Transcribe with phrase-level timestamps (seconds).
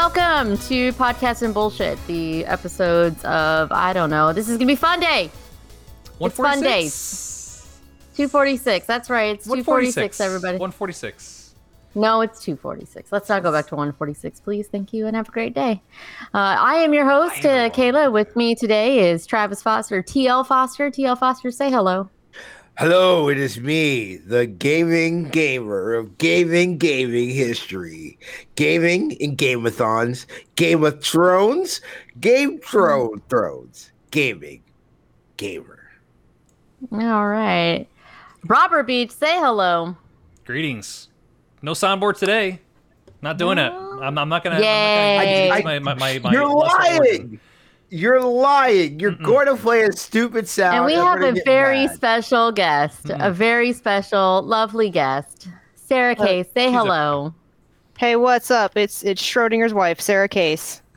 [0.00, 4.72] Welcome to Podcast and Bullshit, the episodes of, I don't know, this is going to
[4.72, 5.30] be fun day.
[6.18, 6.84] It's fun day.
[8.16, 8.86] 246.
[8.86, 9.34] That's right.
[9.34, 10.56] It's 246, everybody.
[10.56, 11.54] 146.
[11.94, 13.12] No, it's 246.
[13.12, 14.68] Let's not go back to 146, please.
[14.68, 15.82] Thank you and have a great day.
[16.32, 18.10] Uh, I am your host, uh, Kayla.
[18.10, 20.90] With me today is Travis Foster, TL Foster.
[20.90, 22.08] TL Foster, say hello.
[22.80, 28.18] Hello, it is me, the gaming gamer of gaming gaming history.
[28.54, 30.24] Gaming in Gameathons,
[30.56, 31.82] Game of Thrones,
[32.20, 34.62] Game Throne Thrones, Gaming
[35.36, 35.90] Gamer.
[36.90, 37.86] All right.
[38.46, 39.94] Robert Beach, say hello.
[40.46, 41.10] Greetings.
[41.60, 42.60] No soundboard today.
[43.20, 43.70] Not doing it.
[43.70, 44.58] I'm, I'm not gonna.
[44.58, 45.18] Yay.
[45.18, 46.98] I'm not gonna use my, my, my, my You're lesser organ.
[46.98, 47.40] lying!
[47.90, 49.00] You're lying!
[49.00, 50.76] You're going to play a stupid sound.
[50.76, 51.94] And we I'm have a very mad.
[51.96, 55.48] special guest, a very special, lovely guest.
[55.74, 57.34] Sarah uh, Case, say she's a- hello.
[57.98, 58.76] Hey, what's up?
[58.76, 60.80] It's it's Schrodinger's wife, Sarah Case.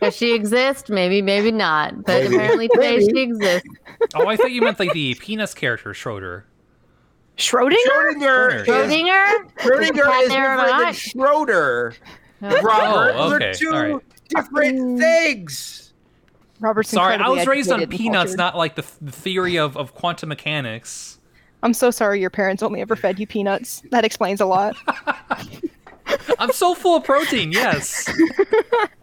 [0.00, 0.90] Does she exist?
[0.90, 2.04] Maybe, maybe not.
[2.04, 2.34] But Maybe.
[2.34, 3.12] apparently today Maybe.
[3.14, 3.68] she exists.
[4.14, 6.44] Oh, I thought you meant like the penis character Schroeder.
[7.36, 7.74] Schrodinger?
[7.86, 9.28] Schrodinger is, Schrodinger?
[9.58, 10.94] Schrodinger is there or different than not?
[10.94, 11.94] Schroeder.
[12.62, 13.96] Robert, Oh, they're two All right.
[14.28, 15.92] different things.
[16.60, 20.28] Robert's Sorry, I was raised on peanuts, not like the, the theory of, of quantum
[20.28, 21.18] mechanics.
[21.62, 23.82] I'm so sorry your parents only ever fed you peanuts.
[23.90, 24.76] That explains a lot.
[26.38, 27.52] I'm so full of protein.
[27.52, 28.08] Yes.
[28.08, 28.14] Uh,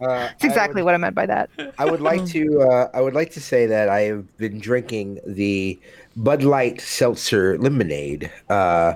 [0.00, 1.50] That's exactly what I meant by that.
[1.78, 2.62] I would like to.
[2.62, 5.78] Uh, I would like to say that I have been drinking the
[6.16, 8.30] Bud Light Seltzer Lemonade.
[8.48, 8.94] Uh,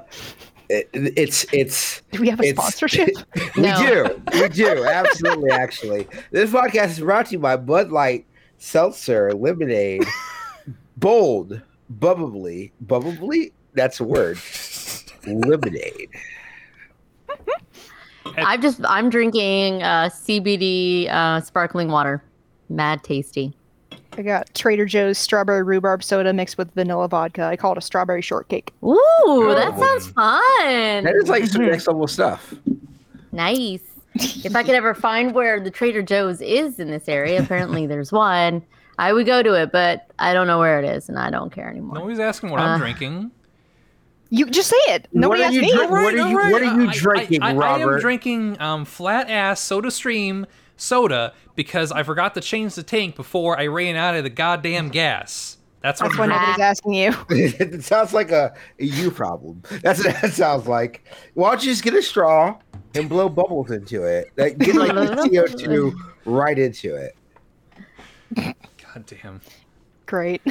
[0.68, 2.02] it, it's it's.
[2.12, 3.10] Do we have a sponsorship?
[3.56, 3.76] We No.
[3.78, 4.22] do.
[4.40, 4.84] We do.
[4.84, 5.50] Absolutely.
[5.50, 8.26] Actually, this podcast is brought to you by Bud Light
[8.58, 10.04] Seltzer Lemonade.
[10.96, 11.60] Bold,
[11.90, 13.52] bubbly, bubbly.
[13.74, 14.38] That's a word.
[15.26, 16.08] Lemonade.
[18.38, 22.22] I'm just I'm drinking uh, CBD uh, sparkling water.
[22.68, 23.54] Mad tasty.
[24.18, 27.42] I got Trader Joe's strawberry rhubarb soda mixed with vanilla vodka.
[27.44, 28.72] I call it a strawberry shortcake.
[28.84, 29.80] Ooh, that Oh.
[29.80, 31.04] sounds fun.
[31.04, 32.54] That is like some next level stuff.
[33.32, 33.80] Nice.
[34.14, 38.10] If I could ever find where the Trader Joe's is in this area, apparently there's
[38.12, 38.62] one.
[38.98, 41.52] I would go to it, but I don't know where it is, and I don't
[41.52, 41.96] care anymore.
[41.96, 43.30] Nobody's asking what Uh, I'm drinking.
[44.30, 45.06] You just say it.
[45.12, 45.70] Nobody are asked you me.
[45.72, 47.62] drink- What are you- what are you I- I- drinking, Robert?
[47.62, 50.46] I, am drinking um, flat ass Soda Stream
[50.76, 54.88] soda because I forgot to change the tank before I ran out of the goddamn
[54.90, 55.58] gas.
[55.82, 57.14] That's what That's why nobody's asking you.
[57.30, 59.62] it sounds like a, a you problem.
[59.82, 61.04] That's what that sounds like.
[61.34, 62.58] Why don't you just get a straw
[62.94, 64.30] and blow bubbles into it?
[64.36, 65.94] Like, get like the CO two
[66.24, 67.14] right into it.
[68.34, 69.40] God damn.
[70.06, 70.42] Great.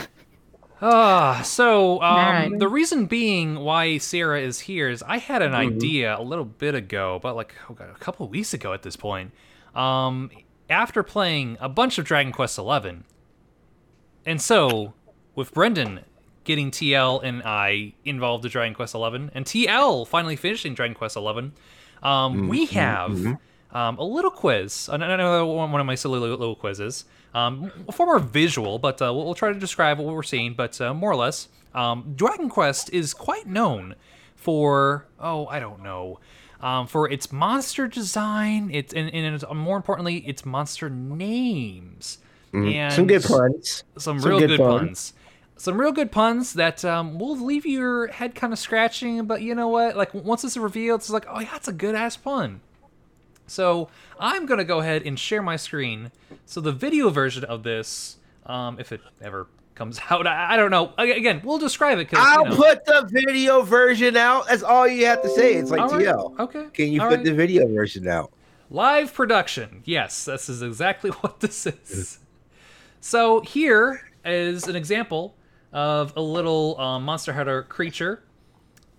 [0.82, 2.60] Ah, so um, right.
[2.60, 5.76] the reason being why Sarah is here is I had an Mm-hmm.
[5.76, 8.84] idea a little bit ago, but like oh God, a couple of weeks ago at
[8.84, 9.32] this point.
[9.76, 10.32] Um,
[10.70, 12.98] after playing a bunch of Dragon Quest XI,
[14.26, 14.94] and so
[15.36, 16.02] with Brendan
[16.44, 19.00] getting TL and I involved in Dragon Quest XI,
[19.34, 21.52] and TL finally finishing Dragon Quest XI, um,
[22.04, 22.48] Mm-hmm.
[22.48, 23.38] we have
[23.72, 27.06] um, a little quiz, another one one of my silly little, little quizzes.
[27.34, 30.54] Um, far more visual, but uh, we'll, we'll try to describe what we're seeing.
[30.54, 33.96] But uh, more or less, um, Dragon Quest is quite known
[34.36, 36.20] for oh, I don't know,
[36.66, 38.72] um, for its monster design.
[38.74, 42.18] It's and, and it's, more importantly, its monster names.
[42.52, 42.96] Mm-hmm.
[42.96, 43.84] Some good puns.
[43.98, 44.80] some, Some real good good, puns.
[44.80, 45.14] puns.
[45.58, 49.54] Some real good puns that um, will leave your head kind of scratching, but you
[49.54, 49.96] know what?
[49.96, 52.62] Like once it's revealed, it's like, oh yeah, it's a good ass pun.
[53.46, 53.90] So
[54.20, 56.12] I'm gonna go ahead and share my screen.
[56.48, 60.72] So the video version of this, um, if it ever comes out, I, I don't
[60.72, 60.94] know.
[60.98, 62.10] Again, we'll describe it.
[62.14, 62.56] I'll know.
[62.56, 64.48] put the video version out.
[64.48, 65.56] That's all you have to say.
[65.56, 66.40] It's like All right, TL.
[66.40, 66.68] Okay.
[66.74, 67.26] Can you all put right.
[67.26, 68.32] the video version out?
[68.72, 69.82] Live production.
[69.86, 72.20] Yes, this is exactly what this is.
[73.00, 75.36] So here is an example
[75.72, 78.24] of a little um, Monster Hunter creature.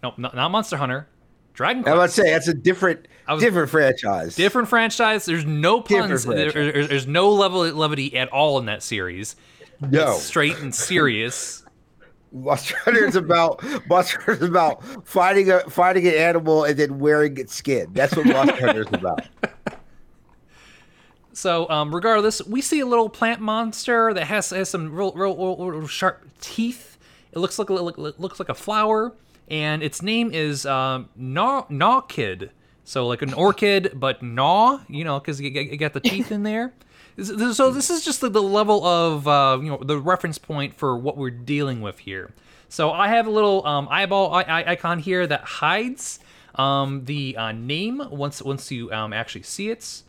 [0.02, 1.08] No, not, not Monster Hunter.
[1.54, 1.98] Dragon I Quest.
[1.98, 4.36] was say that's a different, was- different franchise.
[4.36, 5.24] Different franchise.
[5.24, 6.24] There's no puns.
[6.24, 9.34] There- there's no level levity at all in that series.
[9.80, 11.62] No, It's straight and serious.
[12.32, 17.54] Monster is about Monster is about fighting a fighting an animal and then wearing its
[17.54, 17.88] skin.
[17.92, 19.22] That's what Monster is about.
[21.36, 25.36] So, um, regardless, we see a little plant monster that has has some real, real,
[25.36, 26.96] real, real sharp teeth.
[27.30, 29.12] It looks like look, looks like a flower,
[29.48, 32.52] and its name is um, Gnaw Gnaw Kid.
[32.84, 36.42] So, like an orchid, but gnaw, you know, because you, you got the teeth in
[36.42, 36.72] there.
[37.22, 40.96] So this is just the, the level of uh, you know the reference point for
[40.96, 42.32] what we're dealing with here.
[42.68, 46.20] So I have a little um, eyeball icon here that hides
[46.54, 50.02] Um, the uh, name once once you um, actually see it.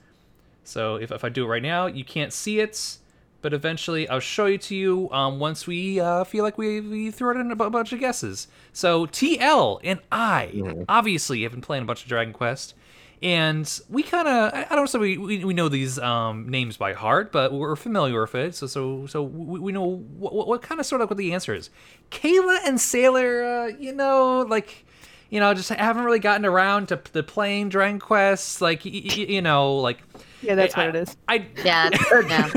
[0.64, 2.98] So if, if I do it right now, you can't see it,
[3.42, 7.12] but eventually I'll show it to you um, once we uh, feel like we, we
[7.12, 8.48] throw it in a bunch of guesses.
[8.74, 12.76] So TL and I obviously have been playing a bunch of Dragon Quest,
[13.22, 16.78] and we kind of I I don't say we, we, we know these um, names
[16.78, 18.56] by heart, but we're familiar with it.
[18.56, 21.34] So so so we, we know what, what, what kind of sort of what the
[21.34, 21.70] answer is.
[22.12, 24.86] Kayla and Sailor, uh, you know, like
[25.30, 28.62] you know, just haven't really gotten around to, to playing Dragon Quest.
[28.62, 29.98] Like y- y- you know, like
[30.42, 31.18] Yeah, that's I, what it is.
[31.28, 31.90] I Yeah,
[32.28, 32.50] yeah.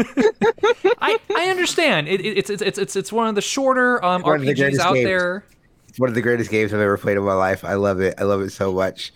[1.00, 2.08] I, I understand.
[2.08, 4.78] It, it, it's it's it's it's one of the shorter um, One of the RPGs
[4.78, 5.04] out games.
[5.06, 5.44] there.
[5.90, 7.64] It's one of the greatest games I've ever played in my life.
[7.64, 8.14] I love it.
[8.16, 9.12] I love it so much.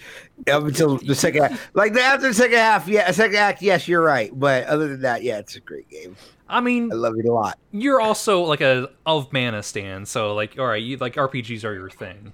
[0.51, 1.71] Up until the second half.
[1.73, 4.33] Like the after the second half, yeah, second act, yes, you're right.
[4.35, 6.17] But other than that, yeah, it's a great game.
[6.49, 7.61] I mean, I love it a lot.
[7.71, 11.75] you're also like a of mana stan, so like, all right, you like RPGs are
[11.75, 12.33] your thing.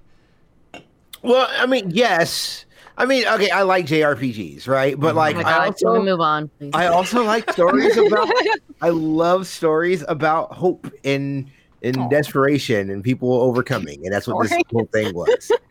[1.20, 2.64] Well, I mean, yes.
[2.96, 4.98] I mean, okay, I like JRPGs, right?
[4.98, 5.18] But mm-hmm.
[5.18, 6.48] like, Oh my I god, can we also, move on?
[6.48, 6.70] Please?
[6.72, 8.30] I also like stories about.
[8.80, 11.50] I love stories about hope and
[11.82, 12.08] and Aw.
[12.08, 15.50] desperation and people overcoming, and that's what this whole thing was.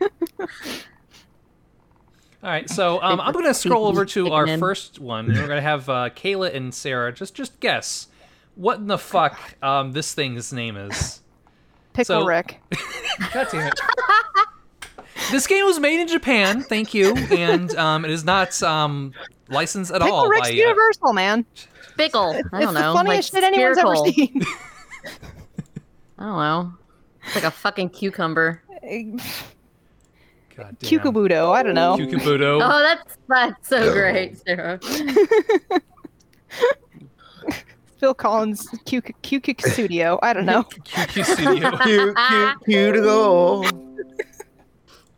[2.42, 5.26] All right, so um, I'm gonna scroll over to our first one.
[5.30, 8.08] and We're gonna have uh, Kayla and Sarah just just guess
[8.54, 11.20] what in the fuck um, this thing's name is.
[11.92, 12.60] Pickle So- Rick.
[13.34, 13.80] God damn it.
[15.30, 19.12] this game was made in Japan, thank you, and um, it is not um,
[19.50, 20.54] licensed at Pickle all Rick's by.
[20.54, 21.44] uh, Universal, man.
[21.98, 22.38] Pickle.
[22.54, 22.94] I don't the know.
[22.94, 24.42] funniest like shit anyone's ever seen.
[26.20, 26.72] I don't know.
[27.24, 28.62] It's like a fucking cucumber.
[28.68, 29.20] God
[30.78, 30.78] damn.
[30.78, 31.52] Cucabudo.
[31.52, 31.96] I don't know.
[31.96, 32.60] Cucabudo.
[32.62, 34.78] Oh, that's that's so great, Sarah.
[37.98, 40.18] Phil Collins, Cuc Cucic Studio.
[40.22, 40.62] I don't know.
[40.62, 41.24] QQ
[42.64, 43.00] Studio.
[43.02, 43.64] go.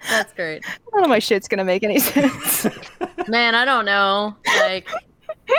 [0.08, 0.64] That's great.
[0.92, 2.66] None of my shit's gonna make any sense.
[3.28, 4.36] Man, I don't know.
[4.46, 4.90] Like,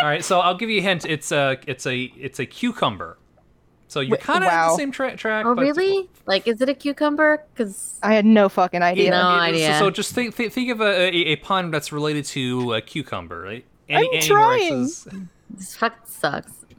[0.01, 1.06] All right, so I'll give you a hint.
[1.06, 3.18] It's a it's a it's a cucumber.
[3.94, 4.69] So you're kind of on wow.
[4.72, 5.45] the same tra- track.
[5.45, 6.10] oh but really?
[6.25, 7.44] Like, is it a cucumber?
[7.54, 9.12] Because I had no fucking idea.
[9.12, 9.78] No so- idea.
[9.78, 13.40] So, just think think, think of a, a, a pun that's related to a cucumber,
[13.40, 13.63] right?
[13.88, 14.74] Any, I'm trying.
[14.74, 15.07] Norris's-
[15.51, 16.66] this fucking sucks.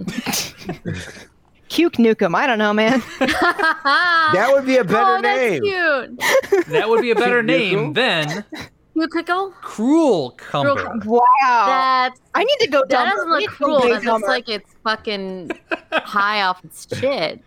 [1.69, 2.35] Cuke Nukem.
[2.35, 3.01] I don't know, man.
[3.21, 5.63] That would be a better oh, that's name.
[5.63, 6.67] cute.
[6.69, 8.01] That would be a better name Cucumber?
[8.01, 8.45] than
[8.95, 9.51] Cute pickle.
[9.61, 10.75] cruel cumber.
[11.05, 11.21] Wow.
[11.43, 13.09] That's I need to go that down.
[13.11, 13.81] doesn't look cruel.
[13.81, 15.51] That looks like it's fucking
[15.93, 17.41] high off its shit.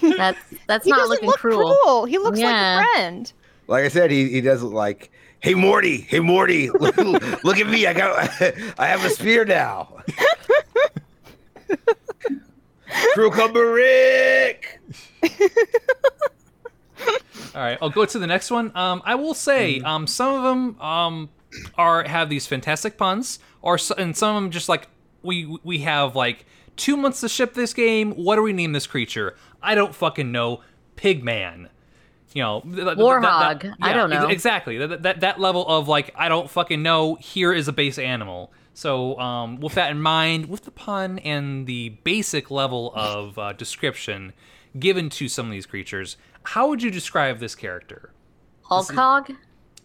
[0.00, 2.06] That's that's he not looking look cruel.
[2.06, 2.76] He looks Yeah.
[2.78, 3.32] like a friend.
[3.68, 5.10] Like I said, he, he does look like,
[5.40, 6.96] hey Morty, hey Morty, look,
[7.44, 8.18] look at me, I got,
[8.78, 9.98] I have a spear now.
[13.14, 14.80] Cucumber Rick.
[17.54, 18.70] All right, I'll go to the next one.
[18.76, 21.28] Um, I will say, um, some of them um
[21.76, 24.88] are have these fantastic puns, or s- and some of them just like
[25.22, 28.12] we we have like two months to ship this game.
[28.12, 29.36] What do we name this creature?
[29.62, 30.60] I don't fucking know.
[30.96, 31.68] Pigman.
[32.32, 33.62] You know, th- th- th- Warhog.
[33.62, 34.28] that- I yeah, don't ex- know.
[34.28, 34.78] exactly.
[34.78, 37.16] That, that that level of like I don't fucking know.
[37.16, 38.52] Here is a base animal.
[38.74, 43.52] So um, with that in mind, with the pun and the basic level of uh,
[43.54, 44.32] description
[44.78, 48.12] given to some of these creatures, how would you describe this character?
[48.62, 49.32] Hulk hog.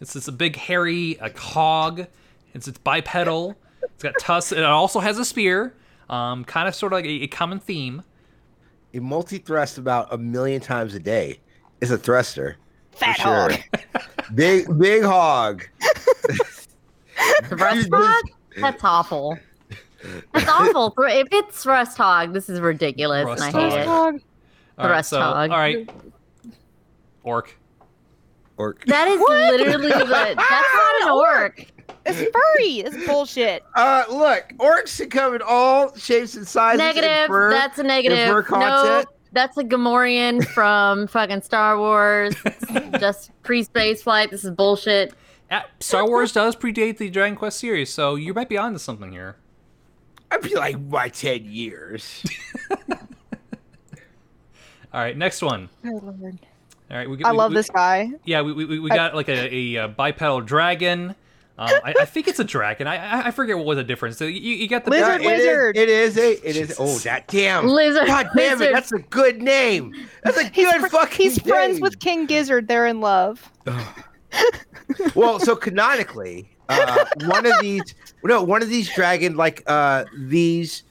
[0.02, 2.06] It's just a big hairy a hog.
[2.54, 3.56] It's it's bipedal.
[3.84, 4.52] It's got tusks.
[4.52, 5.76] It also has a spear.
[6.10, 8.04] Um, kind of sort of like a, a common theme.
[8.92, 11.40] He multi-thrust about a million times a day.
[11.82, 12.58] It's a thruster.
[12.92, 13.50] for Fat sure.
[13.52, 14.04] hog.
[14.36, 15.64] Big, big hog.
[17.50, 18.24] The rust hog.
[18.58, 19.38] That's awful.
[20.34, 20.94] That's awful.
[21.06, 23.80] If it's rust hog, this is ridiculous, Rust and I hate hog.
[23.80, 23.86] it.
[23.88, 24.22] Hog.
[24.78, 25.52] All right, Thrust so hog.
[25.52, 25.90] all right,
[27.26, 27.58] orc.
[28.58, 28.86] Orc.
[28.86, 30.06] That is literally the.
[30.06, 31.66] That's not an orc.
[32.06, 32.80] It's furry.
[32.80, 33.64] It's bullshit.
[33.76, 36.80] Uh, look, orcs can come in all shapes and sizes.
[36.80, 37.28] and Negative.
[37.28, 38.28] fur- That's a negative.
[38.46, 39.04] fur No,
[39.34, 42.34] that's a Gamorrean from fucking Star Wars.
[43.00, 44.32] Just pre-space flight.
[44.32, 45.14] This is bullshit.
[45.52, 49.12] Uh, Star Wars does predate the Dragon Quest series, so you might be onto something
[49.12, 49.36] here.
[50.32, 52.24] I'd be like, why ten years?
[54.94, 55.70] All right, next one.
[55.86, 56.40] Oh, Lord.
[56.96, 58.10] All right, we, I we- love we- this guy.
[58.24, 61.14] Yeah, we, we, we got like a, a, uh bipedal dragon.
[61.58, 62.88] Um, I, I think it's a dragon.
[62.88, 64.18] I I- I forget what was the difference.
[64.18, 65.78] So you, you got the Lizard Yeah, it is- wizard.
[65.78, 66.32] It is a.
[66.32, 66.68] It is.
[66.70, 66.78] Jesus.
[66.80, 67.68] Oh, that damn.
[67.68, 68.08] Lizard.
[68.08, 68.72] God damn it!
[68.72, 69.94] That's a good name.
[70.24, 71.18] That's a He's, good fr- fucking.
[71.22, 72.70] he's friends with King Gizzard.
[72.70, 73.52] They're in love.
[75.16, 77.84] well, so canonically, uh, one of these,
[78.24, 80.84] no, one of these dragon, like uh, these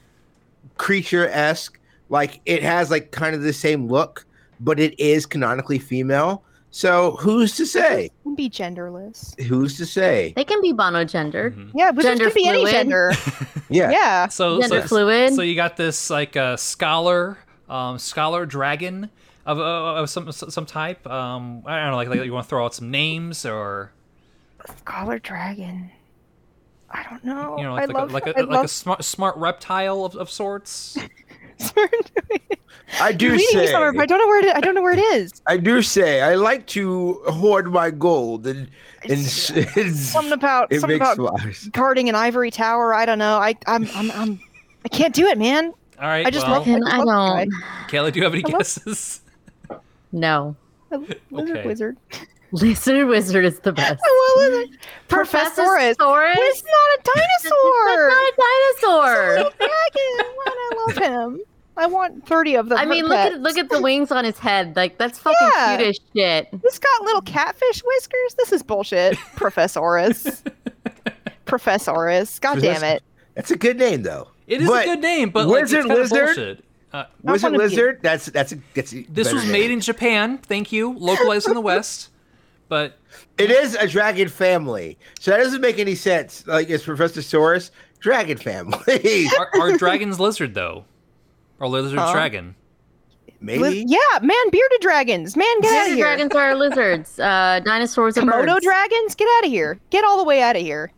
[0.76, 4.25] creature esque, like it has like kind of the same look,
[4.64, 6.42] but it is canonically female.
[6.71, 8.11] So who's to say?
[8.25, 9.40] Can be genderless.
[9.42, 10.33] Who's to say?
[10.35, 11.54] They can be monogendered.
[11.54, 11.71] Mhm.
[11.73, 12.73] Yeah, wizards Gender can be any fluid.
[12.73, 13.12] gender.
[13.71, 13.90] Yeah.
[13.90, 14.28] yeah.
[14.28, 15.35] So Gender so, fluid.
[15.35, 19.09] So you got this like a scholar, um, scholar dragon
[19.47, 21.06] of, of, of some some type.
[21.06, 23.92] Um, I don't know, like, like you want to throw out some names or
[24.78, 25.90] Scholar dragon.
[26.90, 27.56] I don't know.
[27.56, 30.16] you know, I like love, like a, I like a, a smart smart reptile of,
[30.16, 30.97] of sorts.
[33.00, 33.67] I do You're say.
[33.73, 34.55] somewhere, but I don't know where it.
[34.57, 35.43] I don't know where it is.
[35.47, 36.21] I do say.
[36.23, 38.69] I like to hoard my gold and
[39.03, 41.69] and, It's- and Something about it something about wise.
[41.73, 42.95] guarding an ivory tower.
[42.95, 43.37] I don't know.
[43.38, 44.41] I I'm I'm, I'm
[44.85, 45.67] I can't do it, man.
[46.00, 46.69] All right, I just well, love.
[46.69, 47.05] And I, I
[47.45, 47.50] don't-
[47.88, 49.21] Kayla, do you have any I love- guesses?
[50.12, 50.55] No.
[50.91, 50.99] guy.
[51.31, 51.67] Lizard Okay.
[51.67, 51.97] wizard.
[52.53, 54.00] Lizard Wizard is the best.
[54.05, 54.79] I want lizard.
[55.09, 55.97] Professorus.
[55.97, 56.35] Professorus?
[56.37, 58.11] It's not a dinosaur.
[58.11, 59.53] That's not a Little dinosaur.
[59.59, 60.33] dragon.
[60.37, 60.97] Why I love
[61.33, 61.41] him.
[61.76, 62.78] I want thirty of them.
[62.78, 64.76] I mean, look at look at the wings on his head.
[64.76, 65.76] Like that's fucking Yeah.
[65.76, 66.62] cute as shit.
[66.62, 68.35] This got little catfish whiskers.
[68.38, 69.16] This is bullshit.
[69.37, 70.43] Professorus.
[71.47, 72.40] Professorus.
[72.40, 73.02] God damn it.
[73.35, 74.28] That's a good name though.
[74.47, 76.26] It is But a good name, but like, it's Wizard kind of Lizard?
[76.37, 76.64] bullshit.
[76.93, 77.99] Uh, Wizard wanna be- lizard.
[78.02, 79.52] That's that's a that's a this was name.
[79.52, 80.38] made in Japan.
[80.38, 82.11] Thank you, localized in the West.
[82.69, 82.97] But
[83.37, 86.47] It is a dragon family, so that doesn't make any sense.
[86.47, 89.26] Like it's Professor Saurus, dragon family.
[89.38, 90.85] are, are dragons lizard though?
[91.61, 92.12] Or lizard Huh?
[92.12, 92.54] dragon?
[93.40, 93.58] Maybe.
[93.61, 95.37] Liz- yeah, man, bearded dragons.
[95.37, 96.04] Man, get out of here.
[96.04, 97.18] dragons are lizards.
[97.20, 98.64] Uh, dinosaurs are Komodo birds.
[98.64, 99.78] dragons, get out of here.
[99.90, 100.92] Get all the way out of here.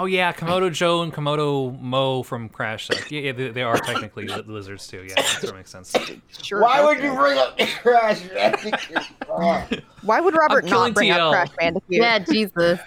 [0.00, 2.88] Oh yeah, Komodo Joe and Komodo Moe from Crash.
[2.88, 5.04] Like, yeah, yeah, they, they are technically li- lizards too.
[5.06, 5.94] Yeah, that sort of makes sense.
[6.40, 6.62] Sure.
[6.62, 9.04] Why would you bring up Crash Bandicoot?
[10.00, 11.18] Why would Robert I'm not bring TL.
[11.18, 11.84] up Crash Bandicoot?
[11.90, 12.80] Yeah, Jesus.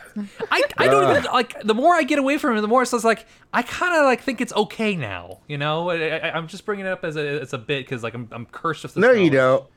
[0.49, 1.61] I, I don't even like.
[1.61, 4.05] The more I get away from it, the more it's just like I kind of
[4.05, 5.37] like think it's okay now.
[5.47, 8.01] You know, I, I, I'm just bringing it up as a as a bit because
[8.01, 9.01] like I'm I'm cursed with this.
[9.03, 9.67] no, you don't.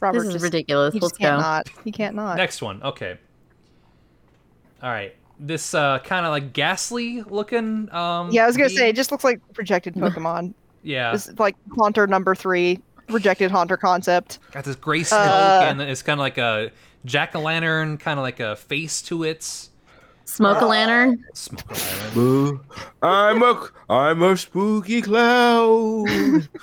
[0.00, 0.94] Robert This is just, ridiculous.
[0.94, 1.42] He Let's just can't go.
[1.42, 1.68] not.
[1.84, 2.38] He can't not.
[2.38, 2.82] Next one.
[2.82, 3.18] Okay.
[4.84, 5.16] All right.
[5.40, 7.88] This uh, kind of like ghastly looking.
[7.90, 10.52] Um, yeah, I was gonna say it just looks like projected Pokemon.
[10.82, 11.14] Yeah.
[11.14, 14.38] It's like Haunter number three, rejected Haunter concept.
[14.52, 16.70] Got this gray smoke, Uh, and it's kind of like a
[17.06, 19.42] jack o' lantern, kind of like a face to it.
[20.26, 21.24] Smoke a lantern.
[21.32, 22.60] Smoke a lantern.
[23.02, 26.48] I'm a I'm a spooky cloud.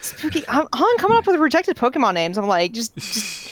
[0.00, 0.44] Spooky.
[0.48, 2.36] I'm, I'm coming up with rejected Pokemon names.
[2.36, 3.51] I'm like, just, just,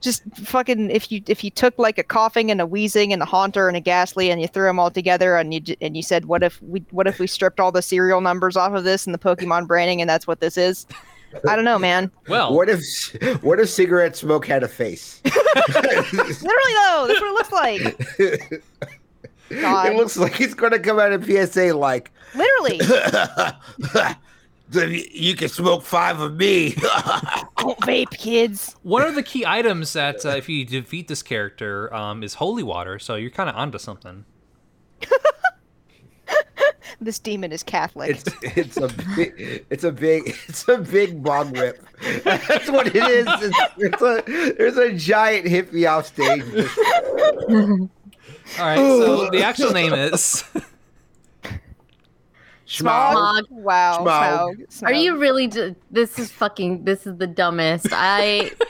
[0.00, 0.90] just fucking.
[0.90, 3.76] If you if you took like a Koffing and a Weezing and a haunter and
[3.76, 6.60] a Gastly and you threw them all together and you and you said, what if
[6.62, 9.66] we what if we stripped all the serial numbers off of this and the Pokemon
[9.66, 10.86] branding and that's what this is?
[11.48, 12.10] I don't know, man.
[12.28, 12.82] Well, what if
[13.42, 15.20] what if cigarette smoke had a face?
[15.24, 18.62] Literally though, that's what it looks like.
[19.60, 19.86] God.
[19.86, 22.78] It looks like it's gonna come out of PSA like Literally.
[24.72, 26.70] you can smoke five of me.
[27.58, 28.76] Don't vape, kids.
[28.82, 32.62] one of the key items that uh, if you defeat this character um, is holy
[32.62, 34.24] water, so you're kind of onto something.
[37.02, 38.10] This demon is Catholic.
[38.10, 41.82] it's it's a big it's a big it's a big bong whip.
[42.24, 43.26] That's what it is.
[43.26, 46.42] It's, it's a there's a giant hippie off stage.
[48.58, 50.64] All right, so the actual name is Schmog.
[52.70, 53.46] Smog.
[53.50, 53.98] Wow.
[54.04, 54.66] Smaug.
[54.68, 54.82] Smaug.
[54.84, 55.48] Are you really?
[55.48, 56.84] Ju- this is fucking.
[56.84, 57.88] This is the dumbest.
[57.92, 58.50] I.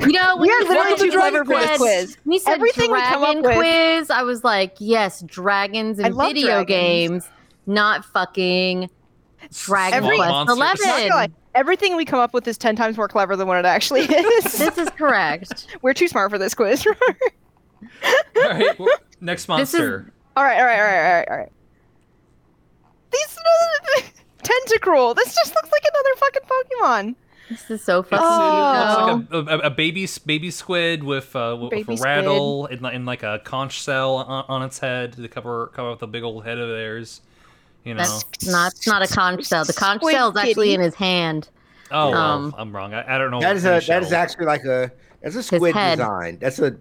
[0.00, 2.16] You know when We are you literally said too clever for this said- quiz.
[2.24, 6.14] We said Everything we come up dragon with- quiz, I was like, yes, dragons and
[6.16, 7.24] video dragons.
[7.24, 7.28] games,
[7.66, 8.88] not fucking
[9.52, 10.58] Dragon Every- Quest monsters.
[10.58, 11.34] Not gonna lie, Eleven.
[11.54, 14.44] Everything we come up with is ten times more clever than what it actually is.
[14.58, 15.66] This is correct.
[15.82, 16.86] We're too smart for this quiz.
[16.86, 16.94] All
[18.36, 18.88] right, well,
[19.20, 20.12] next This is- monster.
[20.36, 21.52] all right, all right, all right, all right, all right.
[23.12, 23.38] These
[24.42, 25.14] tentacruel.
[25.16, 27.14] This just looks like another fucking Pokemon.
[27.48, 29.16] This is so fucking Oh.
[29.18, 29.30] cute.
[29.32, 32.66] Looks like a, a, a baby baby squid with uh, with, Baby with a rattle
[32.66, 36.06] in, like- like a conch shell on, on its head to cover cover up the
[36.06, 37.20] big old head of theirs.
[37.84, 38.02] You know.
[38.02, 38.72] That's not.
[38.86, 39.64] Not a conch shell.
[39.64, 41.48] The conch Squid shell is actually in his hand.
[41.90, 42.94] oh, well, um, I'm wrong.
[42.94, 43.40] I, I don't know.
[43.40, 46.38] That is any a that is actually like a that's a squid design.
[46.40, 46.76] That's a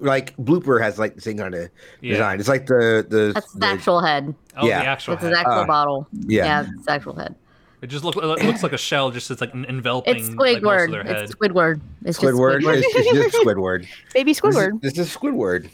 [0.00, 1.70] like blooper has like the same kind of
[2.00, 2.12] Yeah.
[2.12, 2.40] design.
[2.40, 4.34] It's like the the, That's his the- actual head.
[4.56, 4.80] Oh, yeah.
[4.80, 6.08] the actual That's his actual Uh, bottle.
[6.12, 6.44] yeah.
[6.44, 7.34] Yeah, it's his actual head.
[7.82, 10.62] It just look, it looks like a shell, just it's like en- enveloping It's like,
[10.62, 10.90] most of Squidward.
[10.92, 11.22] their head.
[11.22, 11.80] it's Squidward.
[12.04, 12.60] It's just Squidward.
[12.62, 12.76] Squidward.
[12.82, 13.86] It's, it's just Squidward.
[14.14, 14.80] Baby This is- Squidward.
[14.80, 15.70] This is Squidward.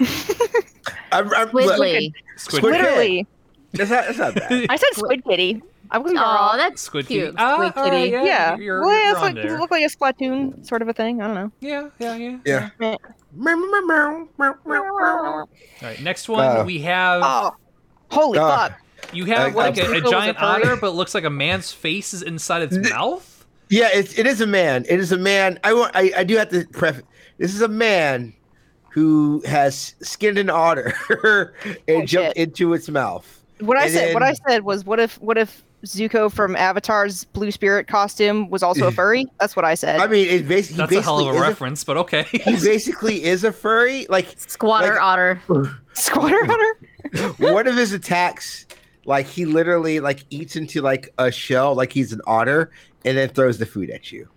[1.12, 2.12] I'm, I'm, look, Squidly.
[2.36, 2.58] Squid.
[2.58, 3.26] Squid- Literally.
[3.74, 4.66] That's not, that's not bad.
[4.68, 5.62] I said Squid Kitty.
[5.92, 7.24] I wasn't Oh, that's Squid cute.
[7.26, 7.36] Kitty.
[7.38, 8.10] Ah, Squid all right, Kitty.
[8.12, 8.56] yeah, yeah.
[8.56, 10.92] You're, well, you're it's on like, does it look like a Splatoon sort of a
[10.92, 11.20] thing?
[11.22, 11.52] I don't know.
[11.60, 12.38] Yeah, yeah, yeah.
[12.46, 12.68] Yeah.
[12.78, 12.96] Meh.
[14.54, 15.48] All
[15.82, 17.56] right, next one Uh, we have Oh,
[18.10, 18.80] holy Uh, fuck!
[19.12, 20.48] you have I- like I- a, a It was a giant furry.
[20.62, 23.46] otter, but it looks like a man's face is inside its mouth.
[23.68, 24.84] Yeah, it's, it is a man.
[24.88, 25.58] It is a man.
[25.64, 25.96] I want.
[25.96, 27.04] I, I do have to preface.
[27.38, 28.34] This is a man
[28.90, 30.92] who has skinned an otter
[31.88, 32.36] and Oh, jumped shit.
[32.36, 33.42] into its mouth.
[33.60, 36.54] What I And said, what I then- said was, what if, what if Zuko from
[36.56, 39.26] Avatar's Blue Spirit costume was also a furry?
[39.40, 40.00] That's what I said.
[40.00, 42.22] I mean, it basically That's he a hell of a is reference, but okay.
[42.30, 44.06] he basically is a furry.
[44.08, 45.42] Like Squatter Like- otter.
[45.94, 47.28] Squatter otter.
[47.52, 48.66] one of his attacks,
[49.04, 52.70] like he literally like eats into like a shell, like he's an otter,
[53.04, 54.28] and then throws the food at you.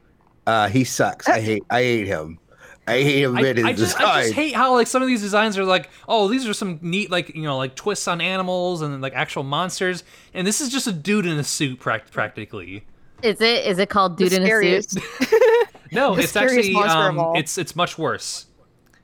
[0.47, 1.27] Uh, he sucks.
[1.29, 1.63] I hate.
[1.69, 2.37] I hate him.
[2.87, 3.35] I hate him.
[3.35, 5.65] I, in his I just, I just hate how like some of these designs are
[5.65, 9.13] like, oh, these are some neat like you know like twists on animals and like
[9.13, 12.85] actual monsters, and this is just a dude in a suit prac- practically.
[13.23, 13.65] Is it?
[13.65, 15.03] Is it called The dude in a suit?
[15.91, 18.47] No, The it's actually um, it's it's much worse.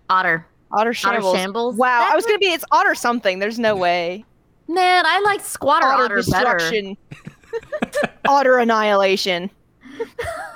[0.09, 0.45] Otter.
[0.71, 1.35] Otter shambles.
[1.35, 1.75] shambles?
[1.75, 2.47] Wow, I was gonna be.
[2.47, 3.39] It's otter something.
[3.39, 4.25] There's no way.
[4.67, 6.57] Man, I like squatter Otter, otter, better.
[6.57, 6.97] destruction.
[8.27, 9.50] otter annihilation.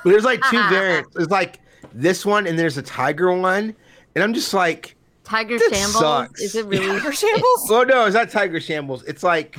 [0.03, 1.13] There's like two variants.
[1.13, 1.59] There's like
[1.95, 3.75] this one, and there's a tiger one,
[4.13, 5.95] and I'm just like, Tiger That shambles.
[5.99, 6.41] sucks.
[6.41, 6.87] Is it really?
[6.99, 7.71] Otter shambles.
[7.71, 9.01] oh no, it's not tiger shambles.
[9.05, 9.57] It's like,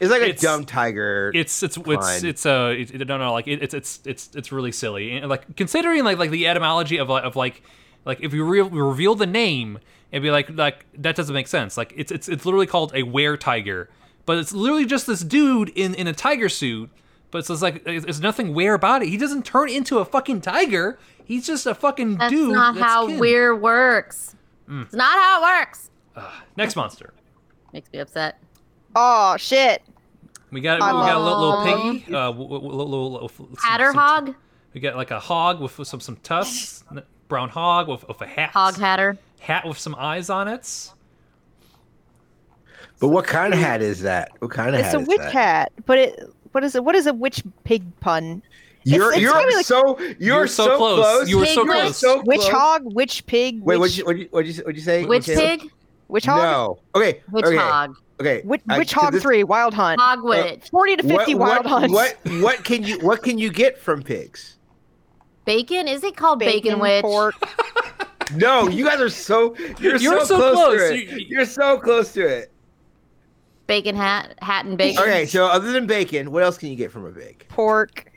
[0.00, 1.30] it's like a It's- dumb tiger.
[1.34, 4.50] It's it's it's it's uh it, it- no no like it, it's it's it's it's
[4.50, 7.62] really silly and like considering like like the etymology of like of like
[8.04, 9.78] like if you re- reveal the name
[10.12, 13.02] it'd be like like that doesn't make sense like it's it's it's literally called a
[13.02, 13.88] were tiger
[14.24, 16.90] but it's literally just this dude in in a tiger suit
[17.30, 20.40] but it's like it's, there's nothing weird about it he doesn't turn into a fucking
[20.40, 23.18] tiger he's just a fucking That's dude not that's how kin.
[23.18, 24.34] we're works.
[24.68, 24.84] Mm.
[24.84, 25.90] It's not how it works.
[26.56, 27.12] next monster
[27.72, 28.38] Makes me upset.
[28.96, 29.82] Oh shit.
[30.50, 33.54] we got we got a little, little piggy uh w- w- little, little, little, some-
[33.62, 34.34] Hatter some- hog.
[34.74, 36.84] We got like a hog with, with some some tusks,
[37.28, 39.16] brown hog with, with a hat, Hog hatter.
[39.40, 40.92] hat with some eyes on it.
[43.00, 44.30] but what kind of hat is that?
[44.40, 45.32] What kind of It's hat It's a is witch that?
[45.32, 46.20] hat, but it.
[46.58, 46.84] What is it?
[46.84, 48.42] What is a witch pig pun?
[48.82, 50.98] You're it's you're gotta like- so you're, You're so so, close.
[50.98, 51.28] close.
[51.28, 51.96] You were so Pig close.
[51.98, 53.62] so Witch hog, witch pig.
[53.62, 55.02] Wait, witch, what'd you what'd you, what'd you, say?
[55.04, 55.58] Witch What'd you say?
[55.58, 55.70] pig.
[56.08, 56.78] witch hog, No.
[57.00, 57.20] Okay.
[57.30, 57.56] Witch okay.
[57.56, 57.94] hog.
[58.20, 58.42] Okay.
[58.44, 60.00] witch, I- witch 'cause hog this- three, wild hunt.
[60.00, 60.68] Hog witch.
[60.70, 61.94] Forty to fifty what, wild what, hunts.
[61.94, 64.56] What what can you what can you get from pigs?
[65.44, 65.86] Bacon?
[65.86, 67.02] Is it called bacon, witch?
[67.02, 67.34] pork.
[68.34, 70.78] No, you guys are so you're, You're so, so close, close.
[70.90, 71.08] to it.
[71.08, 72.52] You- You're so close to it.
[73.68, 75.02] Bacon hat, hat and bacon.
[75.02, 77.46] Okay, so other than bacon, what else can you get from a pig?
[77.48, 78.10] pork,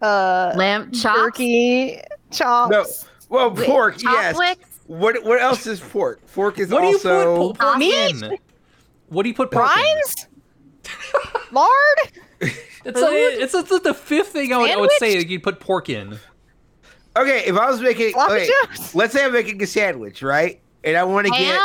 [0.00, 1.18] uh, Lamb chops.
[1.18, 2.70] turkey, chops.
[2.70, 2.84] No,
[3.28, 3.98] well, Wait, pork.
[3.98, 4.38] chop yes.
[4.38, 4.80] wicks?
[4.86, 6.20] What what else is pork?
[6.32, 7.48] Pork is What do you also.
[7.50, 8.22] put po- pork Meat?
[8.22, 8.38] in?
[9.08, 10.00] What do you put pork in?
[11.52, 11.70] Lard?
[12.84, 13.06] It's, a,
[13.40, 15.28] it's, it's the fifth thing I would, I would say Sandwich?
[15.30, 16.18] you'd put pork in.
[17.16, 18.48] Okay, if I was making, okay,
[18.92, 20.60] let's say I'm making a sandwich, right?
[20.82, 21.60] And I want to get.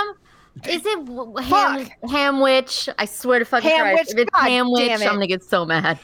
[0.63, 0.73] Ham?
[0.73, 1.85] Is it w- ham?
[1.85, 2.09] Fuck.
[2.11, 2.89] Ham witch?
[2.97, 3.99] I swear to fucking Ham Christ.
[3.99, 4.13] witch?
[4.13, 5.01] If it's God ham witch, it.
[5.01, 5.99] I'm gonna get so mad.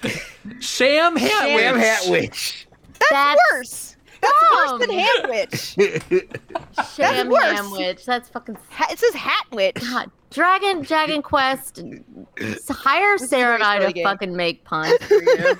[0.60, 1.84] Sham hat Sham Ham witch.
[1.84, 2.68] hat witch.
[3.12, 3.90] That's Worse.
[4.22, 5.00] That's worse than dumb.
[5.00, 5.76] ham witch.
[6.96, 7.44] Sham worse.
[7.44, 8.06] ham witch.
[8.06, 9.76] That's fucking Ha- it says hat witch.
[9.82, 10.10] God.
[10.32, 11.80] Dragon Dragon Quest.
[12.70, 14.04] Hire This is a Sarah and I silly to game.
[14.06, 15.60] fucking make puns for you.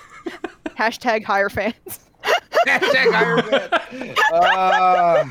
[0.78, 2.00] Hashtag higher fans.
[2.68, 4.16] Hashtag Iron Man.
[4.34, 5.26] Uh,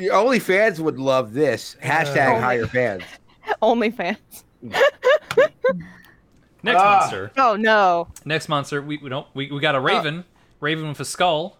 [0.00, 1.76] your only fans would love this.
[1.82, 2.40] Hashtag Oh.
[2.40, 3.02] higher fans.
[3.60, 4.18] Only fans.
[6.64, 6.98] Next Ah.
[7.00, 7.32] monster.
[7.36, 8.08] Oh no.
[8.24, 8.80] Next monster.
[8.82, 9.26] We, we don't.
[9.34, 10.24] We, we got a raven.
[10.60, 11.58] raven with a skull.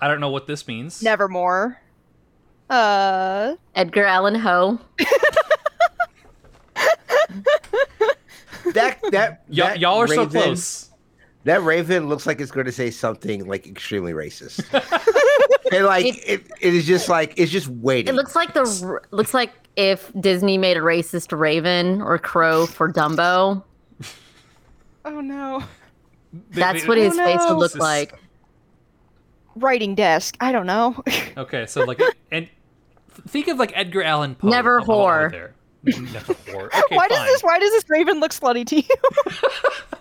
[0.00, 1.02] I don't know what this means.
[1.02, 1.78] Nevermore.
[2.70, 4.78] Uh Edgar Allan Poe.
[8.74, 10.90] That that, Y- that y'all are so raven- close.
[11.44, 14.62] That raven looks like it's going to say something like extremely racist.
[15.72, 18.14] and like it, it is just like it's just waiting.
[18.14, 22.92] It looks like the looks like if Disney made a racist raven or crow for
[22.92, 23.62] Dumbo.
[25.04, 25.64] oh no.
[26.50, 27.48] That's what his Oh, face no.
[27.54, 28.14] would look like.
[29.56, 30.36] Writing desk.
[30.40, 31.02] I don't know.
[31.36, 31.98] Okay, so like,
[32.30, 32.46] and
[33.26, 34.48] think of like Edgar Allan Poe.
[34.50, 35.30] Never of- of whore.
[35.30, 35.54] There.
[35.84, 36.66] Never whore.
[36.66, 37.18] Okay, why fine.
[37.18, 39.92] does this why does this raven look slutty to you?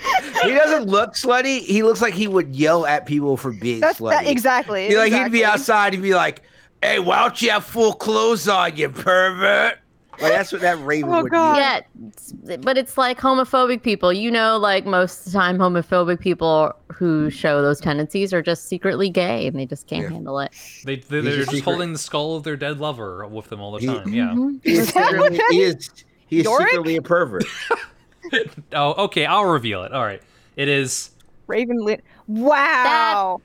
[0.42, 1.60] he doesn't look slutty.
[1.60, 4.10] He looks like he would yell at people for being That's slutty.
[4.10, 4.88] that, exactly.
[4.88, 5.92] He, like he'd be outside.
[5.92, 6.42] He'd be like,
[6.82, 9.78] "Hey, why don't you have full clothes on, you pervert?"
[10.20, 11.54] Like that's what that raven Oh, would God.
[11.54, 11.60] be.
[11.60, 11.76] Yeah,
[12.08, 14.12] it's- but it's like homophobic people.
[14.12, 18.68] You know, like most of the time, homophobic people who show those tendencies are just
[18.68, 20.10] secretly gay and they just can't Yeah.
[20.10, 20.52] handle it.
[20.84, 21.62] They, they, they're just secret.
[21.64, 24.08] holding the skull of their dead lover with them all the He- time.
[24.12, 24.34] Yeah.
[24.62, 25.90] He is Is that secretly, he is
[26.26, 27.44] he is secretly a pervert.
[28.72, 29.26] Oh, okay.
[29.26, 29.92] I'll reveal it.
[29.92, 30.22] All right.
[30.56, 31.10] It is
[31.46, 31.96] Raven lu-
[32.28, 33.40] Wow.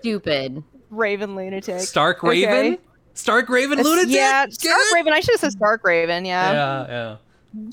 [0.00, 0.62] Stupid.
[0.90, 1.80] Raven lunatic.
[1.80, 2.74] Stark Raven.
[2.74, 2.78] Okay.
[3.14, 4.14] Stark Raven That's- lunatic.
[4.14, 4.94] Yeah, Get Stark it?
[4.94, 5.12] Raven.
[5.12, 6.52] I should have said Stark Raven, yeah.
[6.52, 7.16] Yeah, yeah.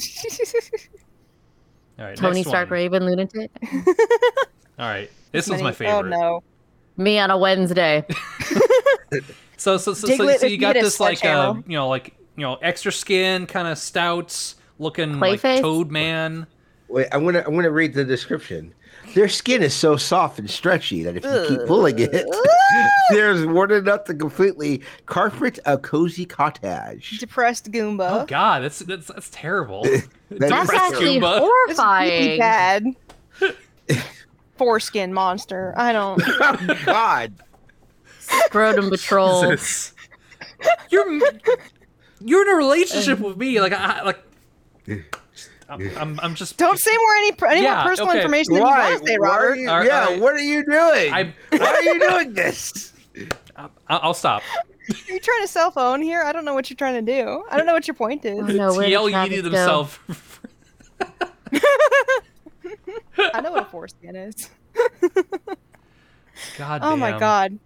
[1.99, 2.17] All right.
[2.17, 2.79] Tony Stark one.
[2.79, 3.51] Raven lunatic.
[4.79, 5.09] All right.
[5.31, 5.95] This one's my favorite.
[5.97, 6.43] Oh no.
[6.97, 8.05] Me on a Wednesday.
[9.57, 12.13] So so so, so, Diglett, so you you got this like uh, you know like
[12.35, 16.47] you know extra skin kind of stouts looking like Toad Man.
[16.95, 18.73] Wait, I'm gonna I'm gonna read the description.
[19.15, 22.25] Their skin is so soft and stretchy that if you keep pulling it,
[23.09, 27.19] there's more than enough to completely carpet a cozy cottage.
[27.19, 28.21] Depressed Goomba.
[28.21, 29.85] Oh God, that's that's that's terrible.
[30.29, 31.67] That That's Depressed actually Goomba.
[31.67, 32.39] This is really horrifying.
[32.39, 32.95] bad.
[34.57, 35.73] Foreskin monster.
[35.75, 36.21] I don't.
[36.25, 37.33] oh God!
[38.19, 39.51] Scrotum patrol.
[39.51, 39.93] Jesus.
[40.89, 41.19] You're
[42.21, 43.59] you're in a relationship with me.
[43.59, 44.23] Like I like.
[45.67, 46.57] I'm, I'm, I'm just.
[46.65, 48.19] Don't say more any any Yeah, more personal okay.
[48.21, 48.91] information than you Why?
[48.91, 49.55] want to say, Why are Robert.
[49.59, 50.21] you- All right, yeah, all right.
[50.21, 51.13] what are you doing?
[51.13, 52.93] I- Why are you doing this?
[53.57, 54.43] I- I'll stop.
[54.89, 56.21] Are you trying to cell phone here?
[56.23, 57.43] I don't know what you're trying to do.
[57.49, 58.37] I don't know what your point is.
[58.37, 59.99] Oh, no, where TL Travis yeeted himself.
[63.17, 64.49] I know what a foreskin is.
[66.57, 67.57] God Oh my god.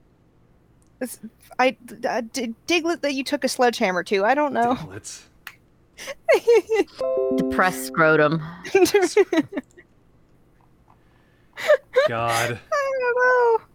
[1.02, 1.20] It's,
[1.58, 1.76] I,
[2.08, 4.24] I D- Diglett that you took a sledgehammer to.
[4.26, 4.78] I don't know.
[4.90, 5.26] Let's.
[7.36, 8.42] Depressed scrotum.
[12.08, 12.60] God.
[12.74, 13.66] I don't know.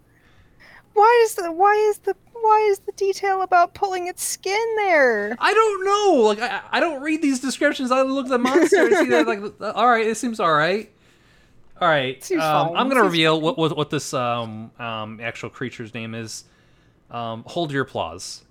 [0.95, 5.37] Why is the why is the why is the detail about pulling its skin there?
[5.39, 6.23] I don't know.
[6.23, 7.91] Like I, I don't read these descriptions.
[7.91, 9.27] I look at the monster and see that.
[9.27, 9.41] Like,
[9.77, 10.93] all right, it seems all right.
[11.81, 12.31] All right.
[12.33, 12.77] Um.
[12.77, 16.45] I'm gonna reveal what, what what this um um actual creature's name is.
[17.11, 18.45] Um, hold your applause.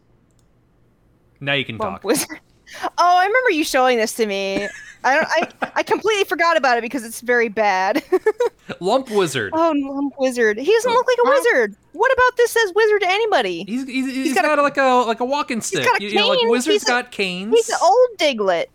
[1.39, 2.03] Now you can Lump talk.
[2.03, 2.39] wizard.
[2.81, 4.67] Oh, I remember you showing this to me.
[5.05, 5.27] I don't.
[5.29, 8.03] I I completely forgot about it because it's very bad.
[8.79, 9.51] Lump wizard.
[9.53, 10.57] oh, lump wizard.
[10.57, 11.75] He doesn't look like a wizard.
[11.91, 13.65] What about this says wizard to anybody?
[13.67, 15.83] He's he's, he's got got, a- like a like a walking stick.
[15.85, 16.49] got a you, you know, like cane.
[16.49, 17.53] wizards He's a- got canes.
[17.53, 18.67] He's an old Diglett.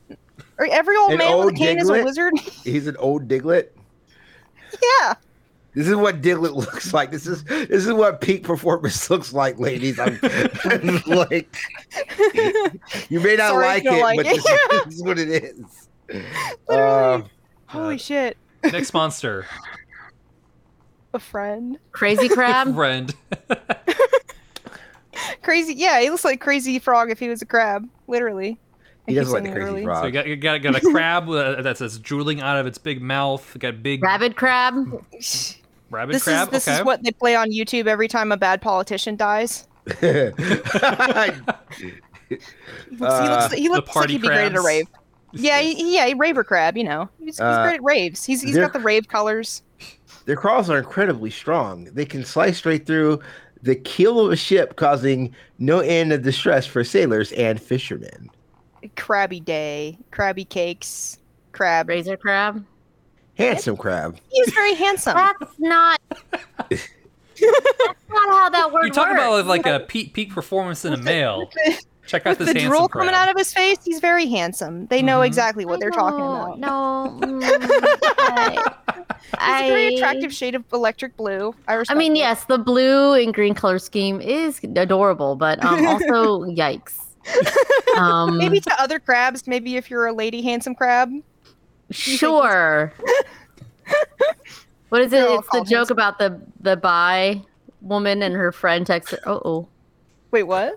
[0.59, 2.39] Or every old An man with a old cane is a wizard.
[2.65, 3.69] He's an old Diglett.
[4.83, 5.15] yeah.
[5.75, 7.11] This is what Diglett looks like.
[7.11, 9.99] This is this is what peak performance looks like, ladies.
[9.99, 10.19] I'm,
[10.65, 11.57] I'm like,
[13.09, 14.37] you may not Sorry like it, like but it.
[14.37, 15.89] This, is, this is what it is.
[16.69, 17.23] Literally.
[17.23, 17.23] Uh,
[17.67, 18.37] Holy shit.
[18.65, 19.47] Next monster.
[21.15, 21.79] A friend.
[21.93, 22.75] Crazy crab.
[22.75, 23.15] Friend.
[25.43, 25.75] Crazy.
[25.75, 27.89] Yeah, he looks like Crazy Frog if he was a crab.
[28.07, 28.59] Literally.
[29.09, 29.85] I he doesn't like the crazy literally.
[29.85, 30.03] frog.
[30.03, 32.79] So you got you got, got a crab uh, that's, that's drooling out of its
[32.79, 33.57] big mouth.
[33.59, 34.75] Got big Rabid crab.
[35.91, 36.49] rabbit This crab.
[36.49, 36.79] is this okay.
[36.79, 39.67] is what they play on YouTube every time a bad politician dies.
[42.29, 42.43] He looks,
[42.91, 44.87] he Uh, looks, he looks like he'd be great at a rave.
[45.33, 46.77] Yeah, he, yeah, he raver crab.
[46.77, 48.25] You know, he's, he's Uh, great at raves.
[48.25, 49.63] He's he's they're- got the rave colors.
[50.27, 51.85] Their claws are incredibly strong.
[51.93, 53.21] They can slice straight through
[53.63, 58.29] the keel of a ship, causing no end of distress for sailors and fishermen.
[58.97, 61.19] Crabby day, crabby cakes,
[61.53, 61.89] crab.
[61.89, 62.65] Razor crab.
[63.37, 64.19] Handsome crab.
[64.31, 65.15] He's very handsome.
[65.15, 66.01] That's not.
[66.71, 66.89] That's
[68.11, 69.21] not how that word You talk works.
[69.21, 71.49] about like a peak peak performance in a male.
[72.07, 73.03] Check out With this the handsome drool crab.
[73.05, 74.87] coming out of his face, he's very handsome.
[74.87, 75.27] They know Mhm.
[75.27, 76.59] exactly what I they're talking about.
[76.59, 77.19] No.
[77.21, 77.43] mm,
[78.19, 78.57] I,
[79.35, 81.55] It's a very attractive shade of electric blue.
[81.69, 82.21] I I mean, it.
[82.21, 86.95] yes, the blue and green color scheme is adorable, but um, also yikes.
[87.97, 91.11] Um, Maybe to other crabs, maybe if you're a lady handsome crab.
[91.91, 92.93] sure.
[94.91, 95.11] what is it?
[95.13, 95.95] They're It's the joke handsome.
[95.97, 97.43] about the the bi
[97.81, 99.15] woman and her friend text.
[99.27, 99.69] Oh, oh,
[100.31, 100.75] Wait, what?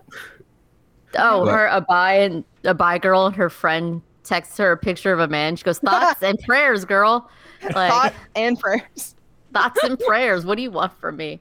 [1.16, 1.52] oh, What?
[1.52, 5.20] her a bi and a bi girl and her friend texts her a picture of
[5.20, 5.54] a man.
[5.56, 7.30] She goes, "Thoughts and prayers, girl."
[7.62, 9.14] Like Thought and prayers.
[9.52, 10.44] thoughts and prayers.
[10.44, 11.40] What do you want from me?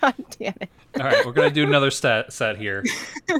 [0.00, 0.70] God damn it.
[0.98, 2.84] All right, we're gonna do another set set here.
[3.30, 3.38] All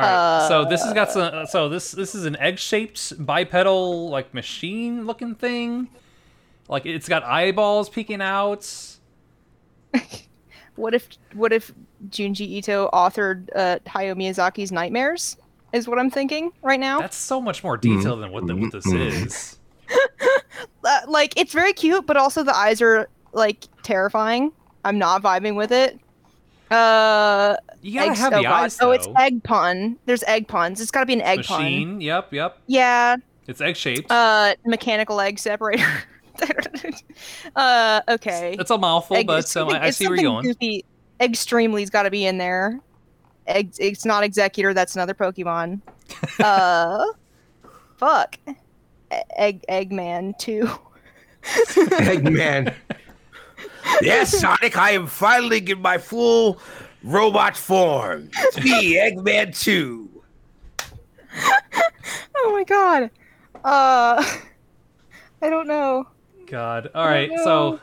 [0.00, 1.46] right, so this has got some.
[1.46, 5.88] So this this is an egg-shaped bipedal like machine-looking thing.
[6.68, 8.66] Like it's got eyeballs peeking out.
[10.76, 11.72] What if what if
[12.08, 15.36] Junji Ito authored uh, Hayao Miyazaki's Nightmares?
[15.72, 17.00] Is what I'm thinking right now.
[17.00, 19.58] That's so much more detailed than what the, what this is.
[20.84, 24.52] Uh, like it's very cute, but also the eyes are like terrifying.
[24.84, 25.98] I'm not vibing with it.
[26.72, 28.64] Uh, You gotta eggs- have oh the God.
[28.64, 29.98] eyes Oh, it's egg pun.
[30.06, 30.80] There's egg puns.
[30.80, 32.00] It's got to be an egg Machine.
[32.00, 32.52] Yep, yep.
[32.54, 32.62] pun.
[32.66, 33.16] Yeah.
[33.46, 34.10] It's egg-shaped.
[34.10, 35.84] Uh, mechanical egg separator.
[37.56, 38.56] uh, okay.
[38.58, 40.54] it's a mouthful, Egg- but um, I, I see where you're something going.
[40.60, 40.84] Goofy.
[41.20, 42.80] Extremely's got to be in there.
[43.46, 44.74] Egg, it's not Exeggutor.
[44.74, 45.80] That's another Pokemon.
[46.42, 47.04] uh,
[47.96, 48.38] fuck.
[49.36, 50.68] Egg Eggman two.
[51.42, 52.74] Eggman.
[54.02, 56.58] Yes, Sonic, I am finally in my full
[57.02, 58.30] robot form.
[58.36, 60.08] It's me, Eggman 2.
[62.44, 63.10] Oh my god.
[63.64, 64.24] Uh,
[65.40, 66.08] I don't know.
[66.46, 66.90] God.
[66.94, 67.30] All right.
[67.30, 67.44] no.
[67.44, 67.80] So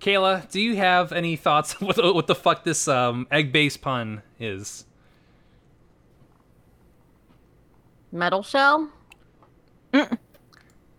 [0.00, 4.22] Kayla, do you have any thoughts with what the fuck this um, egg base pun
[4.40, 4.84] is?
[8.10, 8.90] Metal shell?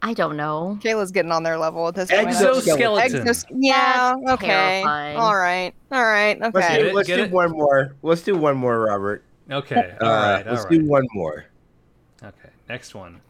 [0.05, 0.77] I don't know.
[0.81, 2.27] Kayla's getting on their level at this point.
[2.27, 3.25] Exoskeleton.
[3.25, 4.13] Exos- yeah.
[4.25, 4.47] That's okay.
[4.47, 5.17] terrifying.
[5.17, 5.73] All right.
[5.93, 6.37] All right.
[6.39, 6.81] Let's, Okay.
[6.81, 6.93] Do, it?
[6.93, 7.31] let's do it?
[7.31, 7.95] one more.
[8.03, 9.23] Let's do one more, Robert.
[9.49, 9.95] Okay.
[10.01, 10.45] All Uh, right.
[10.47, 10.79] All let's right.
[10.79, 11.45] do one more.
[12.21, 12.49] Okay.
[12.67, 13.21] Next one.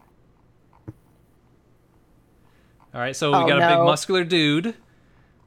[2.92, 3.14] All right.
[3.14, 4.74] So we Oh, got a big muscular dude.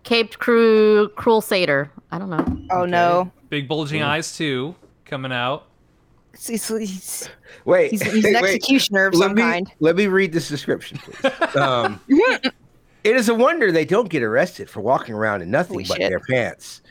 [0.04, 1.92] Caped crew, cruel satyr.
[2.10, 2.46] I don't know.
[2.72, 2.92] Oh Okay.
[2.92, 3.32] no.
[3.50, 5.66] Big bulging eyes too, coming out.
[6.46, 7.30] He's, he's,
[7.66, 8.56] Wait, he's, he's an wait.
[8.56, 9.72] executioner of let some me, kind.
[9.80, 11.56] Let me read this description, please.
[11.56, 12.54] Um, it
[13.16, 16.10] is a wonder they don't get arrested for walking around in nothing Holy but shit.
[16.10, 16.82] their pants.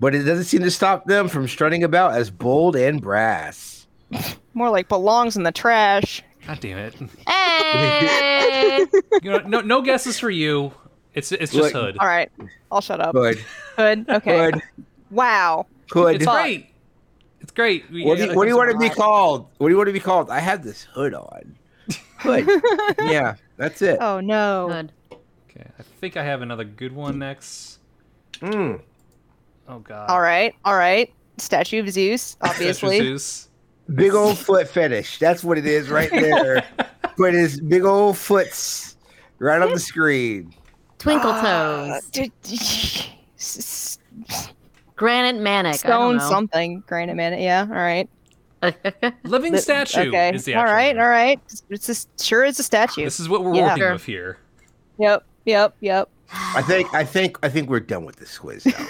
[0.00, 3.86] But it doesn't seem to stop them from strutting about as bold and brass.
[4.54, 6.22] More like belongs in the trash.
[6.46, 6.94] God damn it!
[7.28, 8.86] Hey!
[9.22, 10.72] You know, no, no guesses for you.
[11.14, 11.98] It's it's just Look, Hood.
[11.98, 12.30] All right.
[12.70, 13.12] I'll shut up.
[13.14, 13.44] Good,
[13.76, 14.08] Good.
[14.08, 14.50] Okay.
[14.52, 14.62] good,
[15.10, 15.66] Wow.
[15.90, 16.16] good.
[16.16, 16.68] It's great.
[17.58, 17.90] It's great.
[17.90, 18.96] We- What do you, what do you want to be God.
[18.96, 19.48] called?
[19.58, 20.30] What do you want to be called?
[20.30, 21.56] I have this hood on.
[22.18, 22.46] Hood.
[23.02, 23.98] yeah, that's it.
[24.00, 24.68] Oh no.
[24.70, 24.92] Good.
[25.50, 27.78] Okay, I think I have another good one next.
[28.40, 28.80] Mm.
[29.68, 30.08] Oh God.
[30.08, 30.54] All right.
[30.64, 31.12] All right.
[31.38, 32.72] Statue of Zeus, Obviously.
[32.74, 33.06] Statue obviously.
[33.08, 33.48] Zeus.
[33.94, 35.18] Big old foot fetish.
[35.18, 36.64] That's what it is right there.
[37.16, 38.96] Put his big old foots
[39.40, 40.54] right on the screen.
[40.98, 43.97] Twinkle Uh, toes.
[44.98, 45.74] D- d- s- s- Granite manic.
[45.76, 46.82] Stone I something.
[46.86, 47.40] Granite minute.
[47.40, 47.66] Yeah.
[47.68, 48.08] All right.
[49.24, 50.34] Living Th- statue Okay.
[50.34, 50.94] is the all actual right.
[50.96, 51.02] name.
[51.02, 51.40] All right.
[51.70, 53.04] It's just sure it's a statue.
[53.04, 53.62] This is what we're Yeah.
[53.68, 53.92] working Sure.
[53.92, 54.38] with here.
[54.98, 55.24] Yep.
[55.44, 55.74] Yep.
[55.80, 56.08] Yep.
[56.32, 58.72] I think I think I think we're done with this quiz now.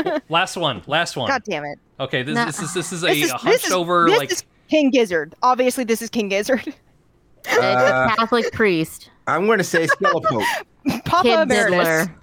[0.00, 0.18] Okay.
[0.28, 0.82] last one.
[0.86, 1.28] Last one.
[1.28, 1.78] God damn it.
[2.00, 2.44] Okay, this, No.
[2.44, 4.44] this is this is a, This is, a this hunched is, over this like is
[4.68, 5.34] King Gizzard.
[5.42, 6.74] Obviously, this is King Gizzard.
[7.50, 9.10] Uh, a Catholic priest.
[9.26, 10.42] I'm going to say Skelepope.
[11.04, 11.70] Papa Kid Emeritus.
[12.06, 12.14] Diddler.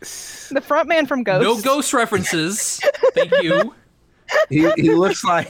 [0.00, 1.42] The front man from Ghost.
[1.42, 2.80] no ghost references.
[3.14, 3.74] Thank you.
[4.48, 5.48] he, he looks like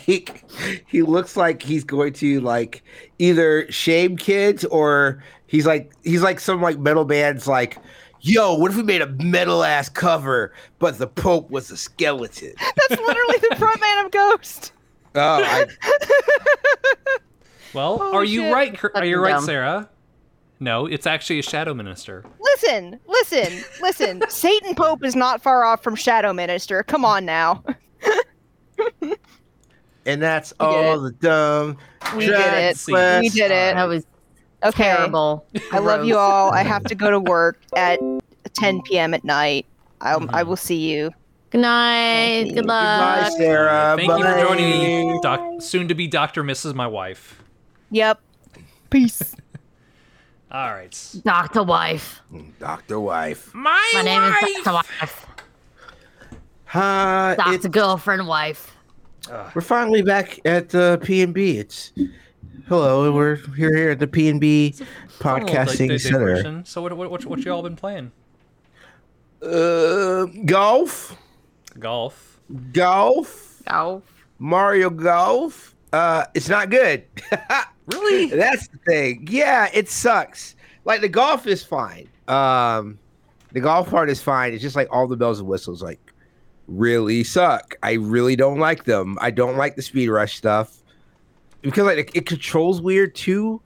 [0.86, 2.82] he looks like he's going to like
[3.18, 7.78] either shame kids or he's like he's like some like metal band's like
[8.20, 12.52] yo what if we made a metal ass cover but the pope was a skeleton
[12.88, 14.72] That's literally the front man of Ghost.
[15.14, 15.66] oh I,
[17.72, 18.52] Well, Oh, are you shit.
[18.54, 18.80] right?
[18.94, 19.42] Are you right.
[19.42, 19.88] Sarah?
[20.58, 22.24] No, it's actually a shadow minister.
[22.40, 24.22] Listen, listen, listen.
[24.30, 26.82] Satan Pope is not far off from Shadow Minister.
[26.82, 27.62] Come on now.
[30.06, 31.76] and that's We did all the dumb
[32.16, 32.76] We did it.
[32.76, 33.74] transgress- We did it.
[33.74, 34.06] That was
[34.64, 34.84] Okay.
[34.84, 35.46] terrible.
[35.72, 36.50] I love you all.
[36.52, 37.98] I have to go to work at
[38.54, 39.12] 10 p.m.
[39.14, 39.66] at night.
[40.00, 41.10] I, I will see you.
[41.50, 42.44] Good night.
[42.54, 42.64] Good luck.
[42.64, 43.32] Goodbye, luck.
[43.36, 43.94] Sarah.
[43.96, 46.74] Thank you for joining me, doc- soon to be Doctor Mrs.
[46.74, 47.42] My wife.
[47.90, 48.20] Yep.
[48.90, 49.34] Peace.
[50.50, 51.14] All right.
[51.24, 52.20] Doctor Wife.
[52.58, 53.52] Doctor Wife.
[53.54, 55.26] My, My name is Doctor Wife.
[56.72, 58.74] Uh, Doctor it's, Girlfriend Wife.
[59.54, 61.58] we're finally back at the P and B.
[61.58, 61.92] It's
[62.68, 63.10] hello.
[63.12, 64.74] We're here here at the P and B
[65.18, 66.62] podcasting center.
[66.64, 68.12] So what what what, what you all been playing?
[69.42, 71.16] Uh, golf,
[71.78, 72.40] Golf.
[72.72, 74.02] golf, Oh.
[74.38, 75.74] Mario Golf.
[75.92, 77.04] Uh, it's not good.
[77.86, 78.26] Really?
[78.26, 79.28] That's the thing.
[79.30, 80.56] Yeah, it sucks.
[80.84, 82.08] Like the golf is fine.
[82.28, 82.98] Um,
[83.52, 84.52] the golf part is fine.
[84.52, 86.00] It's just like all the bells and whistles like
[86.66, 87.76] really suck.
[87.82, 89.18] I really don't like them.
[89.20, 90.82] I don't like the speed rush stuff
[91.62, 93.62] because like it, it controls weird too.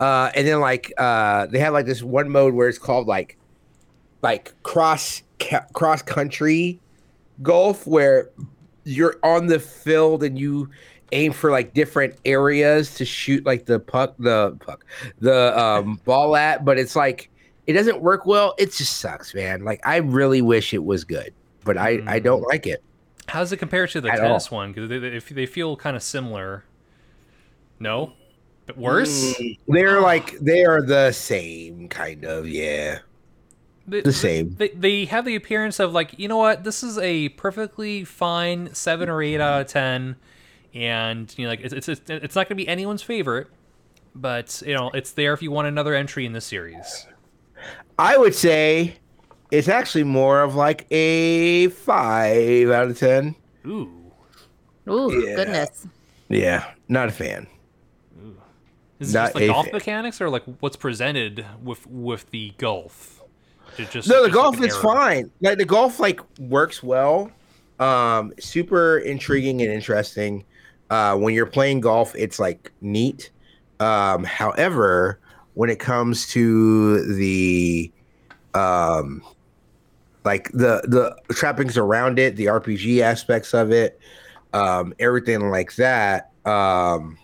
[0.00, 3.38] Uh, and then like uh, they have like this one mode where it's called like
[4.20, 6.78] like cross ca- cross country
[7.42, 8.30] golf where
[8.84, 10.68] you're on the field and you
[11.12, 14.84] aim for like different areas to shoot like the puck the puck
[15.20, 17.28] the um ball at but it's like
[17.66, 18.54] it doesn't work well.
[18.58, 19.64] It just sucks man.
[19.64, 21.32] Like i really wish it was good
[21.64, 22.82] but i i don't like it.
[23.28, 24.72] How does it compare to the At tennis one?
[24.72, 26.64] Because they, they, if they feel kind of similar.
[27.78, 28.12] No,
[28.66, 29.34] but worse.
[29.38, 32.98] Mm, they're like they are the same kind of yeah.
[33.86, 34.54] They- the same.
[34.56, 36.64] They, they have the appearance of like you know what?
[36.64, 40.16] This is a perfectly fine seven or eight out of ten,
[40.74, 43.48] and you know like it's it's it's, it's not going to be anyone's favorite,
[44.14, 47.06] but you know it's there if you want another entry in the series.
[47.98, 48.94] i would say
[49.50, 53.34] it's actually more of like a five out of ten
[53.66, 53.90] Ooh.
[54.88, 55.36] Ooh, Yeah.
[55.36, 55.86] goodness.
[56.28, 57.46] yeah not a fan
[58.98, 59.74] Is it Not just the golf fan.
[59.74, 63.22] mechanics or like what's presented with with the golf?
[63.78, 64.82] It just no the just golf an is error.
[64.82, 67.30] fine like the golf like works well
[67.78, 70.44] um super intriguing and interesting
[70.92, 73.30] uh when you're playing golf it's like neat
[73.80, 75.18] um however
[75.54, 77.90] when it comes to the
[78.54, 79.22] um
[80.24, 83.98] like the the trappings around it, the RPG aspects of it,
[84.52, 86.30] um, everything like that.
[86.44, 87.18] Um,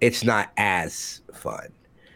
[0.00, 1.68] it's not as fun.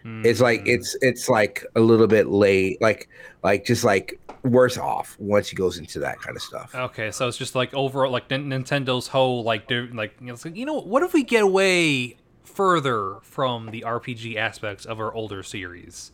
[0.07, 0.69] It's like Mm.
[0.69, 3.09] it's it's like a little bit late, like
[3.43, 6.75] like just like worse off once he goes into that kind of stuff.
[6.75, 10.35] Okay, so it's just like overall, like Nin- Nintendo's whole like, do- like you know,
[10.35, 15.01] it's like, you know, what if we get away further from the RPG aspects of
[15.01, 16.13] our older series?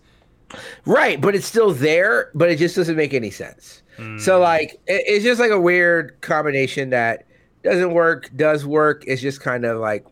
[0.86, 3.82] Right, but it's still there, but it just doesn't make any sense.
[4.18, 4.42] So Hmm.
[4.42, 7.26] like it, it's just like a weird combination that
[7.64, 9.02] doesn't work, does work.
[9.08, 10.06] It's just kind of like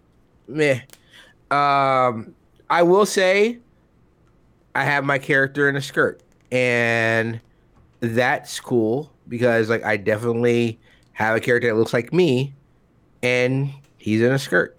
[0.48, 0.80] meh.
[1.52, 2.34] Um
[2.70, 3.58] I will say
[4.78, 7.40] I have my character in a skirt and
[8.00, 10.78] that's cool because like I definitely
[11.12, 12.54] have a character that looks like me
[13.22, 14.78] and he's in a skirt.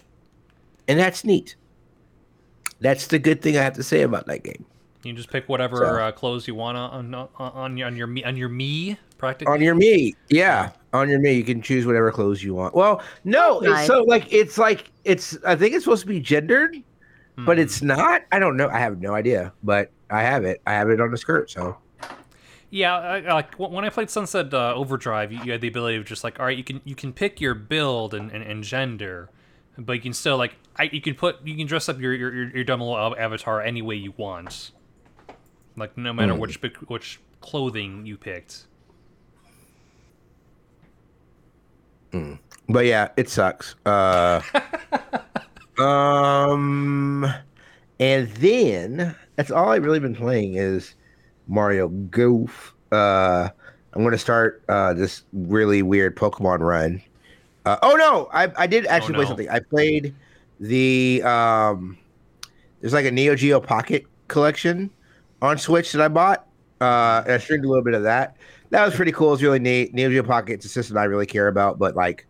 [0.88, 1.54] And that's neat.
[2.80, 4.64] That's the good thing I have to say about that game.
[5.02, 8.06] You just pick whatever So- uh, clothes you want on on on your on your
[8.06, 9.52] me on your me practically.
[9.52, 13.02] on your me yeah on your me you can choose whatever clothes you want well
[13.24, 13.86] no Nice.
[13.86, 16.74] so like it's like it's i think it's supposed to be gendered
[17.36, 17.62] but Hmm.
[17.62, 20.90] it's not i don't know i have no idea but i have it i have
[20.90, 21.76] it on the skirt so
[22.72, 26.04] Yeah, I, like when I played Sunset uh, Overdrive, you, you had the ability of
[26.04, 29.28] just like, all right, you can you can pick your build and, and, and gender,
[29.76, 32.32] but you can still like, I, you can put you can dress up your your,
[32.32, 34.70] your, your dumb little avatar any way you want,
[35.76, 36.38] like no matter Hmm.
[36.38, 38.66] which which clothing you picked.
[42.68, 44.40] but yeah it sucks uh
[45.80, 47.32] um
[47.98, 50.94] and then that's all i've really been playing is
[51.48, 52.74] mario Golf.
[52.92, 53.48] uh
[53.94, 57.02] i'm gonna start uh this really weird pokemon run.
[57.66, 59.28] Uh, oh no I, I did actually play no.
[59.28, 59.48] something.
[59.50, 60.14] I played
[60.60, 61.98] the um
[62.80, 64.90] there's like a neo geo pocket collection
[65.42, 66.46] on switch that i bought.
[66.80, 68.36] Uh and i streamed a little bit of that.
[68.70, 69.34] That was pretty cool.
[69.34, 69.92] It's really neat.
[69.94, 72.26] Neo geo pocket it's a system i really care about but like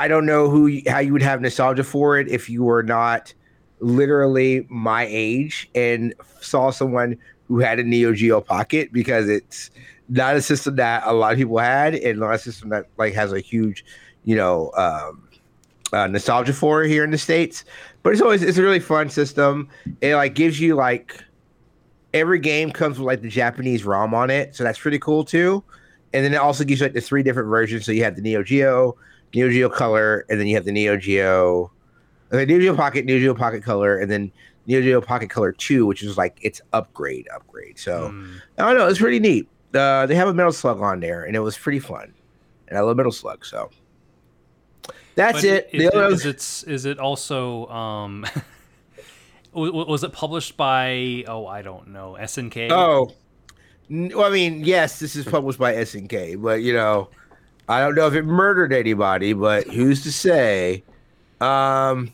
[0.00, 3.34] I don't know who how you would have nostalgia for it if you were not
[3.80, 9.70] literally my age and saw someone who had a Neo Geo Pocket because it's
[10.08, 13.12] not a system that a lot of people had and not a system that like
[13.12, 13.84] has a huge,
[14.24, 15.28] you know, um,
[15.92, 17.66] uh, nostalgia for here in the states.
[18.02, 19.68] But it's always it's a really fun system.
[20.00, 21.22] It like gives you like
[22.14, 25.62] every game comes with like the Japanese ROM on it, so that's pretty cool too.
[26.14, 27.84] And then it also gives you like the three different versions.
[27.84, 28.96] So you have the Neo Geo,
[29.34, 31.70] Neo Geo Color, and then you have the Neo Geo,
[32.30, 34.30] the Neo Geo Pocket, Neo Geo Pocket Color, and then
[34.66, 37.78] Neo Geo Pocket Color Two, which is like its upgrade, upgrade.
[37.78, 38.36] So Hmm.
[38.58, 39.48] I don't know, it's pretty neat.
[39.74, 42.12] Uh, they have a Metal Slug on there, and it was pretty fun.
[42.68, 43.70] And I love Metal Slug, so
[45.14, 45.68] that's But it.
[45.72, 48.26] Is, The other- is it is it also um,
[49.52, 52.70] was it published by oh I don't know SNK?
[52.70, 53.12] Oh,
[53.90, 57.08] well, I mean, yes, this is published by SNK, but you know,
[57.70, 60.82] I don't know if it murdered anybody, but who's to say?
[61.40, 62.10] Um,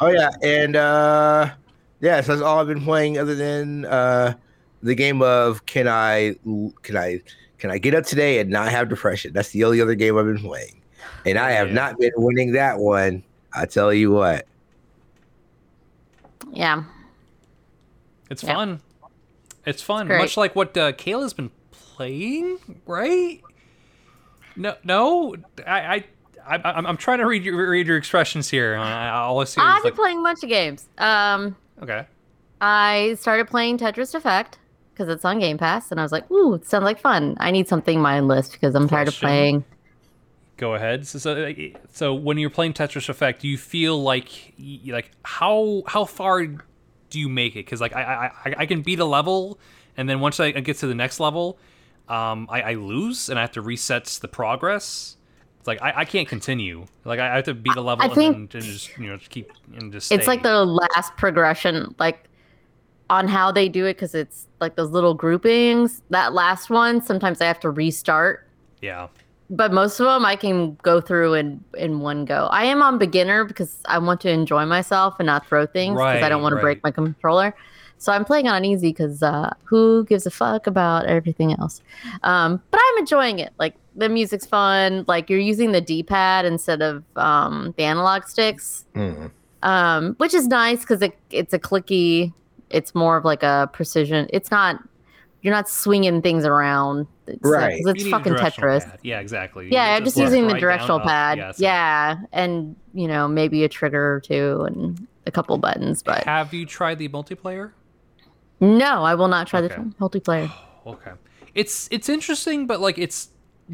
[0.00, 1.50] oh yeah, and uh,
[2.00, 4.34] yeah, so that's all I've been playing, other than uh,
[4.82, 6.34] the game of can I
[6.82, 7.20] can I
[7.58, 9.32] can I get up today and not have depression?
[9.32, 10.82] That's the only other game I've been playing,
[11.24, 11.74] and I have Yeah.
[11.74, 13.22] not been winning that one.
[13.54, 14.46] I tell you what.
[16.52, 16.82] Yeah.
[18.28, 18.54] It's Yeah.
[18.54, 18.80] fun.
[19.66, 20.18] It's fun, great.
[20.18, 23.40] much like what uh, Kayla's been playing, right?
[24.60, 26.04] No, no, I, I,
[26.46, 28.76] I I'm, I'm trying to read your read your expressions here.
[28.76, 30.86] I, I always see I've been like, playing a bunch of games.
[30.98, 32.06] Um, okay.
[32.60, 34.58] I started playing Tetris Effect
[34.92, 37.50] because it's on Game Pass, and I was like, "Ooh, it sounds like fun." I
[37.50, 39.64] need something mindless because I'm tired of playing.
[40.58, 41.06] Go ahead.
[41.06, 41.54] So, so,
[41.90, 44.52] so when you're playing Tetris Effect, do you feel like
[44.86, 47.64] like how how far do you make it?
[47.64, 49.58] Because like I, I I- I can beat a level,
[49.96, 51.58] and then once I get to the next level,
[52.10, 55.16] um, I, I lose and I have to reset the progress.
[55.58, 56.86] It's like I, I can't continue.
[57.04, 59.30] Like I have to beat a level I and think- then just you know just
[59.30, 60.10] keep and just.
[60.10, 60.32] It's stay.
[60.32, 62.24] like the last progression, like
[63.08, 66.02] on how they do it, because it's like those little groupings.
[66.10, 68.48] That last one, sometimes I have to restart,
[68.80, 69.08] yeah.
[69.50, 72.48] but most of them I can go through in in one go.
[72.50, 76.22] I am on beginner because I want to enjoy myself and not throw things because
[76.22, 77.54] I don't want to break my controller.
[78.00, 81.82] So I'm playing on easy because uh, who gives a fuck about everything else?
[82.22, 83.52] Um, but I'm enjoying it.
[83.58, 85.04] Like the music's fun.
[85.06, 89.30] Like you're using the D-pad instead of um, the analog sticks, Mm.
[89.62, 92.32] um, which is nice because it, it's a clicky.
[92.70, 94.28] It's more of like a precision.
[94.32, 94.82] It's not.
[95.42, 97.06] You're not swinging things around.
[97.26, 97.80] It's, uh, 'cause Right.
[97.80, 98.84] You it's fucking Tetris.
[98.84, 98.98] pad.
[99.02, 99.68] Yeah, exactly.
[99.70, 101.12] Yeah, It's just left, using the right, directional down, up.
[101.12, 101.38] pad.
[101.38, 106.02] Yeah, so- yeah, and you know maybe a trigger or two and a couple buttons.
[106.02, 107.72] But Have you tried the multiplayer?
[108.60, 109.74] No, I will not try Okay.
[109.74, 110.50] the multiplayer.
[110.86, 111.12] Okay.
[111.54, 113.28] it's it's interesting, but like it's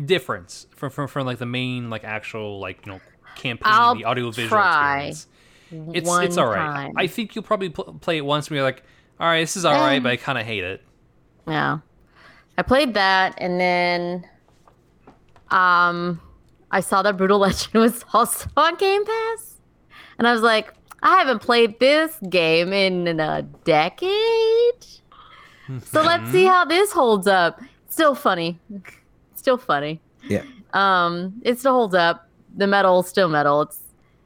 [0.04, 3.00] different from from, from like the main like actual like you know
[3.36, 5.94] campaign, I'll the audio visual try experience.
[5.96, 6.56] It's it's all right.
[6.58, 6.92] time.
[6.96, 8.82] I think you'll probably pl- play it once and be like,
[9.20, 10.00] all right, this is all right, Eh.
[10.00, 10.82] but I kind of hate it.
[11.46, 11.78] Yeah.
[12.58, 14.28] I played that and then
[15.50, 16.20] um
[16.70, 19.60] I saw that Brutal Legend was also on Game Pass.
[20.18, 20.72] And I was like,
[21.06, 24.10] I haven't played this game in a decade.
[25.84, 27.60] So let's see how this holds up.
[27.88, 28.58] Still funny.
[29.36, 30.00] Still funny.
[30.28, 30.42] Yeah.
[30.72, 32.28] Um, it still holds up.
[32.56, 33.62] The metal still metal.
[33.62, 33.78] It's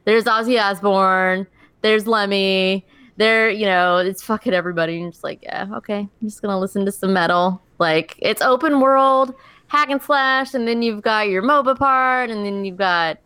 [0.05, 1.45] there's Ozzy Osbourne,
[1.81, 2.83] there's Lemmy,
[3.17, 4.93] there, you know, it's fucking everybody.
[4.93, 7.61] And you're just like, yeah, okay, I'm just gonna listen to some metal.
[7.77, 9.35] Like it's open world,
[9.67, 13.19] hack and slash, and then you've got your MOBA part, and then you've got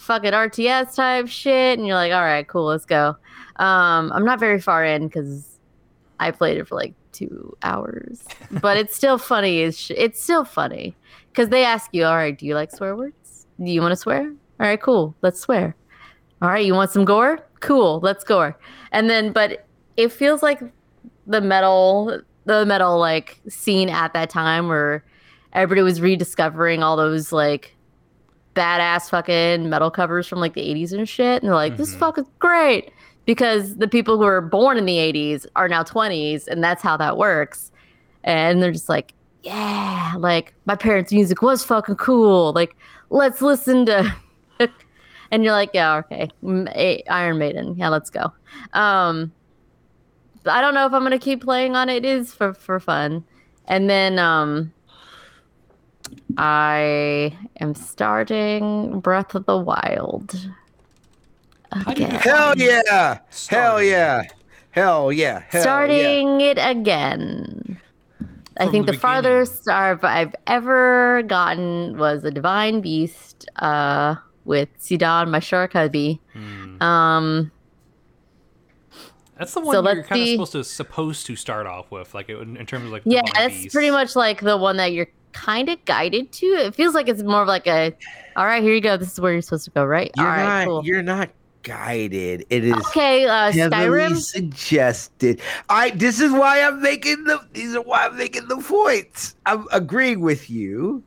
[0.00, 3.16] fucking RTS type shit, and you're like, all right, cool, let's go.
[3.56, 5.58] Um, I'm not very far in because
[6.18, 9.60] I played it for like two hours, but it's still funny.
[9.60, 10.96] It's sh- it's still funny
[11.30, 13.46] because they ask you, all right, do you like swear words?
[13.62, 14.22] Do you want to swear?
[14.22, 15.76] All right, cool, let's swear.
[16.42, 17.38] All right, you want some gore?
[17.60, 18.58] Cool, let's gore.
[18.92, 19.66] And then, but
[19.98, 20.62] it feels like
[21.26, 25.04] the metal, the metal like scene at that time where
[25.52, 27.76] everybody was rediscovering all those like
[28.60, 31.42] badass fucking metal covers from like the 80s and shit.
[31.42, 31.98] And they're like, this Mhm.
[31.98, 32.92] fucking great.
[33.26, 36.96] Because the people who were born in the 80s are now 20s, and that's how
[36.96, 37.70] that works.
[38.24, 42.52] And they're just like, yeah, like my parents' music was fucking cool.
[42.52, 42.76] Like,
[43.10, 44.14] let's listen to.
[45.30, 46.28] and you're like, yeah, okay,
[47.08, 48.32] Iron Maiden, yeah, let's go.
[48.72, 49.32] Um,
[50.46, 52.04] I don't know if I'm gonna keep playing on it.
[52.04, 53.24] It is for for fun.
[53.66, 54.72] And then um,
[56.36, 60.48] I am starting Breath of the Wild.
[61.72, 62.20] How do you Again.
[62.20, 63.18] Hell yeah!
[63.48, 64.22] Hell yeah!
[64.70, 65.42] Hell yeah!
[65.48, 67.80] Hell starting it again.
[68.58, 74.68] I think the the, farthest I've, I've ever gotten was a Divine Beast uh, with
[74.78, 76.20] Sidon, my shark hubby.
[76.34, 76.82] Hmm.
[76.82, 77.52] Um,
[79.38, 82.12] That's the one So you're let's kind of supposed to supposed to start off with,
[82.12, 83.02] like in, in terms of like.
[83.06, 83.72] yeah, Divine that's Beast.
[83.74, 86.46] pretty much like the one that you're kind of guided to.
[86.46, 87.94] It feels like it's more of like a,
[88.36, 88.96] all right, here you go.
[88.96, 90.10] This is where you're supposed to go, right?
[90.16, 90.66] You're all right, not.
[90.66, 90.84] cool.
[90.84, 91.30] You're not
[91.62, 92.46] guided.
[92.50, 94.16] It is Okay, uh, Skyrim.
[94.16, 95.40] suggested.
[95.68, 95.90] I.
[95.90, 97.40] This is why I'm making the.
[97.52, 99.36] These are why I'm making the points.
[99.46, 101.02] I'm agreeing with you,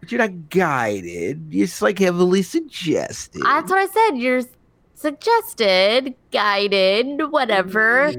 [0.00, 1.46] but you're not guided.
[1.50, 3.42] You're just like heavily suggested.
[3.42, 4.18] That's what I said.
[4.18, 4.42] You're
[4.94, 8.12] suggested, guided, whatever.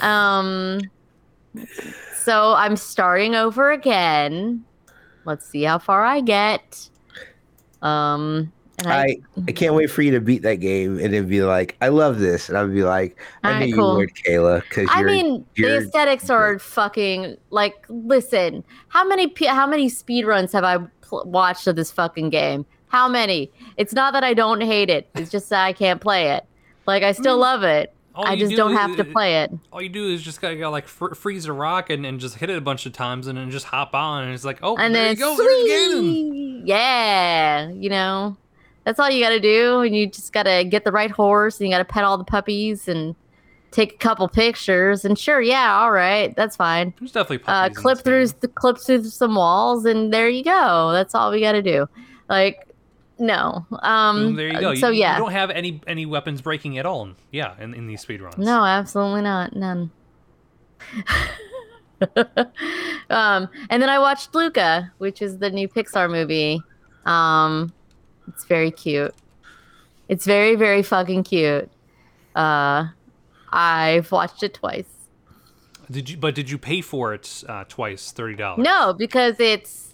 [0.00, 0.80] Um,
[2.16, 4.64] so I'm starting over again.
[5.24, 6.88] Let's see how far I get.
[7.82, 9.16] Um, and I, I
[9.48, 12.18] I can't wait for you to beat that game and then be like, I love
[12.18, 13.92] this, and I'll be like, I Alright, knew cool.
[13.92, 15.08] you would, Kayla, because I you're.
[15.08, 17.74] mean, the you're aesthetics are fucking like.
[17.88, 22.30] Listen, how many pe- how many speed runs have I pl- watched of this fucking
[22.30, 22.64] game?
[22.88, 23.50] How many?
[23.76, 25.08] It's not that I don't hate it.
[25.14, 26.44] It's just that I can't play it.
[26.86, 27.92] Like I still love it.
[28.14, 29.52] All I just do don't is- have to play it.
[29.72, 32.36] All you do is just gotta, gotta like fr- freeze a rock and, and just
[32.36, 34.76] hit it a bunch of times and then just hop on and it's like, oh,
[34.76, 38.36] and there then you go, sweet, yeah, you know,
[38.84, 41.60] that's all you got to do, and you just got to get the right horse,
[41.60, 43.14] and you got to pet all the puppies and
[43.70, 46.92] take a couple pictures, and sure, yeah, all right, that's fine.
[46.98, 50.90] There's definitely Uh, clip through the clip through some walls, and there you go.
[50.92, 51.88] That's all we got to do.
[52.28, 52.66] Like,
[53.20, 54.74] no, um, Boom, there you go.
[54.74, 57.10] So yeah, you don't have any any weapons breaking at all.
[57.30, 58.38] Yeah, in, in these speedruns.
[58.38, 59.54] No, absolutely not.
[59.54, 59.90] None.
[63.10, 66.62] um, and then I watched Luca, which is the new Pixar movie.
[67.04, 67.72] Um,
[68.28, 69.14] it's very cute.
[70.08, 71.70] It's very, very fucking cute.
[72.34, 72.88] Uh,
[73.52, 74.86] I've watched it twice.
[75.90, 76.16] Did you?
[76.16, 78.64] But did you pay for it uh, twice, thirty dollars?
[78.64, 79.89] No, because it's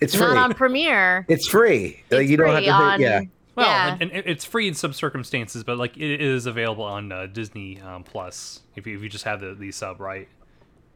[0.00, 0.38] it's not free.
[0.38, 1.24] on Premiere.
[1.28, 2.02] it's free.
[2.10, 2.70] Like, It's you don't have to.
[2.70, 2.98] on.
[2.98, 3.20] Pay, yeah.
[3.56, 3.96] Well, yeah.
[4.00, 7.80] and, and it's free in some circumstances, but like it is available on uh, Disney
[7.80, 10.28] um, Plus if you, if you just have the, the sub, right?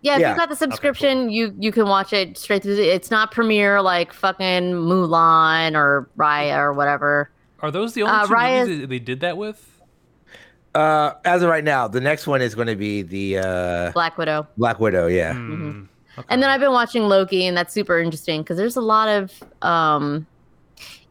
[0.03, 0.28] Yeah, if Yeah.
[0.30, 2.76] you've got the subscription, you you can watch it straight through.
[2.76, 7.30] The, it's not Premiere like fucking Mulan or Raya or whatever.
[7.61, 9.70] Are those the only Uh, two Raya's- movies that they did that with?
[10.74, 14.18] Uh, as of right now, the next one is going to be the uh, Black
[14.18, 14.47] Widow.
[14.59, 15.07] Black Widow.
[15.07, 15.32] Yeah.
[15.32, 15.85] Hmm,
[16.19, 16.27] okay.
[16.31, 19.43] And then I've been watching Loki, and that's super interesting because there's a lot of
[19.62, 20.27] um,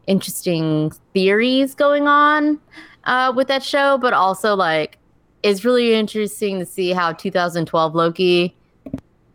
[0.06, 2.58] interesting theories going on
[3.04, 4.98] uh, with that show, but also like
[5.42, 8.54] it's really interesting to see how 2012 Loki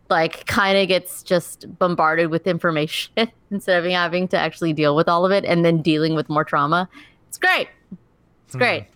[0.08, 3.12] like kind of gets just bombarded with information
[3.52, 6.44] instead of having to actually deal with all of it and then dealing with more
[6.44, 6.88] trauma.
[7.28, 7.68] It's great.
[8.46, 8.58] It's Hmm.
[8.58, 8.86] great.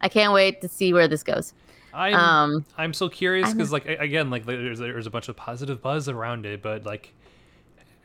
[0.00, 1.52] I can't wait to see where this goes.
[1.94, 5.82] I'm Um, I'm so curious because like again like there's there's a bunch of positive
[5.82, 7.12] buzz around it, but like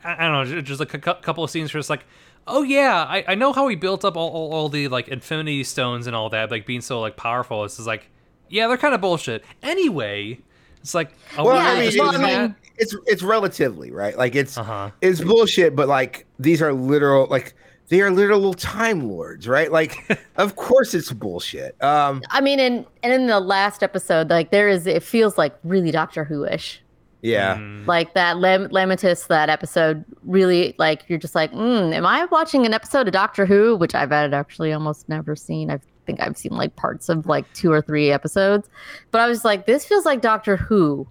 [0.04, 2.06] I, I don't know, just like a cou- couple of scenes where it's like,
[2.48, 5.64] oh yeah, I, I know how he built up all, all, all the like Infinity
[5.64, 7.64] Stones and all that, like being so like powerful.
[7.66, 8.10] It's just like,
[8.50, 9.44] yeah, they're kind of bullshit.
[9.64, 10.40] Anyway,
[10.82, 14.16] it's like, oh, Well, Yeah, I mean, well, it's, I mean- it's it's relatively right.
[14.18, 14.92] Like it's uh huh.
[15.02, 17.56] it's bullshit, but like these are literal like
[17.90, 19.72] they are literal time lords, right?
[19.72, 21.82] Like, of course it's bullshit.
[21.84, 25.56] Um, I mean, and and in the last episode, like there is, it feels like
[25.64, 26.82] really Doctor Who-ish.
[27.22, 27.88] yeah, Mm.
[27.88, 32.66] Like that Lam- Lamentis, that episode, really like you're just like, mm, am I watching
[32.66, 33.76] an episode of Doctor Who?
[33.76, 35.72] Which I've had actually almost never seen.
[35.72, 38.70] I think I've seen like parts of like two or three episodes,
[39.12, 41.08] but I was like, this feels like Doctor Who,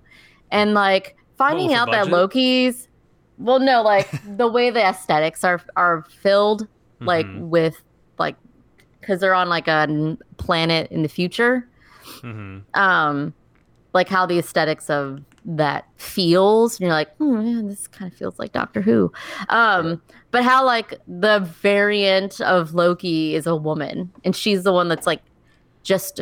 [0.50, 2.08] and like finding with the out that?
[2.08, 2.88] Loki's,
[3.38, 6.66] well, no, like the way the aesthetics are are filled,
[7.00, 7.48] like Mhm.
[7.48, 7.76] with
[8.18, 8.36] like
[9.00, 11.68] because they're on like a planet in the future.
[12.20, 13.34] Hmm um
[13.92, 18.16] like how the aesthetics of that feels and you're like hmm, man, this kind of
[18.16, 19.12] feels like doctor who.
[19.48, 24.88] Um but how like the variant of loki is a woman and she's the one
[24.88, 25.22] that's like
[25.82, 26.20] just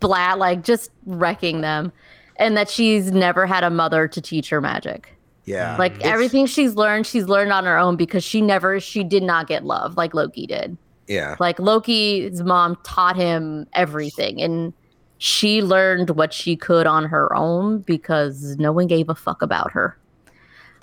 [0.00, 1.92] blat like just wrecking them
[2.36, 5.14] and that she's never had a mother to teach her magic
[5.44, 5.76] yeah.
[5.78, 9.22] like It's- everything she's learned she's learned on her own because she never she did
[9.22, 10.76] not get love like loki did
[11.10, 14.72] yeah, like Loki's mom taught him everything and
[15.18, 19.72] she learned what she could on her own because no one gave a fuck about
[19.72, 19.98] her.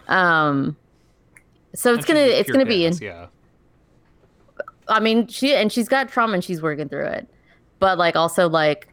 [0.09, 0.75] Um
[1.73, 3.27] so it's gonna it's gonna be in yeah.
[4.89, 7.29] I mean she and she's got trauma and she's working through it.
[7.79, 8.89] But like also like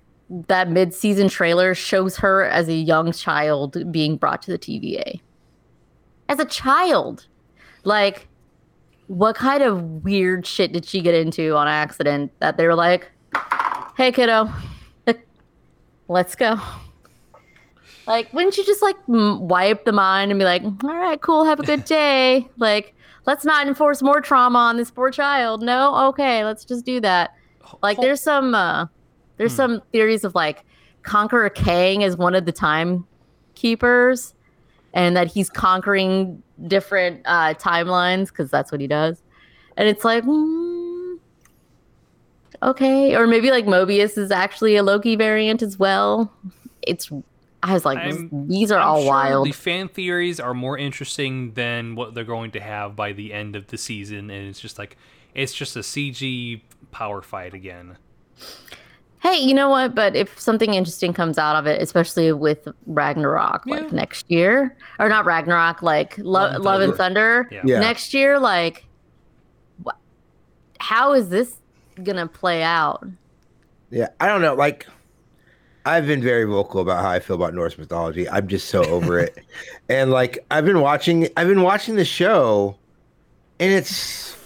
[0.46, 5.20] that mid-season trailer shows her as a young child being brought to the TVA.
[6.28, 7.26] As a child.
[7.84, 8.28] Like
[9.06, 13.10] what kind of weird shit did she get into on accident that they were like,
[13.96, 14.50] "Hey kiddo,
[16.08, 16.58] let's go."
[18.06, 21.44] Like, wouldn't you just like m- wipe the mind and be like, "All right, cool,
[21.44, 22.94] have a good day." like,
[23.26, 25.62] let's not enforce more trauma on this poor child.
[25.62, 27.34] No, okay, let's just do that.
[27.82, 28.86] Like, there's some uh,
[29.36, 29.56] there's Hmm.
[29.56, 30.64] some theories of like
[31.02, 33.06] Conqueror Kang is one of the time
[33.54, 34.34] keepers,
[34.94, 39.20] and that he's conquering different uh, timelines because that's what he does.
[39.76, 41.18] And it's like, mm,
[42.62, 46.32] okay, or maybe like Mobius is actually a Loki variant as well.
[46.82, 47.10] It's
[47.62, 49.46] I was like, I'm- these are I'm all sure wild.
[49.46, 53.56] The fan theories are more interesting than what they're going to have by the end
[53.56, 54.96] of the season, and it's just like
[55.34, 56.60] it's just a CG
[56.92, 57.96] power fight again.
[59.24, 59.94] Hey, you know what?
[59.94, 65.08] But if something interesting comes out of it, especially with Ragnarok, like next year, or
[65.08, 67.62] not Ragnarok, like Lo- Love and Love and Thunder, Yeah.
[67.64, 67.80] Yeah.
[67.80, 68.84] next year, like,
[69.84, 69.96] wh-
[70.78, 71.56] how is this
[72.02, 73.06] gonna play out?
[73.90, 74.08] yeah.
[74.20, 74.54] I don't know.
[74.54, 74.86] Like,
[75.86, 78.28] I've been very vocal about how I feel about Norse mythology.
[78.28, 79.38] I'm just so over it,
[79.88, 81.28] and like I've been watching.
[81.36, 82.76] I've been watching the show,
[83.58, 84.36] and it's.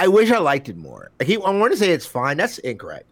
[0.00, 1.10] I wish I liked it more.
[1.20, 1.44] I keep.
[1.44, 2.36] I want to say it's fine.
[2.38, 3.04] That's incorrect.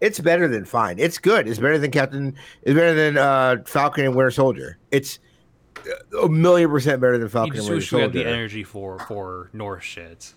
[0.00, 0.98] It's better than fine.
[0.98, 1.48] It's good.
[1.48, 2.34] It's better than Captain.
[2.62, 4.78] It's better than uh, Falcon and Winter Soldier.
[4.90, 5.18] It's
[6.22, 8.62] a million percent better than You Falcon and just Winter wish we had the energy
[8.64, 10.34] for for Norse shit.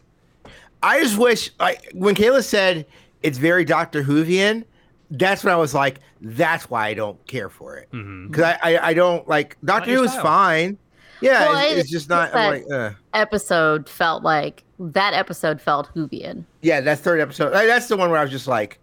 [0.84, 2.86] I just wish like when Kayla said
[3.22, 4.64] it's very Doctor Whovian,
[5.12, 7.90] that's when I was like, that's why I don't care for it.
[7.92, 10.78] Because I, I I don't like Doctor your Who is fine.
[11.22, 12.32] Yeah, Well, it's, it- it's just not.
[12.34, 12.92] that- like, uh.
[13.14, 16.46] Episode felt like that episode felt Whovian.
[16.64, 17.52] yeah, that third episode.
[17.52, 18.80] That's the one where I was just like,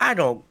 [0.00, 0.44] I don't.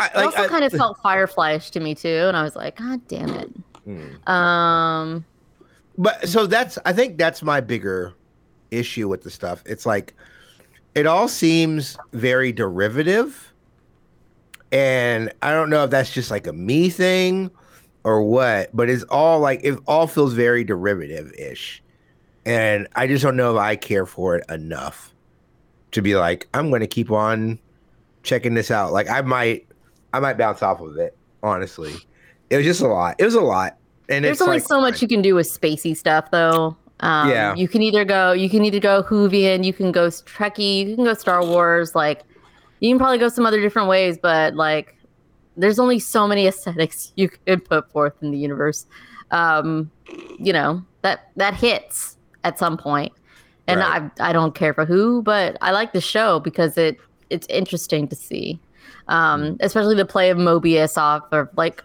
[0.00, 2.56] I, It like, also I- kind of felt Firefly-ish to me too, and I was
[2.56, 3.50] like, God damn it.
[3.84, 4.30] Hmm.
[4.32, 5.24] Um,
[5.98, 8.14] But so that's I think that's my bigger
[8.70, 9.62] issue with the stuff.
[9.66, 10.14] It's like
[10.94, 13.52] it all seems very derivative.
[14.70, 17.50] And I don't know if that's just like a me thing
[18.04, 21.82] or what, but it's all like it all feels very derivative-ish.
[22.46, 25.12] And I just don't know if I care for it enough
[25.92, 27.58] to be like, I'm gonna keep on
[28.22, 28.92] checking this out.
[28.92, 29.66] Like I might
[30.12, 31.94] I might bounce off of it, honestly.
[32.50, 33.16] It was just a lot.
[33.18, 33.76] It was a lot.
[34.08, 36.76] And there's it's only like, so much you can do with spacey stuff, though.
[37.00, 37.54] Um, Yeah.
[37.54, 41.04] You can either go, you can either go Whovian, you can go Trekkie, you can
[41.04, 41.94] go Star Wars.
[41.94, 42.22] Like,
[42.80, 44.96] you can probably go some other different ways, but like,
[45.56, 48.86] there's only so many aesthetics you could put forth in the universe.
[49.30, 49.90] Um,
[50.38, 53.12] you know that that hits at some point,
[53.66, 54.10] and Right.
[54.18, 56.98] I I don't care for who, but I like the show because it
[57.32, 58.60] it's interesting to see,
[59.08, 59.56] um, Mm.
[59.60, 61.82] especially the play of Mobius off of like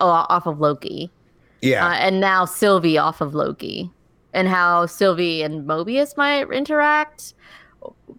[0.00, 1.10] off of Loki
[1.62, 1.86] yeah.
[1.86, 3.90] uh, and now Sylvie off of Loki,
[4.32, 7.34] and how Sylvie and Mobius might interact.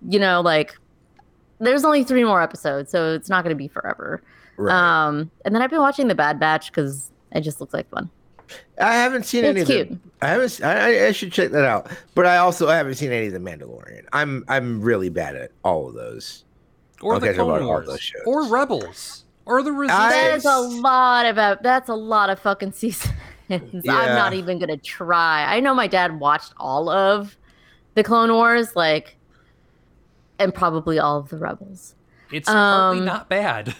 [0.09, 0.75] You know, like
[1.59, 4.21] there's only three more episodes, so it's not going to be forever.
[4.57, 4.73] right.
[4.73, 8.09] Um, and then I've been watching The Bad Batch because it just looks like fun.
[8.79, 9.89] I haven't seen any It's of cute.
[9.89, 10.01] them.
[10.21, 10.45] I haven't.
[10.45, 10.73] s- I,
[11.03, 11.89] I- I should check that out.
[12.13, 14.05] But I also haven't seen any of the Mandalorian.
[14.13, 16.43] I'm I'm really bad at all of those.
[17.01, 18.21] Or Okay, the so about Clone all Wars, those shows.
[18.25, 20.13] or Rebels, or the Resistance.
[20.13, 21.61] That is a lot about.
[21.63, 23.13] That's a lot of fucking seasons.
[23.49, 25.45] I'm not even gonna try.
[25.45, 27.37] I know my dad watched all of
[27.93, 29.17] the Clone Wars, like,
[30.39, 31.95] and probably all of the Rebels.
[32.31, 33.75] It's hardly Um, not bad.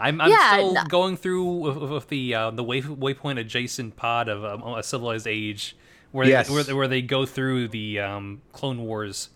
[0.00, 3.96] I'm, I'm Yeah, still no- going through with, with the uh, the way, waypoint adjacent
[3.96, 5.76] pod of um, a civilized age,
[6.12, 6.48] where Yes.
[6.48, 9.30] they, where, they- where they go through the um, Clone Wars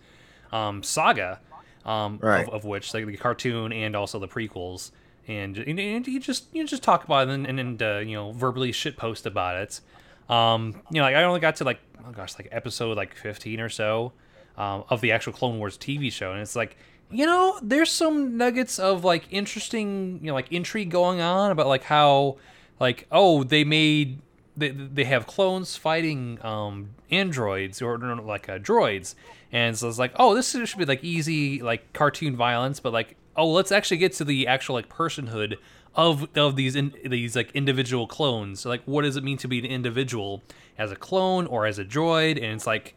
[0.52, 1.40] um, saga,
[1.84, 2.46] um, Right.
[2.46, 4.90] of, of which like the cartoon and also the prequels,
[5.28, 8.14] and, and, and you just you just talk about it and and, and uh, you
[8.16, 9.80] know verbally shit post about it.
[10.28, 13.60] Um, you know, like I only got to like oh gosh, like episode like fifteen
[13.60, 14.12] or so
[14.56, 16.76] um, of the actual Clone Wars TV show, and it's like
[17.12, 21.66] you know, there's some nuggets of like interesting, you know, like intrigue going on about
[21.66, 22.36] like how,
[22.80, 24.20] like oh, they made
[24.56, 29.14] they they have clones fighting um androids or no, like uh, droids,
[29.50, 33.16] and so it's like oh, this should be like easy like cartoon violence, but like
[33.36, 35.56] oh, let's actually get to the actual like personhood
[35.94, 38.60] of of these in, these like individual clones.
[38.60, 40.42] So, like, what does it mean to be an individual
[40.78, 42.36] as a clone or as a droid?
[42.36, 42.94] And it's like,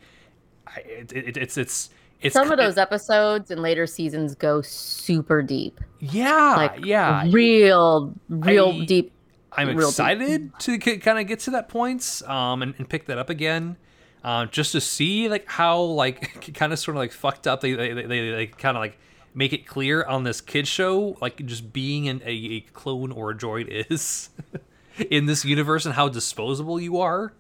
[0.78, 1.90] it, it, it's it's
[2.22, 7.26] it's Some of those episodes in later seasons go super deep, yeah, like yeah.
[7.30, 9.12] real, real I- deep.
[9.58, 9.94] I'm real deep.
[9.94, 13.78] excited to kind of get to that point um, and, and pick that up again,
[14.24, 17.74] uh, just to see like how like kind of sort of like fucked up they
[17.74, 18.98] they, they, they kind of like
[19.34, 23.32] make it clear on this kid show like just being an, a, a clone or
[23.32, 24.30] a droid is
[25.12, 27.34] in this universe and how disposable you are.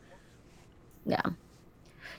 [1.05, 1.21] Yeah.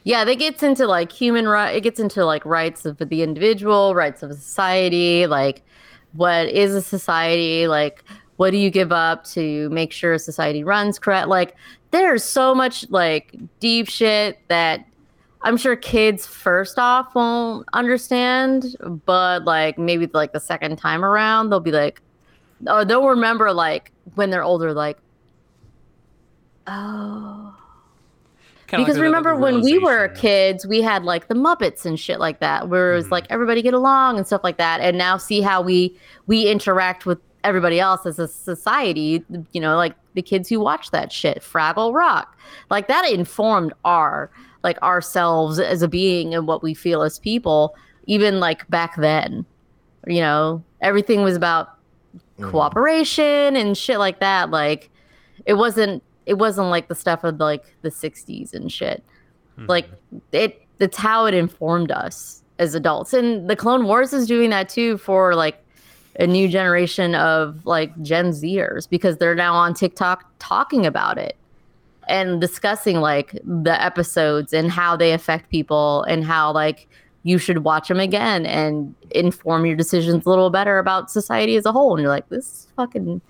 [0.06, 3.92] Yeah, that gets into like human right it gets into like rights of the individual,
[3.92, 5.64] rights of society, like
[6.12, 8.04] what is a society, like
[8.36, 11.26] what do you give up to make sure society runs correct?
[11.26, 11.56] Like
[11.90, 14.86] there's so much like deep shit that
[15.42, 18.76] I'm sure kids first off won't understand,
[19.06, 22.00] but like maybe like the second time around they'll be like
[22.68, 24.98] or they'll remember like when they're older like
[26.68, 27.45] oh
[28.66, 32.18] Kinda because the- remember when we were kids we had like the muppets and shit
[32.18, 33.10] like that where it was Mhm.
[33.12, 34.80] like everybody get along and stuff like that.
[34.80, 35.96] And now see how we
[36.26, 40.90] we interact with everybody else as a society you know like the kids who watch
[40.90, 42.36] that shit fraggle rock.
[42.70, 44.30] Like that informed our
[44.64, 49.44] like ourselves as a being and what we feel as people even like back then.
[50.08, 51.68] You know everything was about
[52.42, 54.50] cooperation and shit like that.
[54.50, 54.90] Like
[55.44, 59.02] it wasn't it wasn't like the stuff of like the 60s and shit.
[59.68, 59.88] Like
[60.32, 63.14] it it's how it informed us as adults.
[63.14, 65.62] And the clone wars is doing that too for like
[66.18, 71.36] a new generation of like gen zers because they're now on tiktok talking about it
[72.08, 76.88] and discussing like the episodes and how they affect people and how like
[77.22, 81.66] you should watch them again and inform your decisions a little better about society as
[81.66, 81.94] a whole.
[81.94, 83.20] And you're like this is fucking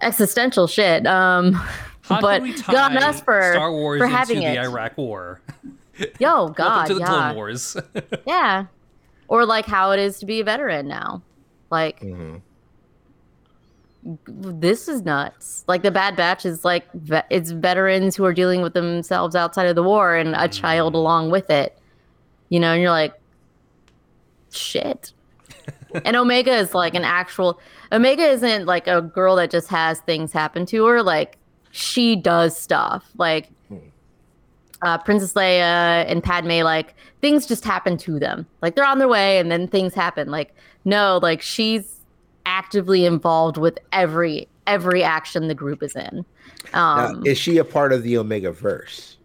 [0.00, 1.06] existential shit.
[1.06, 1.60] Um
[2.10, 4.58] How but we good on tie us for Star Wars for into having the.
[4.60, 5.40] Iraq War.
[6.18, 7.76] Yo, God, to the yeah, Clone Wars.
[8.26, 8.66] yeah,
[9.28, 11.22] or like how it is to be a veteran now.
[11.70, 12.40] Like Mhm.
[14.26, 15.64] this is nuts.
[15.68, 19.66] Like the Bad Batch is like ve- it's veterans who are dealing with themselves outside
[19.66, 21.78] of the war and a child along with it.
[22.48, 23.14] You know, and you're like,
[24.50, 25.12] shit.
[26.04, 27.60] and Omega is like an actual.
[27.92, 31.02] Omega isn't like a girl that just has things happen to her.
[31.02, 31.36] Like
[31.70, 33.10] she does stuff.
[33.16, 33.50] Like
[34.82, 38.46] uh, Princess Leia and Padme, like things just happen to them.
[38.62, 40.30] Like they're on their way and then things happen.
[40.30, 40.54] Like
[40.84, 42.00] no, like she's
[42.46, 46.24] actively involved with every every action the group is in.
[46.72, 49.16] Now, Um, is she a part of the Omega verse?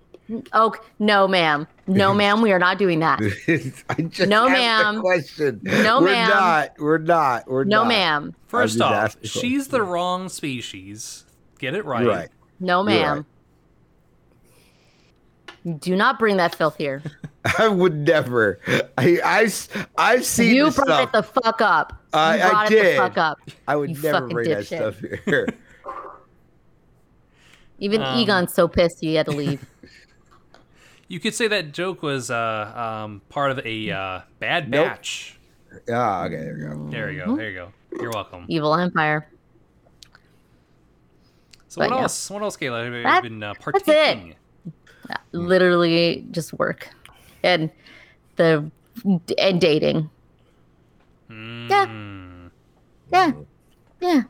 [0.54, 3.20] oh no, ma'am, no, ma'am, we are not doing that.
[3.90, 5.00] I just No, ma'am.
[5.00, 5.60] Question.
[5.64, 6.30] No, we're ma'am.
[6.30, 7.48] Not, we're not.
[7.48, 7.88] We're No, not.
[7.90, 11.26] ma'am, First off, she's the wrong species.
[11.60, 12.06] Get it right.
[12.06, 12.30] Right.
[12.60, 13.26] No, You're
[15.66, 15.78] ma'am.
[15.80, 17.02] Do not bring that filth here.
[17.60, 18.60] I would never.
[18.98, 19.50] I I
[19.98, 21.10] I've seen you brought stuff.
[21.10, 21.92] it the fuck up.
[22.14, 22.96] You I- I brought it did.
[22.96, 23.38] the fuck up.
[23.68, 24.68] I would you never fucking bring that dipshit.
[24.78, 25.48] stuff here.
[27.80, 29.66] Even Um, Egon's so pissed he had to leave.
[31.08, 34.88] You could say that joke was uh, um, part of a uh, bad Nope.
[34.88, 35.38] batch.
[35.88, 36.90] Ah, okay, there we go.
[36.90, 37.36] There you go.
[37.38, 37.72] There you go.
[38.02, 38.46] You're welcome.
[38.48, 39.30] Evil Empire.
[41.76, 42.02] So what yeah.
[42.04, 42.30] else?
[42.30, 42.86] What else, Kayla?
[42.86, 43.60] Have you That- been uh, it.
[43.60, 44.36] partaking?
[45.34, 46.90] literally just work
[47.44, 47.70] and
[48.38, 48.72] the
[49.38, 50.10] and dating
[51.30, 51.86] Yeah.
[51.86, 52.50] Mm,
[53.12, 53.32] yeah
[54.02, 54.22] yeah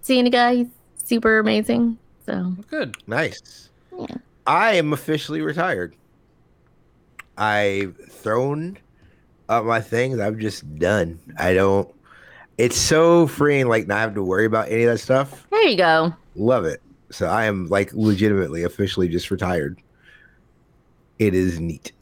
[0.00, 0.64] seeing a guy
[0.96, 2.96] super amazing so Good.
[3.06, 3.68] Nice.
[3.98, 4.06] Yeah.
[4.46, 5.94] I am officially retired.
[7.36, 8.78] I've thrown
[9.50, 10.18] up my things.
[10.20, 11.18] I'm just done.
[11.38, 11.92] I don't.
[12.56, 15.46] It's so freeing, like not having to worry about any of that stuff.
[15.50, 16.14] There you go.
[16.34, 16.80] Love it.
[17.14, 19.80] So I am like legitimately officially just retired.
[21.20, 21.92] It is neat.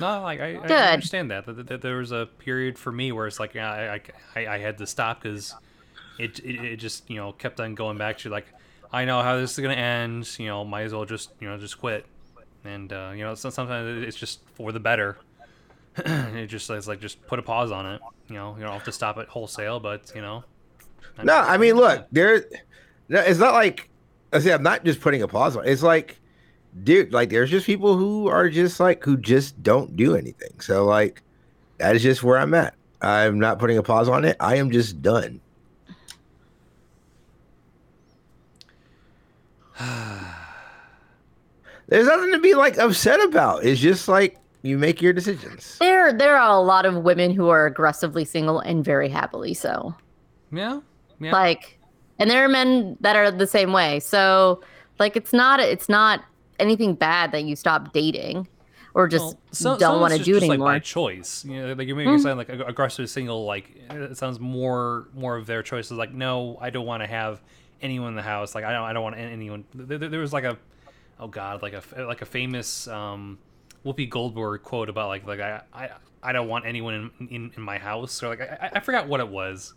[0.00, 1.46] No, like I, I understand that.
[1.46, 1.82] That, that.
[1.82, 4.00] There was a period for me where it's like yeah, I,
[4.36, 5.56] I, I had to stop because
[6.16, 8.46] it, it it just you know kept on going back to like
[8.92, 10.38] I know how this is gonna end.
[10.38, 12.06] You know, might as well just you know just quit.
[12.64, 15.18] And uh, you know, sometimes it's just for the better.
[15.96, 18.00] it just it's like just put a pause on it.
[18.28, 20.44] You know, you don't have to stop it wholesale, but you know.
[21.20, 22.44] No, I mean, look, there.
[23.08, 23.88] No, it's not like
[24.32, 24.52] I say.
[24.52, 25.66] I'm not just putting a pause on.
[25.66, 25.70] it.
[25.70, 26.18] It's like,
[26.84, 30.60] dude, like there's just people who are just like who just don't do anything.
[30.60, 31.22] So like,
[31.78, 32.74] that is just where I'm at.
[33.00, 34.36] I'm not putting a pause on it.
[34.38, 35.40] I am just done.
[41.88, 43.64] There's nothing to be like upset about.
[43.64, 45.76] It's just like you make your decisions.
[45.78, 49.94] There, there are a lot of women who are aggressively single and very happily so.
[50.52, 50.80] Yeah.
[51.18, 51.32] Yeah.
[51.32, 51.78] Like,
[52.22, 54.00] and there are men that are the same way.
[54.00, 54.62] So,
[54.98, 56.24] like, it's not, it's not
[56.58, 58.46] anything bad that you stop dating
[58.94, 60.68] or just Well, so- don't want to do it just, like anymore.
[60.72, 61.44] by choice.
[61.44, 63.44] You know, like you're making sound like ag- aggressive single.
[63.44, 65.92] Like it sounds more more of their choices.
[65.92, 67.40] Like no, I don't want to have
[67.80, 68.54] anyone in the house.
[68.54, 69.64] Like I don't I don't want anyone.
[69.74, 70.58] There, there- was like a
[71.18, 73.38] oh god like a like a famous um,
[73.84, 75.88] Whoopi Goldberg quote about like like I I,
[76.22, 79.20] I don't want anyone in, in, in my house or like I- I forgot what
[79.20, 79.72] it was.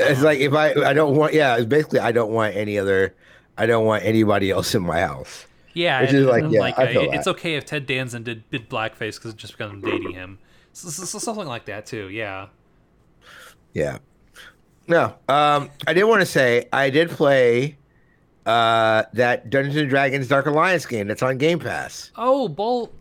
[0.00, 1.56] It's like if I I don't want yeah.
[1.56, 3.14] It's basically I don't want any other.
[3.58, 5.46] I don't want anybody else in my house.
[5.74, 8.48] Yeah, Which is like, yeah, like I feel it- it's okay if Ted Danson did
[8.50, 10.38] did blackface because it just because I'm dating him.
[10.72, 12.08] So, so- so something like that too.
[12.08, 12.46] Yeah.
[13.74, 13.98] Yeah.
[14.88, 15.14] No.
[15.28, 17.76] Um, I did want to say I did play
[18.46, 22.10] uh that Dungeons and Dragons Dark Alliance game that's on Game Pass.
[22.16, 22.92] Oh, Bol-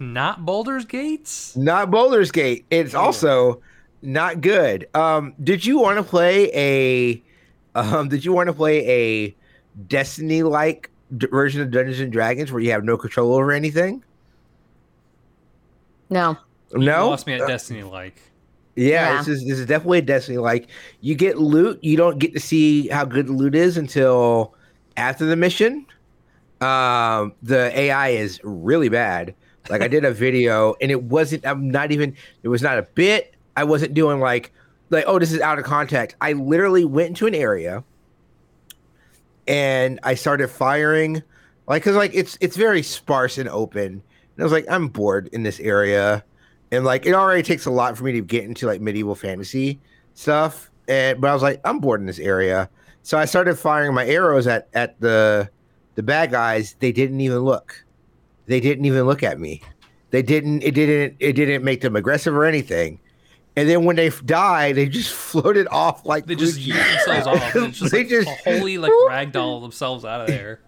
[0.00, 1.56] not Baldur's Gates.
[1.56, 2.64] Not Baldur's Gate.
[2.70, 3.60] It's also
[4.02, 4.88] not good.
[4.94, 7.22] Um, did you want to play a
[7.78, 9.36] um did you want to play a
[9.88, 14.02] Destiny like d- version of Dungeons and Dragons where you have no control over anything?
[16.10, 16.36] no.
[16.72, 17.10] You No.
[17.10, 18.20] lost me at Destiny like.
[18.74, 19.18] Yeah, Yeah.
[19.18, 20.38] this is this is definitely a Destiny.
[20.38, 20.68] Like
[21.00, 24.54] you get loot, you don't get to see how good the loot is until
[24.96, 25.86] after the mission.
[26.60, 29.34] Um, the AI is really bad.
[29.70, 31.46] Like I did a video and it wasn't.
[31.46, 32.14] I'm not even.
[32.42, 33.34] It was not a bit.
[33.56, 34.52] I wasn't doing like
[34.90, 36.16] like oh this is out of context.
[36.20, 37.82] I literally went into an area
[39.48, 41.22] and I started firing
[41.66, 43.84] like because like it's it's very sparse and open.
[43.84, 44.02] And
[44.38, 46.24] I was like I'm bored in this area.
[46.70, 49.80] And like it already takes a lot for me to get into like medieval fantasy
[50.14, 50.70] stuff.
[50.88, 52.68] And but i was like i'm bored in this area.
[53.02, 55.48] So i started firing my arrows at at the
[55.94, 56.76] the bad guys.
[56.78, 57.84] They didn't even look.
[58.46, 59.62] They didn't even look at me.
[60.10, 63.00] They didn't it didn't it didn't make them aggressive or anything
[63.56, 66.72] and then when they die they just floated off like They just Gucci.
[66.72, 67.56] yeet themselves off.
[67.56, 70.60] It's just They like just- a holy like ragdoll themselves out of there.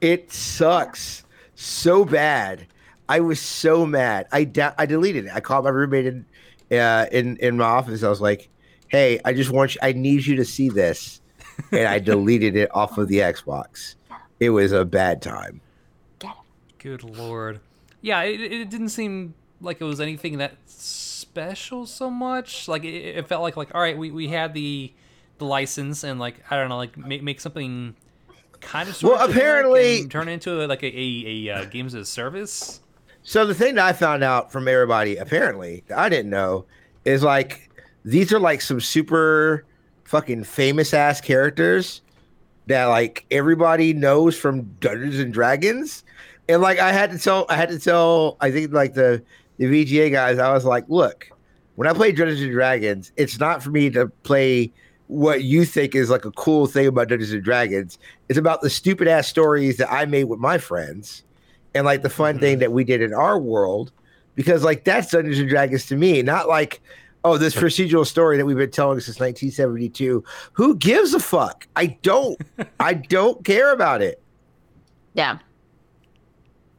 [0.00, 1.24] It sucks
[1.54, 2.66] so bad.
[3.08, 4.26] I was so mad.
[4.32, 5.32] I de- I deleted it.
[5.34, 6.24] I called my roommate in
[6.78, 8.02] uh, in in my office.
[8.04, 8.48] I was like,
[8.88, 9.80] "Hey, I just want you.
[9.82, 11.20] I need you to see this,"
[11.72, 13.96] and I deleted it off of the Xbox.
[14.38, 15.60] It was a bad time.
[16.78, 17.60] Good lord.
[18.00, 20.52] Yeah, it, it didn't seem like it was anything that
[21.32, 22.68] special so much.
[22.68, 24.92] Like it, it felt like like all right, we, we had the
[25.38, 27.94] the license and like I don't know, like make make something
[28.60, 32.80] kind of Well, apparently- turn into like a a, a uh, games as a service.
[33.22, 36.64] So the thing that I found out from everybody, apparently, that I didn't know,
[37.04, 37.70] is like
[38.04, 39.64] these are like some super
[40.04, 42.00] fucking famous ass characters
[42.66, 46.02] that like everybody knows from Dungeons and Dragons.
[46.48, 49.22] And like I had to tell I had to tell I think like the
[49.60, 51.30] the VGA guys, I was like, look,
[51.74, 54.72] when I play Dungeons and Dragons, it's not for me to play
[55.08, 57.98] what you think is like a cool thing about Dungeons and Dragons.
[58.30, 61.24] It's about the stupid ass stories that I made with my friends
[61.74, 62.60] and like the fun thing mm-hmm.
[62.60, 63.92] that we did in our world
[64.34, 66.80] because like that's Dungeons and Dragons to me, not like
[67.24, 70.24] oh this procedural story that we've been telling since 1972.
[70.54, 71.68] Who gives a fuck?
[71.76, 72.40] I don't.
[72.80, 74.22] I don't care about it.
[75.12, 75.38] Yeah.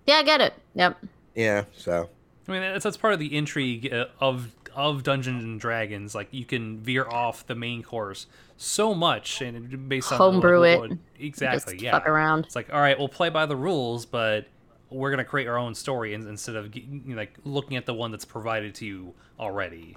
[0.08, 0.56] Yeah, I get it.
[0.74, 0.98] Yep.
[1.36, 1.66] Yeah.
[1.78, 2.10] So
[2.48, 6.16] I mean, that's that's part of the intrigue uh, of of Dungeons and Dragons.
[6.16, 8.26] Like you can veer off the main course
[8.58, 10.80] so much, and based on Homebrew it.
[10.80, 11.74] what- exactly.
[11.74, 12.46] Just yeah, fuck around.
[12.46, 14.48] It's like all right, we'll play by the rules, but
[14.90, 18.12] we're gonna create our own story instead of you know, like looking at the one
[18.12, 19.96] that's provided to you already.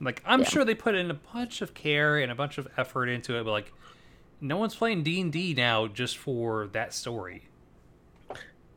[0.00, 0.46] Like I'm Yeah.
[0.48, 3.44] sure they put in a bunch of care and a bunch of effort into it,
[3.44, 3.72] but like
[4.40, 7.42] no one's playing D and D now just for that story.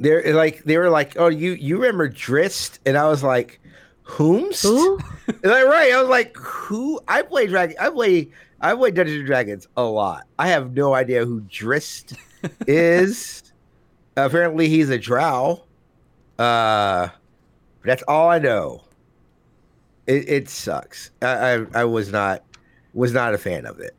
[0.03, 2.79] They're like they were like, oh, you you remember Drizzt?
[2.85, 3.61] And I was like,
[4.03, 4.63] whomst?
[4.63, 4.97] Who?
[5.29, 5.93] Is that right?
[5.93, 6.99] I was like, who?
[7.07, 7.77] I play Dragon.
[7.79, 8.29] I play.
[8.59, 10.27] I play Dungeons and Dragons a lot.
[10.37, 12.17] I have no idea who Drizzt
[12.67, 13.53] is.
[14.17, 15.63] Apparently, he's a Drow.
[16.37, 17.07] Uh,
[17.85, 18.83] that's all I know.
[20.05, 21.11] It, it sucks.
[21.21, 22.43] I, I I was not
[22.93, 23.95] was not a fan of it.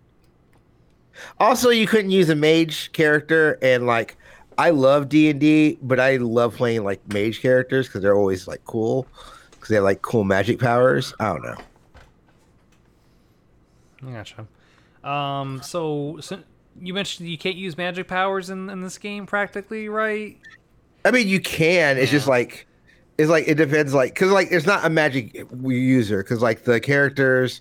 [1.41, 4.19] Also, you couldn't use a mage character, and like
[4.59, 8.47] I love D and D, but I love playing like mage characters because they're always
[8.47, 9.07] like cool
[9.51, 11.15] because they have like cool magic powers.
[11.19, 11.57] I don't know.
[14.13, 14.47] Gotcha.
[15.03, 16.41] Um, so, so
[16.81, 20.39] you mentioned you can't use magic powers in, in this game, practically, right?
[21.05, 21.99] I mean, you can.
[21.99, 22.67] It's just like
[23.19, 23.95] it's like it depends.
[23.95, 27.61] Like because like it's not a magic user because like the characters,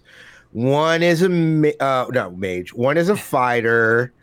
[0.51, 4.13] one is a ma- uh no mage, one is a fighter,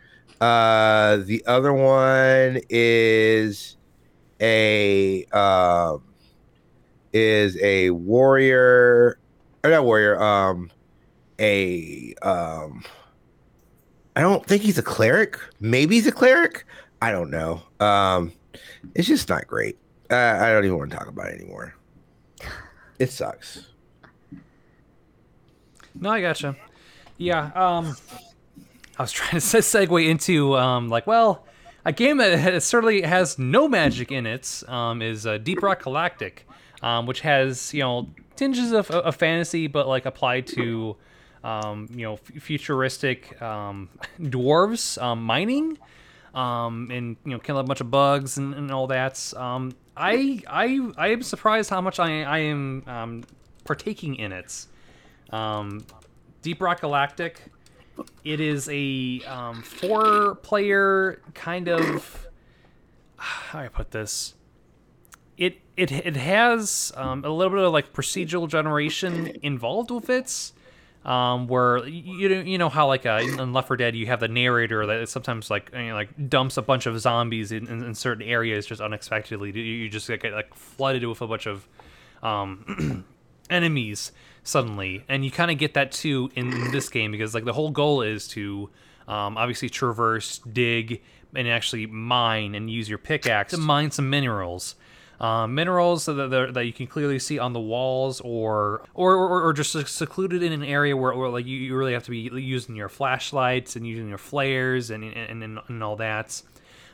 [0.41, 3.77] uh the other one is
[4.41, 6.03] a um
[7.13, 9.19] is a warrior
[9.63, 10.71] or not warrior um
[11.39, 12.83] a um
[14.15, 15.39] I don't think he's a cleric.
[15.59, 16.65] Maybe he's a cleric.
[17.01, 17.61] I don't know.
[17.79, 18.33] Um,
[18.93, 19.77] it's just not great.
[20.09, 21.75] Uh, I don't even want to talk about it anymore.
[22.99, 23.67] It sucks.
[25.95, 26.55] No, I gotcha.
[27.17, 27.51] Yeah.
[27.55, 27.95] Um,
[28.97, 31.45] I was trying to segue into um, like, well,
[31.85, 36.47] a game that certainly has no magic in it um, is uh, Deep Rock Galactic,
[36.81, 40.95] um, which has you know tinges of, of fantasy, but like applied to
[41.43, 43.89] um, you know f- futuristic um,
[44.19, 45.77] dwarves um, mining.
[46.33, 49.33] Um, and you know, kill a bunch of bugs and, and all that.
[49.97, 53.25] I I I am surprised how much I I am
[53.65, 54.65] partaking in it.
[56.41, 57.41] Deep Rock Galactic.
[58.23, 62.27] It is a um, four-player kind of.
[63.17, 64.35] How do I put this?
[65.37, 70.51] It it it has um, a little bit of like procedural generation involved with it.
[71.03, 74.27] Um, where you you know how like uh, in Left 4 Dead you have the
[74.27, 77.95] narrator that sometimes like you know, like dumps a bunch of zombies in, in, in
[77.95, 79.51] certain areas just unexpectedly.
[79.51, 81.67] You, you just get like flooded with a bunch of
[82.21, 83.03] um,
[83.49, 84.11] enemies
[84.43, 87.71] suddenly, and you kind of get that too in, this game because like the whole
[87.71, 88.69] goal is to
[89.07, 91.01] um, obviously traverse, dig,
[91.35, 94.75] and actually mine and use your pickaxe to mine some minerals.
[95.19, 99.43] Um, minerals that, that, that you can clearly see on the walls, or or, or,
[99.43, 102.17] or just secluded in an area where, where like you, you really have to be
[102.41, 106.41] using your flashlights and using your flares and and, and, and all that.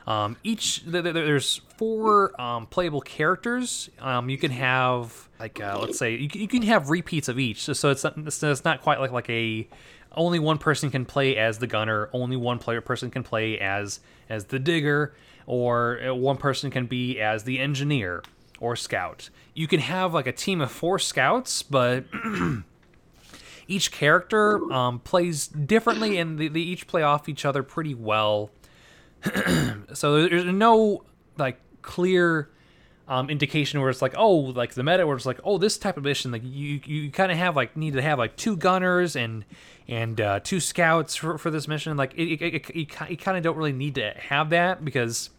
[0.08, 3.90] Um, each th- th- there's four um, playable characters.
[4.00, 7.38] Um, you can have like uh, let's say you, can- you can have repeats of
[7.38, 9.68] each, so, so it's not it's not quite like like a
[10.16, 14.00] only one person can play as the gunner, only one player person can play as
[14.30, 15.14] as the digger,
[15.46, 18.22] or uh, one person can be as the engineer
[18.60, 19.28] or scout.
[19.52, 22.06] You can have like a team of four scouts, but
[23.68, 28.50] each character um, plays differently, and they, they each play off each other pretty well
[29.92, 31.04] so there's no
[31.36, 32.50] like clear
[33.08, 35.96] um, indication where it's like oh like the meta where it's like oh this type
[35.96, 39.16] of mission like you you kind of have like need to have like two gunners
[39.16, 39.44] and
[39.88, 41.96] and uh, two scouts for, for this mission.
[41.96, 45.30] Like it, it, it, you, kind of don't really need to have that because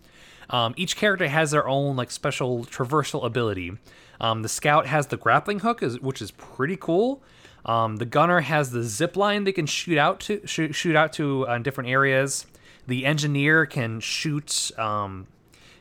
[0.49, 3.73] um, each character has their own like special traversal ability.
[4.19, 7.21] Um, the scout has the grappling hook is, which is pretty cool.
[7.65, 11.13] Um, the gunner has the zip line they can shoot out to shoot, shoot out
[11.13, 12.47] to uh, different areas
[12.89, 15.27] the engineer can shoot um,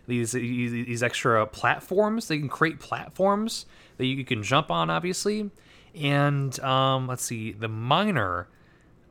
[0.07, 2.29] these these extra platforms.
[2.29, 5.51] They can create platforms that you can jump on, obviously.
[5.95, 8.47] And um, let's see, the miner,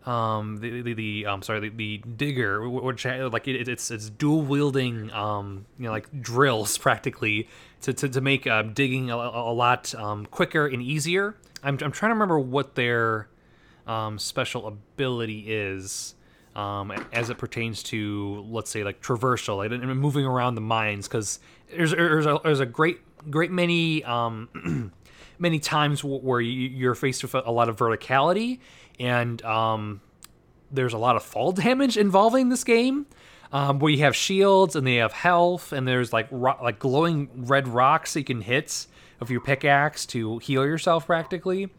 [0.06, 4.44] um, the the, the um, sorry, the, the digger, which like it, it's it's dual
[4.44, 7.50] wielding, um, you know, like drills practically
[7.82, 11.36] to to, to make uh, digging a, a lot um, quicker and easier.
[11.64, 13.28] I'm I'm trying to remember what their
[13.86, 16.16] um, special ability is
[16.58, 21.08] um, as it pertains to let's say like traversal like, and moving around the mines
[21.08, 21.40] because
[21.70, 23.00] there's there's a, there's a great
[23.30, 24.92] great many um,
[25.40, 28.60] many times where you, you're faced with a, a lot of verticality
[29.00, 30.02] and um,
[30.72, 33.06] there's a lot of fall damage involving this game
[33.52, 37.30] um, where you have shields and they have health and there's like ro- like glowing
[37.36, 38.88] red rocks that you can hit
[39.20, 41.70] with your pickaxe to heal yourself practically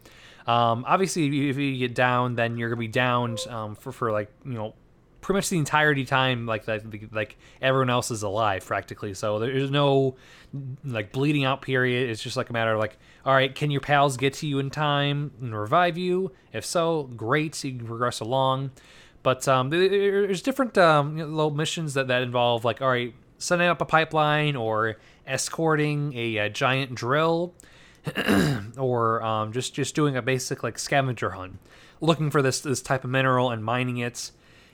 [0.47, 4.31] um, obviously, if you- get down, then you're gonna be downed um, for for like
[4.45, 4.73] you know
[5.21, 6.81] pretty much the entirety time like like
[7.11, 9.13] like everyone else is alive practically.
[9.13, 10.15] So there's no
[10.83, 12.09] like bleeding out period.
[12.09, 14.59] It's just like a matter of like, all right, can your pals get to you
[14.59, 16.31] in time and revive you?
[16.53, 18.71] If so, great, you can progress along.
[19.21, 23.81] But um, there's different um, little missions that, that involve like, all right, setting up
[23.81, 24.95] a pipeline or
[25.27, 27.53] escorting a, a giant drill
[28.77, 31.59] or um, just just doing a basic like scavenger hunt,
[32.01, 34.31] looking for this this type of mineral and mining it.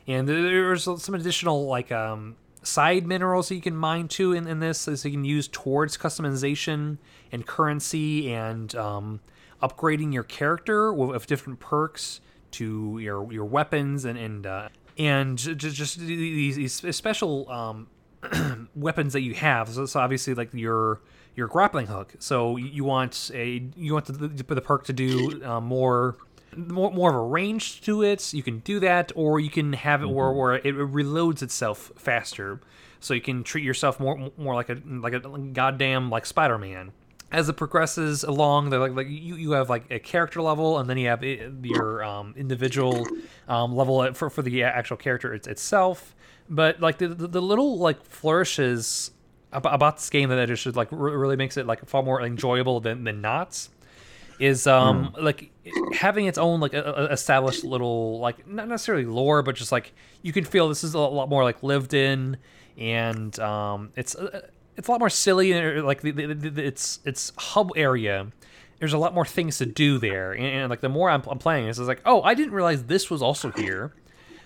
[0.07, 4.59] And there's some additional like um, side minerals that you can mine too in, in
[4.59, 6.97] this, so you can use towards customization
[7.31, 9.19] and currency and um,
[9.61, 12.21] upgrading your character with, with, different perks
[12.51, 17.87] to your your weapons and and uh, and just, just these, these special um,
[18.75, 19.69] weapons that you have.
[19.69, 21.01] So, so obviously like your
[21.35, 22.15] your grappling hook.
[22.19, 26.15] So you want a you want the, the perk to do uh, more
[26.55, 28.33] more, more of a range to it.
[28.33, 32.61] You can do that, or you can have it where, where it reloads itself faster,
[32.99, 36.91] so you can treat yourself more more like a like a goddamn like Spider Man.
[37.31, 40.89] As it progresses along, they're like like you, you have like a character level, and
[40.89, 43.05] then you have your um, individual
[43.47, 46.15] um, level for for the actual character itself.
[46.47, 49.11] But like the, the, the little like flourishes
[49.55, 53.03] about this game that it just like really makes it like far more enjoyable than
[53.03, 53.67] than not
[54.37, 55.23] is um mm.
[55.23, 55.49] like
[55.93, 59.93] having its own like a, a established little like not necessarily lore but just like
[60.23, 62.37] you can feel this is a lot more like lived in
[62.77, 64.41] and um it's uh,
[64.77, 68.27] it's a lot more silly and like the, the, the, its its hub area.
[68.79, 70.33] There's a lot more things to do there.
[70.33, 72.83] And, and like the more I'm, I'm playing this is like oh I didn't realize
[72.83, 73.93] this was also here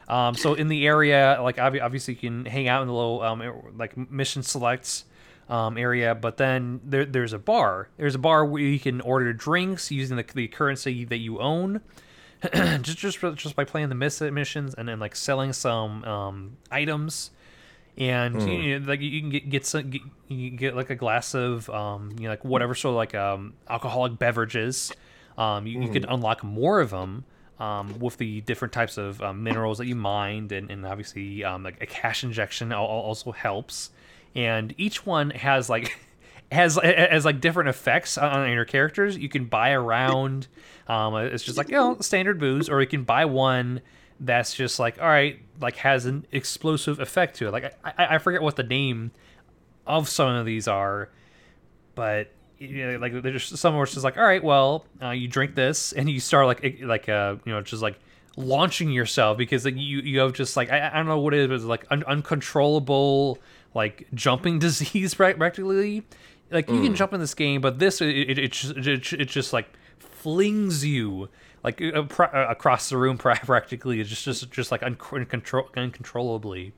[0.10, 3.44] um, so in the area, like obviously you can hang out in the little um,
[3.78, 5.06] like mission selects
[5.50, 7.90] um, area, but then there, there's a bar.
[7.98, 11.82] There's a bar where you can order drinks using the, the currency that you own.
[12.54, 17.32] just just just by playing the missions and then like selling some um, items,
[17.98, 18.64] and mm.
[18.64, 21.70] you know, like you can get get some get, you get like a glass of
[21.70, 24.92] um, you know like whatever sort of like um, alcoholic beverages.
[25.38, 25.84] Um, you, mm.
[25.86, 26.14] you can hmm.
[26.14, 27.24] unlock more of them
[27.60, 31.64] um, with the different types of um, minerals that you mined, and, and obviously um,
[31.64, 33.92] like a cash injection also helps.
[34.36, 36.00] And each one has like
[36.52, 39.18] has has like different effects on your characters.
[39.18, 40.48] You can buy around.
[40.88, 43.82] Um, it's just like you know standard booze, or you can buy one
[44.22, 47.52] that's just like all right, like has an explosive effect to it.
[47.52, 49.12] Like I, I forget what the name
[49.86, 51.10] of some of these are,
[51.96, 55.28] but you know, like there's some where it's just like, all right, well, uh, you
[55.28, 57.98] drink this and you start like like uh you know just like
[58.36, 61.52] launching yourself because like you you have just like I, I don't know what it
[61.52, 63.40] is like un- uncontrollable
[63.74, 66.04] like jumping disease right practically.
[66.52, 66.84] Like you mm.
[66.86, 69.70] can jump in this game but this it it, it, just, it, it just like
[70.00, 71.30] flings you
[71.64, 74.02] like uh, uh across the room practically.
[74.02, 76.74] It's just just just like uncontrol- uncontrollably.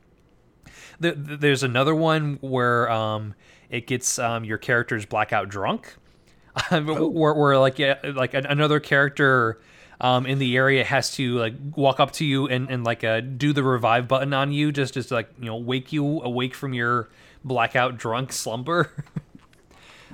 [1.00, 3.34] There's another one where um
[3.72, 5.96] it gets um, your characters blackout drunk,
[6.72, 7.08] oh.
[7.08, 9.60] where, where like yeah, like another character
[10.00, 13.22] um, in the area has to like walk up to you and, and like uh,
[13.22, 16.74] do the revive button on you just just like you know wake you awake from
[16.74, 17.10] your
[17.44, 18.92] blackout drunk slumber.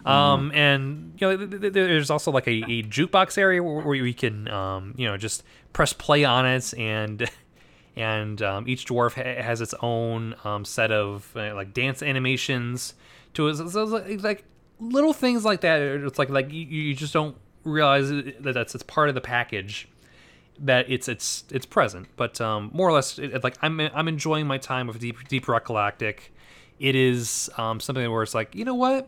[0.05, 4.47] Um, and you know, there's also like a, a jukebox area where, where we can,
[4.47, 5.43] um, you know, just
[5.73, 7.29] press play on it, and
[7.97, 12.93] and um, each dwarf ha- has its own um, set of uh, like dance animations
[13.37, 13.55] to it.
[13.55, 14.43] So it's like
[14.79, 15.81] little things like that.
[15.81, 19.87] It's like like you, you just don't realize that that's it's part of the package
[20.59, 22.07] that it's it's it's present.
[22.15, 25.47] But um, more or less, it, like I'm I'm enjoying my time with Deep Deep
[25.47, 26.33] Rock Galactic.
[26.79, 29.07] It is um, something where it's like you know what,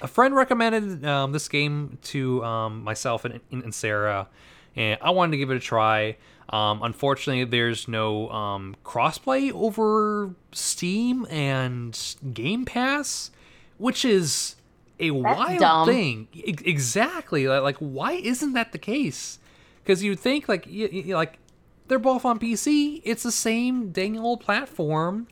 [0.00, 4.28] a friend recommended um, this game to um, myself and, and, Sarah,
[4.76, 6.16] and I wanted to give it a try.
[6.50, 11.98] Um, unfortunately, there's no um, crossplay over Steam and
[12.32, 13.30] Game Pass
[13.78, 14.56] which is
[15.00, 15.88] a That's wild dumb.
[15.88, 16.28] thing.
[16.34, 17.48] exactly.
[17.48, 19.38] Like, why isn't that the case?
[19.82, 21.38] Because you'd think like you, you, like
[21.86, 23.00] they're both on PC.
[23.04, 25.28] It's the same dang old platform.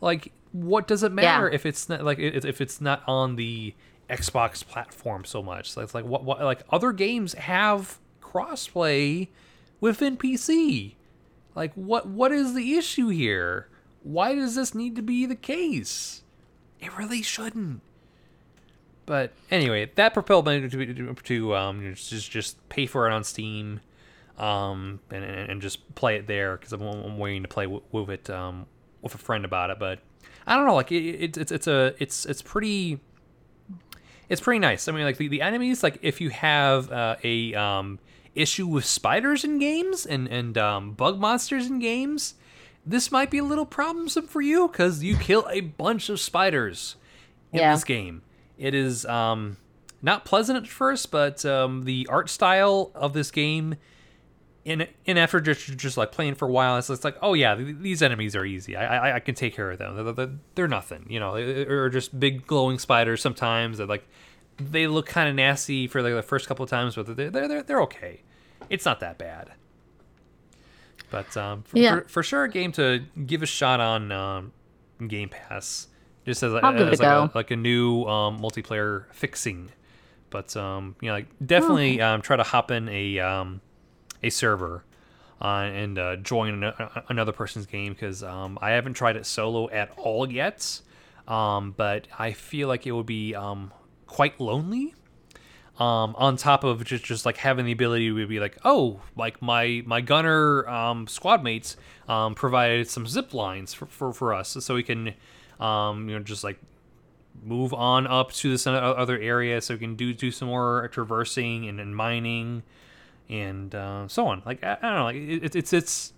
[0.00, 1.54] Like, what does it matter yeah.
[1.54, 3.74] if it's not like if it's not on the
[4.08, 5.70] Xbox platform so much?
[5.70, 9.28] So it's like what, what like other games have crossplay
[9.80, 10.94] within PC.
[11.54, 13.68] Like what what is the issue here?
[14.02, 16.22] Why does this need to be the case?
[16.80, 17.82] It really shouldn't.
[19.06, 23.80] But anyway, that propelled me to, to um, just just pay for it on Steam,
[24.38, 28.30] um, and, and just play it there because I'm, I'm, waiting to play with it
[28.30, 28.66] um,
[29.02, 29.78] with a friend about it.
[29.80, 29.98] But
[30.46, 33.00] I don't know, like it, it, it's it's a it's it's pretty
[34.28, 34.86] it's pretty nice.
[34.86, 37.98] I mean, like the, the enemies, like if you have uh, a um,
[38.36, 42.34] issue with spiders in games and and um, bug monsters in games,
[42.84, 46.96] this might be a little problemsome for you because you kill a bunch of spiders
[47.52, 47.74] in yeah.
[47.74, 48.22] this game.
[48.58, 49.56] It is um,
[50.02, 53.76] not pleasant at first, but um, the art style of this game
[54.66, 57.54] and and after just just like playing for a while, it's, it's like, oh yeah,
[57.54, 58.76] th- these enemies are easy.
[58.76, 59.96] I I, I can take care of them.
[59.96, 63.22] They're, they're, they're nothing, you know, or just big glowing spiders.
[63.22, 64.06] Sometimes that like
[64.58, 67.62] they look kind of nasty for like the first couple of times, but they're they're
[67.62, 68.22] they're okay.
[68.68, 69.52] It's not that bad.
[71.10, 72.00] But um, for, Yeah.
[72.00, 74.52] for, for sure, a game to give a shot on um,
[75.06, 75.88] Game Pass,
[76.24, 79.70] just as, I'll as like, a, like a new um, multiplayer fixing.
[80.30, 83.60] But um, you know, like definitely um, try to hop in a um,
[84.22, 84.84] a server
[85.40, 86.72] uh, and uh, join an-
[87.08, 90.80] another person's game because um, I haven't tried it solo at all yet.
[91.26, 93.72] Um, but I feel like it would be um,
[94.06, 94.94] quite lonely.
[95.80, 99.40] Um, on top of just, just like having the ability to be like, oh, like
[99.40, 104.58] my my gunner um, squad mates um, provided some zip lines for, for, for us,
[104.60, 105.14] so we can
[105.58, 106.58] um, you know just like
[107.42, 111.66] move on up to this other area, so we can do do some more traversing
[111.66, 112.62] and, and mining
[113.30, 114.42] and uh, so on.
[114.44, 116.12] Like I, I don't know, like it, it's it's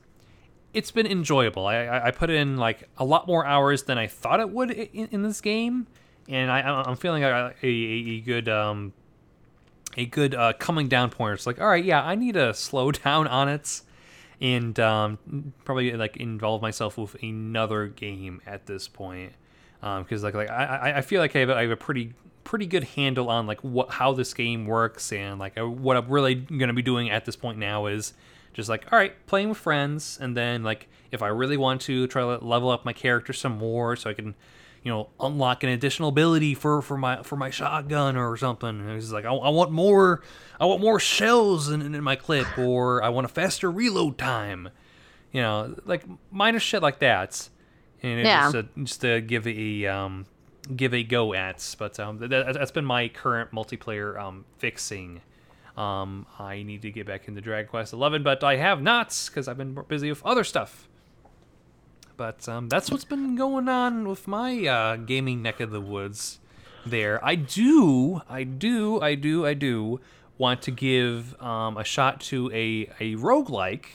[0.74, 1.66] it's been enjoyable.
[1.66, 5.06] I, I put in like a lot more hours than I thought it would in,
[5.12, 5.86] in this game,
[6.28, 8.92] and I I'm feeling a, a, a good um
[9.96, 11.34] a good uh, coming down point.
[11.34, 13.82] It's like all right, yeah, I need to slow down on it.
[14.40, 19.34] And um, probably like involve myself with another game at this point,
[19.80, 23.30] because like like I, I- feel like I have, have a pretty pretty good handle
[23.30, 26.82] on like what how this game works and like uh, what I'm really gonna be
[26.82, 28.14] doing at this point now is
[28.52, 32.08] just like all right playing with friends and then like if I really want to
[32.08, 34.34] try to level up my character some more so I can
[34.82, 38.90] you know unlock an additional ability for for my for my shotgun or something and
[38.90, 40.22] it's like I, I want more
[40.58, 44.70] I want more shells in, in my clip or I want a faster reload time
[45.30, 47.48] you know like minor shit like that
[48.02, 48.50] and it Yeah.
[48.50, 50.26] just, to, just to give a um,
[50.74, 51.76] give a go at.
[51.78, 55.20] But um, that, that's been my current multiplayer um, fixing.
[55.76, 59.46] Um, I need to get back into Dragon Quest Eleven, but I have not because
[59.46, 60.88] I've been busy with other stuff.
[62.22, 66.38] But um, that's what's been going on with my uh, gaming neck of the woods.
[66.86, 69.98] There, I do, I do, I do, I do
[70.38, 73.86] want to give um, a shot to a a roguelike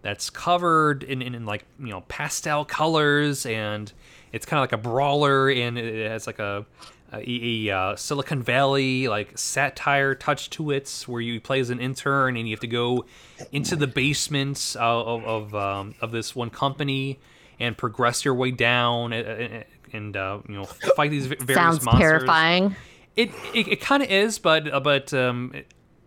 [0.00, 3.92] that's covered in, in, in like you know pastel colors and
[4.32, 6.64] it's kind of like a brawler and it has like a
[7.12, 11.80] a, a, uh, Silicon Valley like satire touch to it where you play as an
[11.80, 13.04] intern and you have to go
[13.52, 17.18] into the basement of of, um, of this one company
[17.58, 22.00] and progress your way down and, and, uh, you know fight these various Sounds monsters.
[22.10, 22.76] terrifying.
[23.16, 25.52] It it, it kind of is, but uh, but um,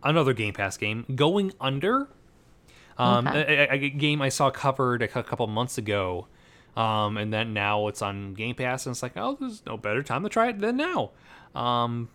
[0.04, 2.08] another Game Pass game, Going Under,
[2.97, 3.66] um, Okay.
[3.68, 6.28] a, a- a game I saw covered a couple months ago,
[6.78, 10.04] um, and then now it's on Game Pass, and it's like, oh, there's no better
[10.04, 11.12] time to try it than now.
[11.56, 12.10] Um,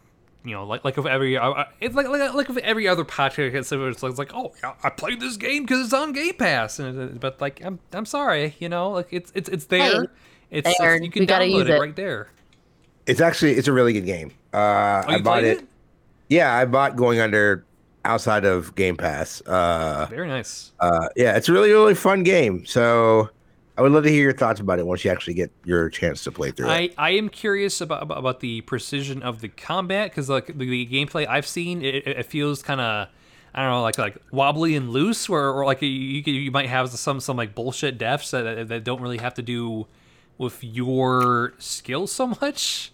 [0.45, 3.05] you know, like like of every, uh, uh, it's like like like of every other
[3.05, 6.13] podcast, it's, it's like, it's like, oh, yeah, I played this game because it's on
[6.13, 10.03] Game Pass, and, but like, I'm I'm sorry, you know, like it's it's it's there.
[10.03, 10.09] Hey,
[10.51, 11.81] it's, it's- you can download use it it.
[11.81, 12.29] right there.
[13.07, 14.33] It's actually it's a really good game.
[14.53, 14.57] Uh,
[15.07, 15.69] Oh, I bought played it.
[16.29, 17.65] Yeah, I bought Going Under
[18.05, 19.41] outside of Game Pass.
[19.43, 20.73] Uh, Very nice.
[20.81, 22.65] uh, yeah, it's a really really fun game.
[22.67, 23.29] So
[23.77, 26.23] I would love to hear your thoughts about it once you actually get your chance
[26.25, 26.95] to play through it.
[26.99, 30.87] I, I am curious about, about, the precision of the combat because like the, the
[30.87, 33.09] gameplay I've seen, it, it feels kind of
[33.55, 36.91] I don't know like like wobbly and loose, where or like you you, might have
[36.91, 39.87] some some like bullshit deaths that, that don't really have to do
[40.39, 42.93] with your skill so much,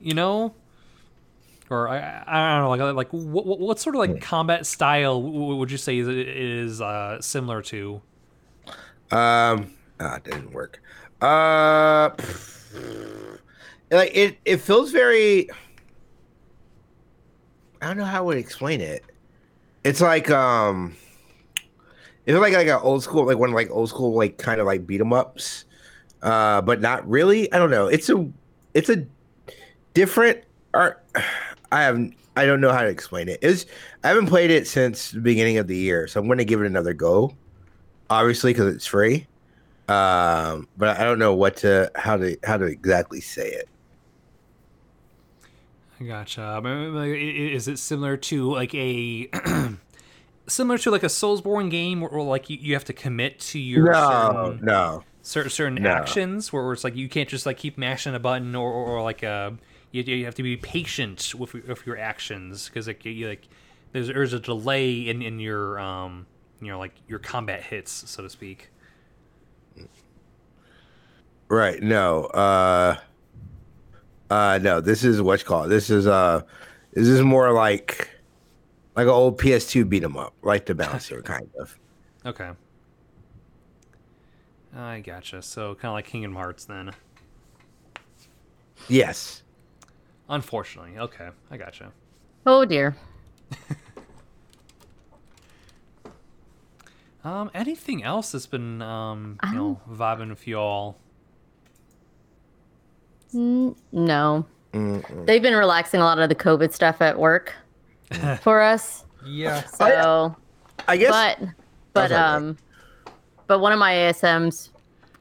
[0.00, 0.54] you know.
[1.70, 5.22] Or I, I don't know like like what, what what sort of like combat style
[5.22, 8.02] would you say is is uh, similar to?
[9.10, 9.72] Um,
[10.02, 10.82] ah, it didn't work.
[11.20, 12.10] Uh,
[13.90, 15.48] like it, it feels very.
[17.80, 19.04] I don't know how I would explain it.
[19.84, 20.96] It's like um,
[22.26, 24.66] it's like like an old school, like one of like old school, like kind of
[24.66, 25.64] like beat 'em ups,
[26.22, 27.52] uh, but not really.
[27.52, 27.88] I don't know.
[27.88, 28.28] It's a,
[28.74, 29.04] it's a
[29.94, 31.04] different art.
[31.72, 31.98] I have
[32.36, 33.38] I don't know how to explain it.
[33.42, 33.66] It's
[34.04, 36.60] I haven't played it since the beginning of the year, so I'm going to give
[36.60, 37.34] it another go
[38.12, 39.26] obviously because it's free.
[39.92, 43.68] Um, but I don't know what to how to how to exactly say it.
[46.00, 46.42] I Gotcha.
[46.42, 49.28] I mean, like, i- i- Is it similar to like a
[50.48, 53.58] similar to like a Soulsborne game where, where, like you, you have to commit to
[53.58, 55.04] your No, certain, no.
[55.22, 55.90] certain certain No.
[55.90, 59.02] actions where it's like you can't just like keep mashing a button or, or, or
[59.02, 59.52] like uh
[59.92, 63.46] you, you have to be patient with your- with your actions because like you like
[63.92, 66.26] there's there's a delay in in your um
[66.60, 68.70] you know like your combat hits so to speak.
[71.48, 71.82] Right.
[71.82, 72.24] No.
[72.26, 72.96] Uh
[74.30, 75.70] uh no, this is what's called.
[75.70, 76.42] This is uh
[76.92, 78.08] this is more like
[78.96, 81.78] like an old PS2 beat 'em up, like the bouncer kind of.
[82.24, 82.50] Okay.
[84.74, 85.42] I gotcha.
[85.42, 86.92] So kind of like Kingdom Hearts then.
[88.88, 89.42] Yes.
[90.28, 90.98] Unfortunately.
[90.98, 91.92] Okay, I gotcha.
[92.46, 92.96] Oh dear.
[97.24, 100.98] Um, anything else that's been um, you know, vibing with y'all?
[103.32, 104.46] Mm, no.
[104.72, 107.54] They've been relaxing a lot of the COVID stuff at work
[108.40, 109.04] for us.
[109.24, 109.62] Yeah.
[109.64, 110.34] So,
[110.88, 111.10] I guess.
[111.10, 111.48] but
[111.92, 112.56] but sorry, go um,
[113.46, 114.70] but one of my ASMs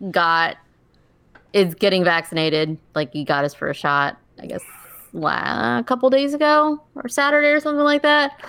[0.09, 0.57] got
[1.53, 2.77] is getting vaccinated.
[2.95, 4.17] Like he got his first shot.
[4.41, 4.63] I guess
[5.13, 8.41] la- a couple days ago or Saturday or something like that.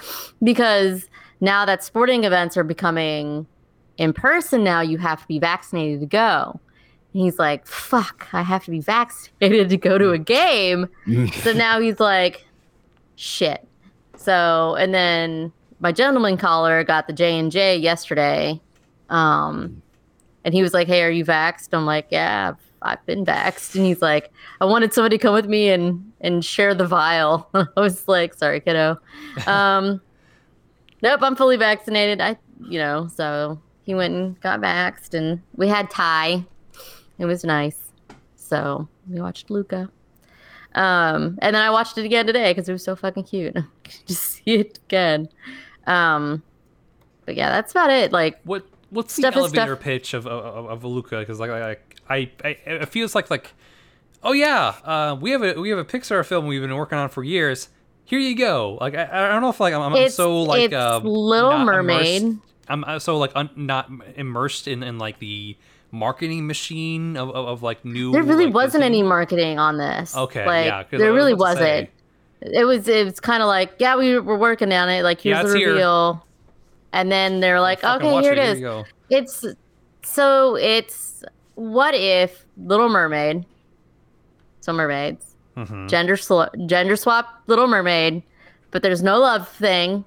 [0.43, 1.09] Because
[1.43, 3.47] now that sporting events are becoming
[3.99, 6.61] in person, now you have to be vaccinated to go.
[7.13, 10.89] And he's like, "Fuck, I have to be vaccinated to go to a game."
[11.43, 12.47] so now he's like,
[13.17, 13.67] "Shit."
[14.17, 18.61] So and then my gentleman caller got the J and J yesterday,
[19.11, 19.83] um,
[20.45, 23.75] and he was like, "Hey, are you vaxxed?" I'm like, "Yeah, I've, I've been vaxxed."
[23.75, 27.51] And he's like, "I wanted somebody to come with me and and share the vial."
[27.55, 28.97] I was like, "Sorry, kiddo."
[29.49, 30.01] Um,
[31.03, 32.21] nope, I'm fully vaccinated.
[32.21, 36.45] I, you know, so he went and got vaxxed, and we had Thai.
[37.19, 37.79] It was nice.
[38.37, 39.91] So we watched Luca.
[40.75, 43.57] Um, and then I watched it again today because it was so fucking cute.
[44.07, 45.29] Just see it again.
[45.87, 46.43] Um,
[47.27, 48.13] but yeah, that's about it.
[48.13, 51.19] Like, What what's the elevator pitch of of, of Luca?
[51.19, 51.77] Because like I,
[52.09, 53.53] I I it feels like like
[54.23, 57.09] oh yeah uh, we have a we have a Pixar film we've been working on
[57.09, 57.69] for years.
[58.05, 58.79] Here you go.
[58.81, 62.23] Like I, I don't know if like I'm, I'm so like it's uh, Little Mermaid.
[62.23, 65.57] immersed- I'm so like un, not immersed in, in like the
[65.91, 68.13] marketing machine of, of, of like new.
[68.13, 70.17] there really like, wasn't any marketing on this.
[70.17, 71.91] Okay, like, yeah, there really wasn't.
[72.41, 72.89] It was.
[72.89, 75.03] It was kind of like, yeah, we were working on it.
[75.03, 75.71] Like, here's Yeah, the it's here.
[75.71, 76.27] reveal,
[76.93, 78.85] and then they're like, okay, here it Here is.
[79.11, 79.45] It's
[80.03, 81.23] so it's
[81.55, 83.45] what if Little Mermaid,
[84.61, 85.89] so mermaids, Mhm.
[85.89, 88.23] gender sw- gender swap Little Mermaid,
[88.71, 90.05] but there's no love thing.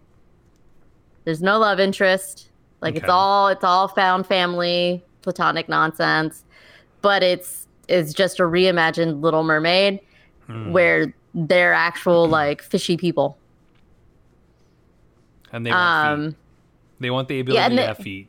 [1.23, 2.49] There's no love interest.
[2.81, 6.43] Like it's all it's all found family platonic nonsense,
[7.01, 9.99] but it's it's just a reimagined Little Mermaid
[10.47, 10.71] Hmm.
[10.71, 13.37] where they're actual like fishy people.
[15.51, 16.37] And they want Um, feet.
[16.99, 18.27] They want the ability to they- have feet.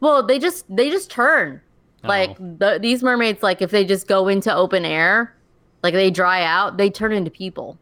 [0.00, 1.60] Well, they just they just turn.
[2.04, 2.56] Like Oh.
[2.58, 5.34] the, these mermaids, like if they just go into open air,
[5.82, 7.78] like they dry out, they turn into people.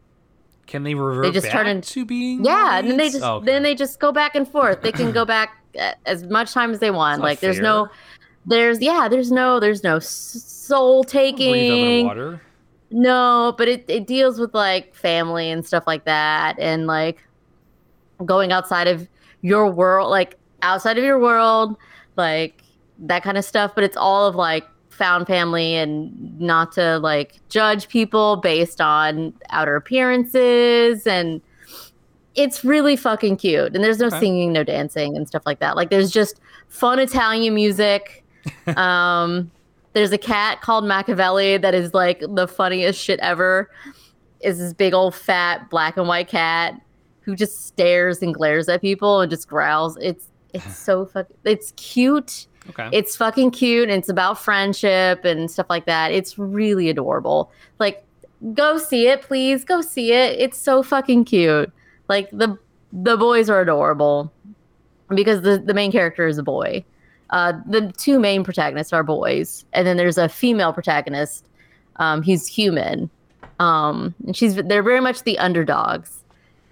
[0.67, 2.45] Can they revert They just back turn into being?
[2.45, 3.45] Yeah, and then they just Oh, okay.
[3.45, 4.81] then they just go back and forth.
[4.81, 7.21] They can go back uh, as much time as they want.
[7.21, 7.89] Like there's no,
[8.45, 12.07] there's yeah, there's no there's no soul taking.
[12.93, 17.23] No, but it, it deals with like family and stuff like that and like
[18.25, 19.07] going outside of
[19.41, 21.77] your world, like outside of your world,
[22.17, 22.63] like
[22.99, 23.73] that kind of stuff.
[23.75, 24.65] But it's all of like
[25.01, 31.07] found family and not to like judge people based on outer appearances.
[31.07, 31.41] And
[32.35, 33.73] it's really fucking cute.
[33.73, 34.19] And there's no Okay.
[34.19, 35.75] singing, no dancing and stuff like that.
[35.75, 38.23] Like there's just fun Italian music.
[38.77, 39.49] um,
[39.93, 43.71] there's a cat called Machiavelli that is like the funniest shit ever.
[44.41, 46.75] Is this big old fat black and white cat
[47.21, 49.97] who just stares and glares at people and just growls.
[49.99, 52.45] It's it's so fucking it's cute.
[52.69, 52.89] Okay.
[52.91, 56.11] It's fucking cute and it's about friendship and stuff like that.
[56.11, 57.51] It's really adorable.
[57.79, 58.05] Like
[58.53, 59.63] go see it, please.
[59.63, 60.39] Go see it.
[60.39, 61.71] It's so fucking cute.
[62.07, 62.57] Like the
[62.93, 64.31] the boys are adorable
[65.09, 66.83] because the the main character is a boy.
[67.29, 71.45] Uh, the two main protagonists are boys, and then there's a female protagonist.
[71.95, 73.09] Um, he's human,
[73.59, 76.23] um, and she's they're very much the underdogs.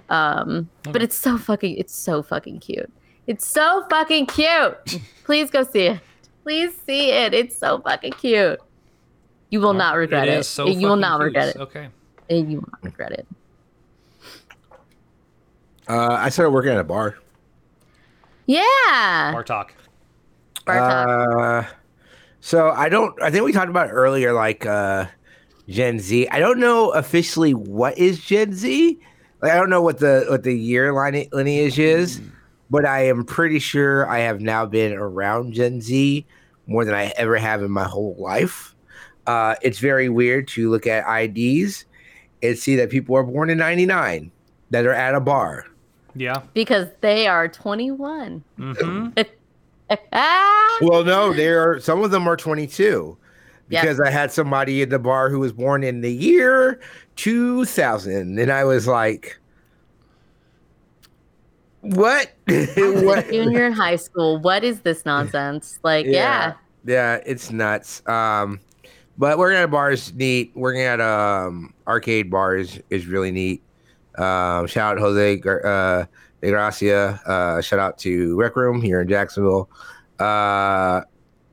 [0.09, 2.91] Um, but it's so fucking it's so fucking cute.
[3.30, 4.99] It's so fucking cute.
[5.23, 5.99] Please go see it.
[6.41, 7.31] Please see it.
[7.35, 8.60] It's so fucking cute.
[9.51, 10.39] You will not regret it.
[10.39, 11.26] is so you will not cute.
[11.26, 11.57] regret it.
[11.60, 11.89] Okay.
[12.30, 13.27] You will not regret it.
[15.88, 17.19] Uh, I started working at a bar.
[18.47, 18.64] Yeah.
[19.31, 19.69] Bartok.
[20.65, 21.64] Bartok.
[21.64, 21.68] Uh,
[22.39, 23.14] so I don't.
[23.22, 25.06] I think we talked about earlier, like uh,
[25.68, 26.27] Gen Z.
[26.30, 28.99] I don't know officially what is Gen Z.
[29.43, 32.22] Like, I don't know what the what the year line lineage is,
[32.69, 36.25] but I am pretty sure I have now been around Gen Z
[36.67, 38.75] more than I ever have in my whole life.
[39.27, 41.85] Uh, it's very weird to look at IDs
[42.41, 44.31] and see that people are born in '99
[44.71, 45.65] that are at a bar.
[46.15, 46.41] Yeah.
[46.53, 48.43] because they are 21.
[48.57, 49.21] Mm-hmm.
[50.81, 53.17] Well, no, there are some of them are 22
[53.69, 53.81] Yeah.
[53.81, 56.79] because I had somebody at the bar who was born in the year
[57.15, 59.39] 2000, and I was like,
[61.81, 62.34] what?
[62.47, 63.30] what?
[63.30, 64.39] Junior in high school.
[64.39, 65.80] What is this nonsense?
[65.84, 66.53] Like, yeah.
[66.85, 68.07] Yeah, it's nuts.
[68.07, 68.60] Um,
[69.18, 70.51] but working at a bar is neat.
[70.56, 73.61] Working at um arcade bars is really neat.
[74.18, 76.06] Um, shout out Jose uh,
[76.41, 77.22] De Gracia.
[77.26, 79.69] Uh, shout out to Rec Room here in Jacksonville.
[80.19, 81.01] Uh,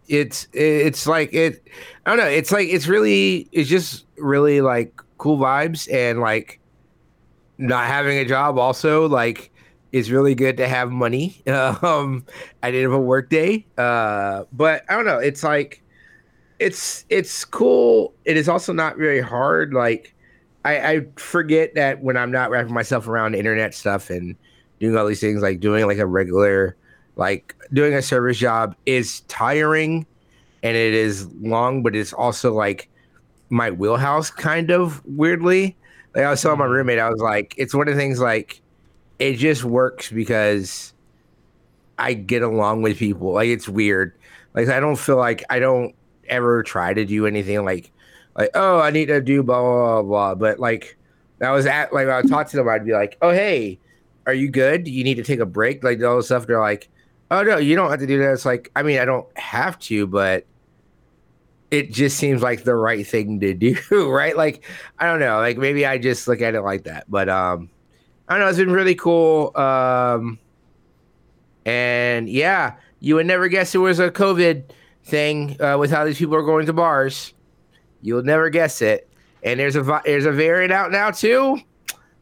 [0.08, 1.66] it's it's like it.
[2.06, 2.30] I don't know.
[2.30, 6.60] It's like it's really it's just really like cool vibes and like
[7.58, 9.50] not having a job also like
[9.92, 11.42] it's really good to have money.
[11.46, 12.24] Um
[12.62, 15.18] at the end of a work day uh but i don't know.
[15.18, 15.82] It's like
[16.58, 18.14] it's it's cool.
[18.24, 19.74] It is also not very hard.
[19.74, 20.14] Like
[20.66, 24.36] i i forget that when i'm not wrapping myself around internet stuff and
[24.80, 26.76] doing all these things like doing like a regular
[27.14, 30.04] like doing a service job is tiring
[30.62, 32.90] and it is long but it's also like
[33.48, 35.76] my wheelhouse kind of weirdly.
[36.14, 38.60] Like i was telling my roommate i was like it's one of the things like
[39.18, 40.92] it just works because
[41.98, 43.32] I get along with people.
[43.32, 44.12] Like it's weird.
[44.54, 45.94] Like I don't feel like I don't
[46.28, 47.92] ever try to do anything like
[48.36, 50.34] like oh I need to do blah blah blah blah.
[50.34, 50.96] But like
[51.40, 53.78] I was at like I would talk to them, I'd be like, oh hey,
[54.26, 54.84] are you good?
[54.84, 55.82] Do You need to take a break.
[55.82, 56.46] Like all this stuff.
[56.46, 56.88] They're like,
[57.30, 58.32] oh no, you don't have to do that.
[58.32, 60.46] It's like I mean I don't have to, but
[61.70, 63.54] it just seems like the right thing to
[63.90, 64.36] do, right?
[64.36, 64.64] Like
[64.98, 65.38] I don't know.
[65.38, 67.70] Like maybe I just look at it like that, but um.
[68.28, 68.48] I don't know.
[68.48, 69.56] It's been really cool.
[69.56, 70.38] Um,
[71.64, 74.64] and yeah, you would never guess it was a COVID
[75.04, 77.32] thing uh, with how these people are going to bars.
[78.02, 79.08] You'll never guess it.
[79.42, 81.58] And there's a there's a variant out now too.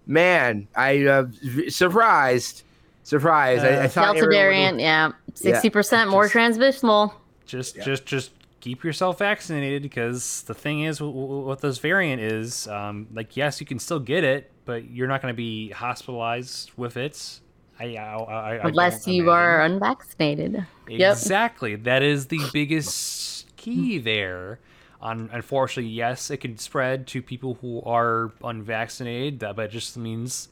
[0.06, 2.62] Man, I uh, v- surprised,
[3.05, 3.64] surprised.
[3.64, 5.12] I, I thought Delta variant, would- yeah.
[5.35, 7.14] 60% more transmissible.
[7.47, 12.22] Just just just keep yourself vaccinated because the thing is w- w- what this variant
[12.22, 15.70] is um, like yes you can still get it but you're not going to be
[15.70, 17.40] hospitalized with it
[17.78, 19.28] I, I, I, I Unless you imagine.
[19.34, 20.66] are unvaccinated.
[20.88, 21.12] Yep.
[21.12, 21.74] Exactly.
[21.74, 24.60] That is the biggest key there.
[25.02, 29.96] Un- unfortunately, yes, it can spread to people who are unvaccinated, that- but it just
[29.96, 30.50] means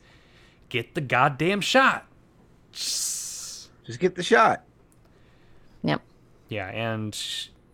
[0.69, 2.07] get the goddamn shot.
[2.73, 4.65] Just- Just get the shot.
[5.85, 6.01] Yep.
[6.49, 7.17] Yeah, and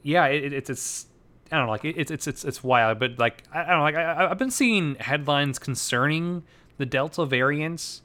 [0.02, 1.06] yeah, it, it, it's it's
[1.50, 3.82] I don't know, like it's it's it's it's wild, but like I, I don't know,
[3.82, 6.42] like I, I've been seeing headlines concerning
[6.76, 8.02] the Delta variant,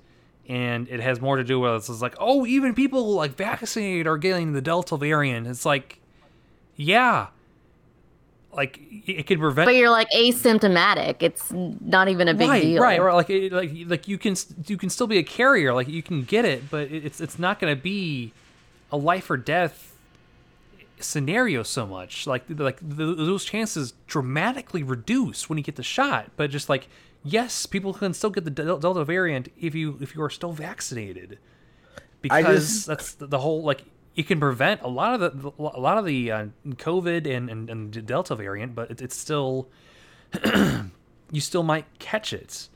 [0.47, 4.17] and it has more to do with it's like oh, even people like vaccinated are
[4.17, 5.47] getting the Delta variant.
[5.47, 5.99] It's like,
[6.77, 7.27] yeah,
[8.53, 9.67] like it it can prevent.
[9.67, 11.17] But you're like asymptomatic.
[11.19, 12.81] It's not even a big right, deal.
[12.81, 13.13] right, right.
[13.13, 14.35] Like, it, like, like you can
[14.67, 15.73] you can still be a carrier.
[15.73, 18.31] Like you can get it, but it's it's not going to be
[18.91, 19.92] a life or death
[21.03, 22.27] scenario so much.
[22.27, 26.31] Like like th those chances dramatically reduce when you get the shot.
[26.35, 26.87] But just like
[27.23, 31.39] yes, people can still get the Delta variant if you if you are still vaccinated,
[32.21, 33.85] because just- that's the, the whole like.
[34.15, 37.67] It can prevent a lot of the a lot of the uh, COVID and, and,
[37.67, 39.67] and Delta variant, but it, it's still
[41.31, 42.69] you still might catch it.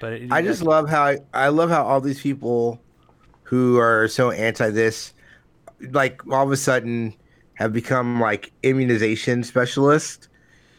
[0.00, 2.80] But it, I just love how I love how all these people
[3.44, 5.12] who are so anti this,
[5.90, 7.14] like all of a sudden,
[7.60, 10.28] have become like immunization specialists,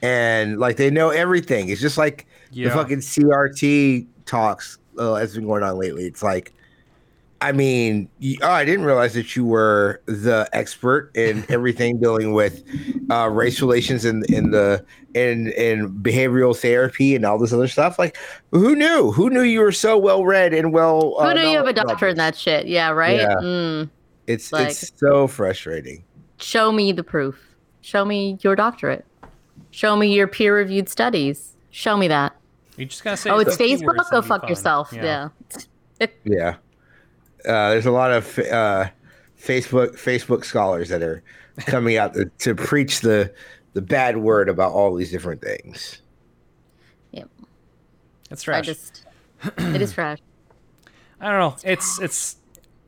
[0.01, 1.69] and like they know everything.
[1.69, 2.69] It's just like Yeah.
[2.69, 6.05] the fucking CRT talks uh, that's been going on lately.
[6.05, 6.51] It's like,
[7.39, 12.33] I mean, y- oh, I didn't realize that you were the expert in everything dealing
[12.33, 12.63] with
[13.11, 14.83] uh, race relations in in the
[15.13, 17.99] in in behavioral therapy and all this other stuff.
[17.99, 18.17] Like,
[18.51, 19.11] who knew?
[19.11, 21.13] Who knew you were so well read and well?
[21.19, 22.65] Who uh, knew you have a doctor in that shit?
[22.65, 23.17] Yeah, right?
[23.17, 23.35] Yeah.
[23.35, 23.89] Mm.
[24.27, 26.03] It's like- it's so frustrating.
[26.41, 27.39] Show me the proof.
[27.81, 29.05] Show me your doctorate.
[29.71, 31.55] Show me your peer reviewed studies.
[31.71, 32.35] Show me that.
[32.77, 33.29] You just gotta say.
[33.29, 33.97] Oh, it's Facebook?
[33.97, 34.49] and Go fuck fine.
[34.49, 34.91] yourself.
[34.93, 35.29] Yeah.
[36.23, 36.55] Yeah.
[37.45, 38.89] Uh, there's a lot of uh,
[39.39, 41.21] Facebook Facebook scholars that are
[41.67, 43.31] coming out to, to preach the
[43.73, 46.01] the bad word about all these different things.
[47.11, 47.29] Yep.
[48.31, 48.65] It's I trash.
[48.65, 49.05] just,
[49.59, 50.17] it is trash.
[51.21, 51.55] I don't know.
[51.71, 52.37] It's it's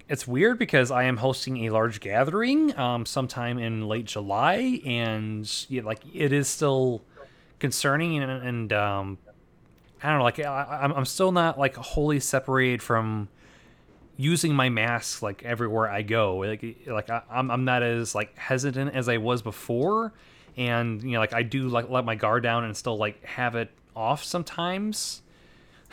[0.10, 5.50] it's weird because I am hosting a large gathering um sometime in late July, and
[5.70, 7.04] yeah, like it is still
[7.60, 9.18] concerning and, and um
[10.02, 10.24] I don't know.
[10.26, 13.30] Like I, I'm I'm still not like wholly separated from
[14.18, 16.38] using my mask like everywhere I go.
[16.38, 20.14] Like like I, I'm I'm not as like hesitant as I was before,
[20.58, 23.56] and you know like I do like let my guard down and still like have
[23.56, 25.22] it off sometimes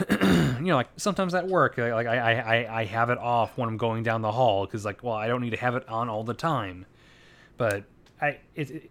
[0.10, 3.76] you know, like sometimes at work, like I, I, I have it off when I'm
[3.76, 6.24] going down the hall because like, well, I don't need to have it on all
[6.24, 6.86] the time.
[7.56, 7.84] But
[8.20, 8.90] I, it, it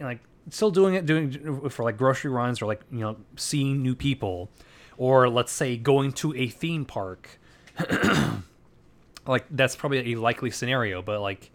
[0.00, 0.20] like
[0.50, 4.50] still doing it, doing for like grocery runs or like you know seeing new people,
[4.96, 7.38] or let's say going to a theme park.
[9.26, 11.02] like that's probably a likely scenario.
[11.02, 11.50] But like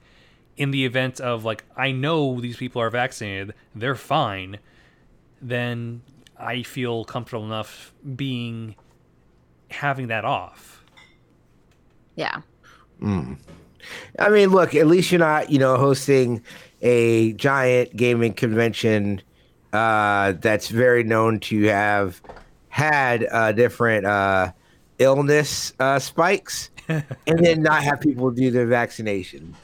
[0.58, 4.60] in the event of like I know these people are vaccinated, they're fine,
[5.42, 6.02] then
[6.38, 8.76] I feel comfortable enough being
[9.70, 10.84] having that off.
[12.16, 12.42] Yeah.
[14.20, 16.42] I mean, look, at least you're not, you know, hosting
[16.82, 19.22] a giant gaming convention
[19.72, 22.22] uh, that's very known to have
[22.70, 24.52] had uh, different uh,
[25.00, 29.56] illness uh, spikes, and then not have people do their vaccination.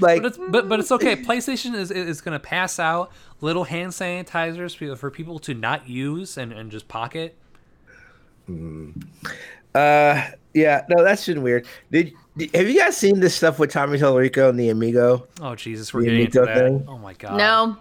[0.00, 1.16] Like, But it's but, but it's okay.
[1.16, 5.88] PlayStation is is going to pass out little hand sanitizers for- for people to not
[5.88, 7.36] use and, and just pocket.
[9.74, 10.22] uh,
[10.54, 11.66] yeah, no, that's been weird.
[11.90, 15.26] Did, did have you guys seen this stuff with Tommy Tallarico and the Amico?
[15.40, 16.56] Oh Jesus, we're The getting into that.
[16.58, 16.84] thing?
[16.88, 17.36] Oh my god.
[17.36, 17.76] No.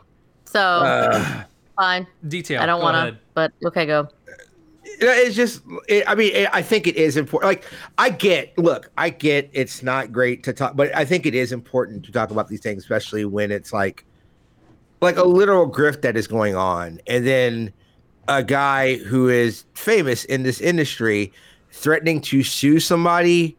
[0.45, 1.43] So Uh,
[1.77, 2.07] fine.
[2.27, 2.61] detail.
[2.61, 4.07] I don't want to, but okay, go.
[5.03, 7.65] It's just it, i mean it, i think it is important like
[7.97, 11.51] i get look i get it's not great to talk but i think it is
[11.51, 14.05] important to talk about these things especially when it's like
[15.01, 16.99] like a literal grift that is going on.
[17.07, 17.73] And then
[18.27, 21.33] a guy who is famous in this industry
[21.71, 23.57] threatening to sue somebody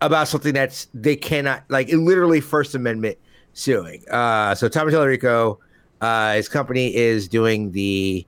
[0.00, 3.18] about something that's they cannot like literally first amendment
[3.54, 4.04] suing.
[4.10, 5.58] Uh so tommy Tallarico
[6.00, 8.26] uh his company is doing the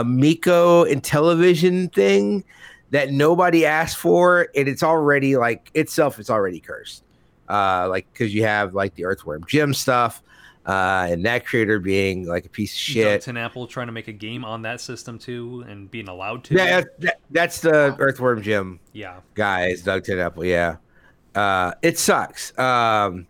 [0.00, 2.44] Amico Intellivision thing
[2.90, 7.04] that nobody asked for, and it's already like itself is already cursed.
[7.48, 10.22] Uh, like because you have like the Earthworm Jim stuff,
[10.66, 13.24] uh, and that creator being like a piece of shit.
[13.24, 16.54] Doug TenNapel trying to make a game on that system too and being allowed to.
[16.54, 19.20] Yeah, that, that's the Earthworm Jim Yeah.
[19.34, 20.46] guys, is Doug TenNapel.
[20.46, 20.76] Yeah,
[21.40, 22.56] uh, it sucks.
[22.58, 23.26] Um,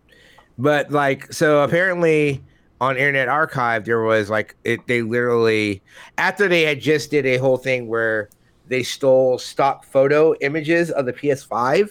[0.57, 2.43] but like, so apparently
[2.81, 4.85] on Internet Archive there was like it.
[4.87, 5.81] They literally
[6.17, 8.29] after they had just did a whole thing where
[8.67, 11.89] they stole stock photo images of the PS5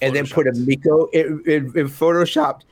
[0.00, 0.66] and then put a Photoshopped.
[0.66, 2.62] Miko it, it, it photoshopped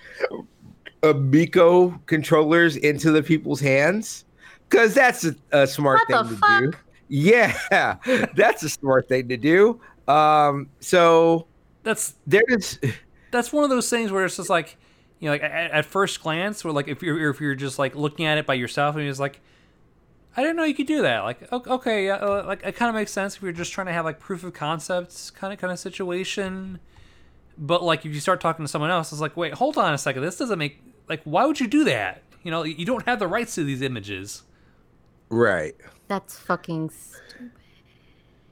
[1.03, 4.25] Amico controllers into the people's hands
[4.69, 6.79] because that's a, a smart What thing the to do.
[7.09, 7.97] Yeah,
[8.35, 9.81] that's a smart thing to do.
[10.09, 11.47] Um, so
[11.83, 12.79] That's there's
[13.31, 14.78] that's one of those things where it's just like
[15.21, 17.95] you know like at, at first glance where like if you're if you're just like
[17.95, 19.41] looking at it by yourself and you're just like
[20.37, 22.95] i didn't know you could do that like okay yeah, uh, like it kind of
[22.95, 25.73] makes sense if you're just trying to have like proof of concepts kind of kind
[25.73, 26.79] of situation
[27.57, 29.99] but like if you start talking to someone else it's like wait hold on a
[29.99, 33.19] second this doesn't make like why would you do that you know you don't have
[33.19, 34.43] the rights to these images
[35.31, 35.75] right.
[36.09, 36.91] That's fucking.
[36.91, 37.51] stupid.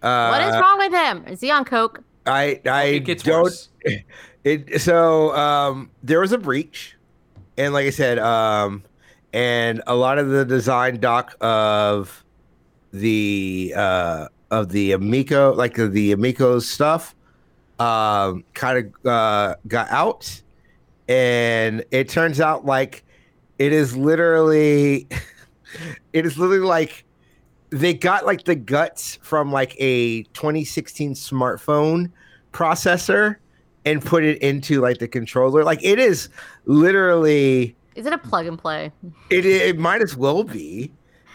[0.03, 1.25] Uh, what is wrong with him?
[1.27, 2.03] Is he on coke?
[2.27, 3.69] I I it don't.
[4.47, 6.97] It so um there was a breach,
[7.59, 8.85] and like I said, um,
[9.33, 12.25] and a lot of the design doc of
[12.93, 17.17] the uh of the Amico, like the, the Amico stuff,
[17.81, 20.41] um, kind of uh got out,
[21.09, 23.03] and it turns out like
[23.59, 25.09] it is literally,
[26.13, 27.05] it is literally like
[27.71, 32.13] they got like the guts from like a 2016 smartphone
[32.53, 33.39] processor
[33.87, 35.65] and put it into like the controller.
[35.65, 36.29] Like it is
[36.67, 38.93] literally Is it a plug and play?
[39.31, 40.93] it it might as well be.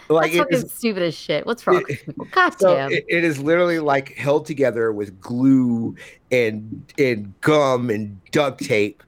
[0.10, 1.46] Like That's fucking is stupid as shit.
[1.46, 2.32] What's wrong it-?
[2.32, 2.92] God so damn.
[2.92, 5.96] it, it is literally like held together with glue
[6.32, 9.02] and and gum and duct tape.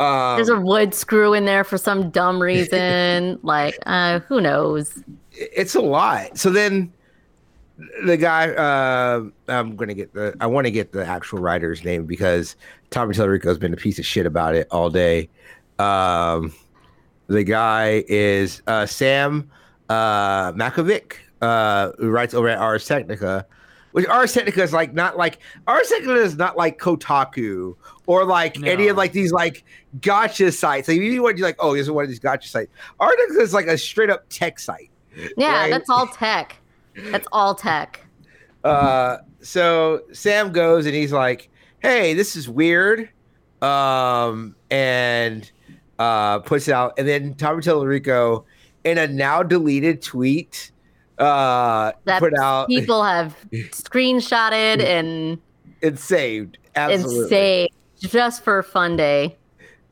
[0.00, 3.38] Um, There's a wood screw in there for some dumb reason.
[3.42, 5.04] like, uh, who knows?
[5.32, 6.36] it's a lot.
[6.36, 6.92] So then
[8.04, 12.06] the guy uh, I'm gonna get the I want to get the actual writer's name
[12.06, 12.56] because
[12.90, 15.28] Tommy Tallarico has been a piece of shit about it all day.
[15.78, 16.52] Um,
[17.28, 19.50] the guy is uh, Sam
[19.88, 23.46] uh, Makovic, uh, who writes over at Ars Technica.
[23.92, 27.74] Which Ars Technica is like not like Ars Technica is not like Kotaku
[28.06, 29.64] or like any of like these like
[30.00, 30.86] gotcha sites.
[30.86, 32.70] Like you want to be like, oh, this is one of these gotcha sites.
[33.00, 34.90] Ars Technica is like a straight up tech site.
[35.36, 35.70] Yeah, Right.
[35.70, 36.56] that's all tech.
[37.10, 38.06] That's all tech.
[38.64, 41.48] Uh, so Sam goes and he's like,
[41.80, 43.08] "Hey, this is weird,"
[43.62, 45.50] um, and
[45.98, 46.94] uh, puts it out.
[46.98, 48.44] And then Tommy Tallarico,
[48.84, 50.72] in a now deleted tweet,
[51.18, 55.38] uh, That put out people have screenshotted and
[55.82, 57.28] it's saved absolutely.
[57.28, 59.36] saved just for fun day.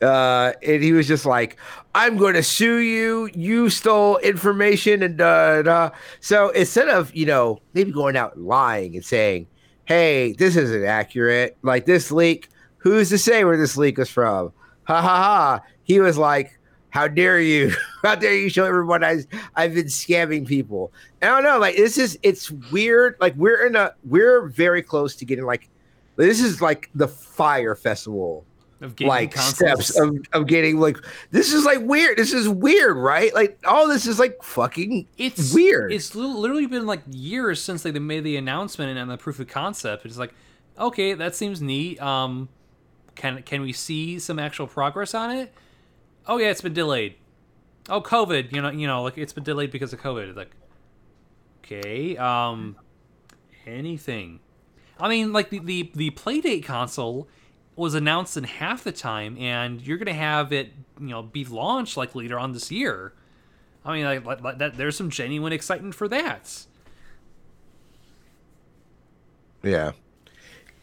[0.00, 1.56] Uh, and he was just like,
[1.94, 3.28] "I'm going to sue you.
[3.34, 5.90] You stole information." And uh, da.
[6.20, 9.46] so instead of you know maybe going out and lying and saying,
[9.86, 12.48] "Hey, this isn't accurate," like this leak,
[12.78, 14.52] who's to say where this leak is from?
[14.84, 15.60] Ha ha ha!
[15.82, 16.58] He was like,
[16.90, 17.72] "How dare you?
[18.02, 19.24] How dare you show everyone I
[19.56, 23.16] I've been scamming people?" And I don't know, like this is it's weird.
[23.20, 25.68] Like we're in a we're very close to getting like
[26.14, 28.44] this is like the Fyre festival
[29.00, 29.86] like consoles.
[29.86, 30.98] steps of, of getting like
[31.30, 32.16] this is like weird.
[32.16, 33.34] This is weird, right?
[33.34, 35.92] Like all this is like fucking it's weird.
[35.92, 40.06] It's literally been like years since they made the announcement and the proof of concept.
[40.06, 40.32] It's like,
[40.78, 42.00] okay, that seems neat.
[42.00, 42.48] Um,
[43.16, 45.52] can can we see some actual progress on it?
[46.26, 47.16] Oh yeah, it's been delayed.
[47.88, 48.52] Oh, COVID.
[48.52, 50.36] You know, you know, like it's been delayed because of COVID.
[50.36, 50.52] Like,
[51.64, 52.76] okay, um,
[53.66, 54.40] anything.
[55.00, 57.28] I mean, like the the the Playdate console
[57.78, 61.96] was announced in half the time, and you're gonna have it, you know, be launched
[61.96, 63.12] like later on this year.
[63.84, 64.76] I mean, like, like, like that.
[64.76, 66.66] There's some genuine excitement for that.
[69.62, 69.92] yeah.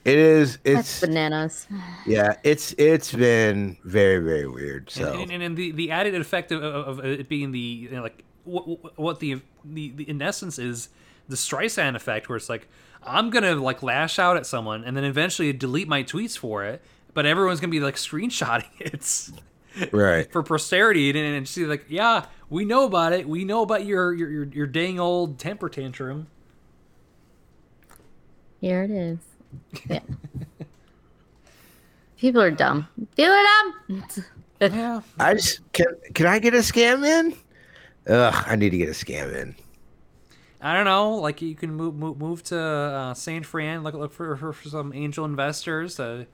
[0.05, 1.67] It is That's it's bananas.
[2.05, 4.91] yeah, it's it's been very, very weird.
[4.91, 7.89] So And, and, and the, the added effect of, of, of it being the you
[7.89, 10.89] know, like what, what the, the the in essence is
[11.27, 12.67] the Streisand effect, where it's like
[13.05, 16.81] I'm gonna like lash out at someone and then eventually delete my tweets for it,
[17.13, 20.31] but everyone's gonna be like screenshotting it right.
[20.31, 24.13] for posterity and, and see like yeah we know about it, we know about your
[24.13, 26.27] your your, your dang old temper tantrum.
[28.61, 29.19] Here it is.
[29.89, 29.99] Yeah.
[32.17, 32.87] People are dumb.
[33.15, 34.03] People are dumb.
[34.61, 37.35] Yeah, I just can can I get a scam in?
[38.07, 39.53] Ugh, I need to get a scam in.
[40.65, 41.17] I don't know.
[41.17, 44.93] Like you can move move, move to uh, Saint Fran, look look for, for, some
[44.93, 45.99] angel investors.
[45.99, 46.25] Uh,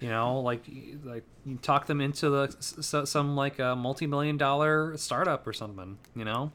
[0.00, 0.64] you know, like
[1.04, 5.96] like you talk them into the some like a multi million dollar startup or something.
[6.16, 6.50] You know,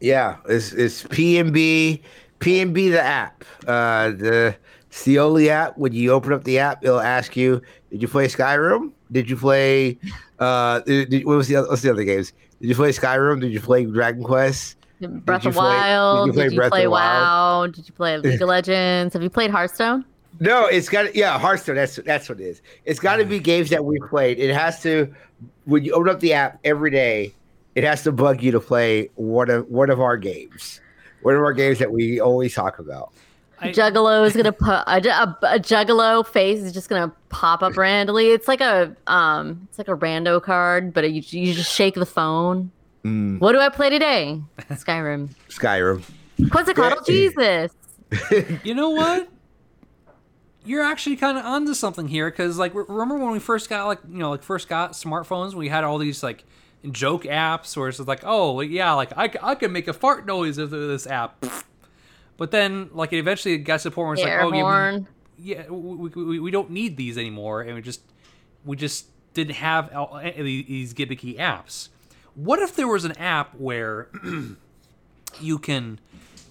[0.00, 2.00] Yeah, it's it's PNB
[2.40, 3.44] PNB the app.
[3.66, 4.56] Uh the
[4.86, 7.60] it's the only app when you open up the app, it'll ask you,
[7.90, 8.92] did you play Skyrim?
[9.10, 9.98] Did you play
[10.38, 12.32] uh did, did- what was the other what's the other games?
[12.58, 13.38] Did you play Skyrim?
[13.42, 14.76] Did you play Dragon Quest?
[15.08, 16.32] Breath of play- did you Wild.
[16.34, 17.22] play Did you play the Wild?
[17.22, 17.66] WoW?
[17.74, 19.12] Did you play League of Legends?
[19.14, 20.04] Have you played Hearthstone?
[20.40, 21.76] No, it's got yeah, Hearthstone.
[21.76, 22.62] That's that's what it is.
[22.84, 24.38] It's got to be games that we played.
[24.38, 25.12] It has to
[25.66, 27.34] when you open up the app every day,
[27.74, 30.80] it has to bug you to play one of one of our games.
[31.22, 33.12] One of our games that we always talk about.
[33.60, 37.76] I, Juggalo is gonna put a, a, a Juggalo face is just gonna pop up
[37.76, 38.30] randomly.
[38.30, 42.06] It's like a um, it's like a rando card, but you you just shake the
[42.06, 42.72] phone.
[43.04, 44.40] Mm, What do I play today?
[44.70, 45.30] Skyrim.
[45.48, 46.02] Skyrim.
[46.50, 47.72] Quetzalcoatl, Jesus.
[48.64, 49.28] you know what?
[50.64, 53.98] You're actually kind of onto something here because, like, remember when we first got like
[54.08, 56.44] you know like first got smartphones, we had all these like
[56.92, 60.58] joke apps where it's like, oh yeah, like I, I can make a fart noise
[60.58, 61.44] with this app.
[62.38, 64.62] But then, like, it eventually got to the point where it's Air like, oh yeah,
[64.62, 65.08] horn.
[65.38, 68.00] yeah, we, we, we don't need these anymore, and we just
[68.64, 71.90] we just didn't have all- any of these gimmicky apps.
[72.34, 74.08] What if there was an app where
[75.40, 75.98] you can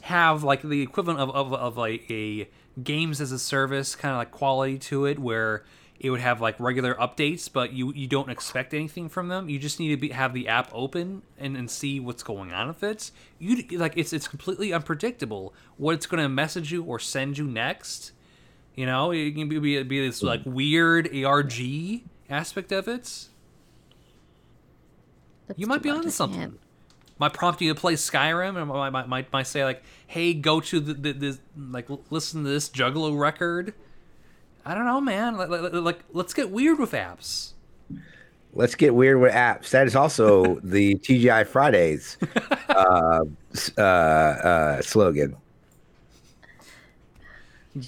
[0.01, 2.49] have like the equivalent of, of, of like a
[2.81, 5.63] games as a service kind of like quality to it where
[5.99, 9.49] it would have like regular updates but you you don't expect anything from them?
[9.49, 12.67] You just need to be, have the app open and, and see what's going on
[12.67, 13.11] with it?
[13.39, 17.45] You like it's it's completely unpredictable what it's going to message you or send you
[17.45, 18.11] next
[18.75, 19.11] you know?
[19.11, 21.53] It can be, be, be this like weird arg
[22.29, 23.27] aspect of it
[25.51, 26.57] That's you might be much, onto something.
[27.19, 30.61] Might prompt you to play Skyrim, and might, might, might, might say like, "Hey, go
[30.61, 33.73] to the, the this like listen to this Juggalo record."
[34.65, 35.35] I don't know, man.
[35.35, 37.51] Like, like, like let's get weird with apps.
[38.53, 39.71] Let's get weird with apps.
[39.71, 42.17] That is also the TGI Fridays
[42.69, 43.25] uh,
[43.77, 45.35] uh, uh, slogan.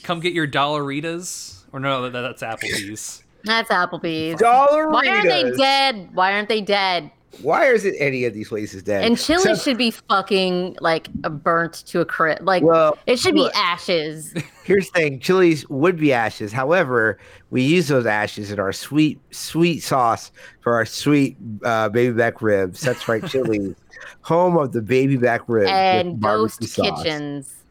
[0.04, 3.24] Come get your Dollaritas, or no, that, that's Applebee's.
[3.46, 4.42] That's Applebee's.
[4.42, 4.92] Dollaritas.
[4.92, 6.10] Why aren't they dead?
[6.14, 7.10] Why aren't they dead?
[7.42, 9.04] Why is it any of these places dead?
[9.04, 12.44] And chili So- should be fucking like burnt to a crit.
[12.44, 14.34] Like Well, it should be ashes.
[14.64, 16.54] Here's the thing: Chili's would be ashes.
[16.54, 17.18] However,
[17.50, 20.32] we use those ashes in our sweet, sweet sauce
[20.62, 22.82] for our sweet uh, baby back ribs.
[22.82, 23.76] That's right, Chili's,
[24.22, 27.63] home of the baby back ribs and barbecue ghost sauce.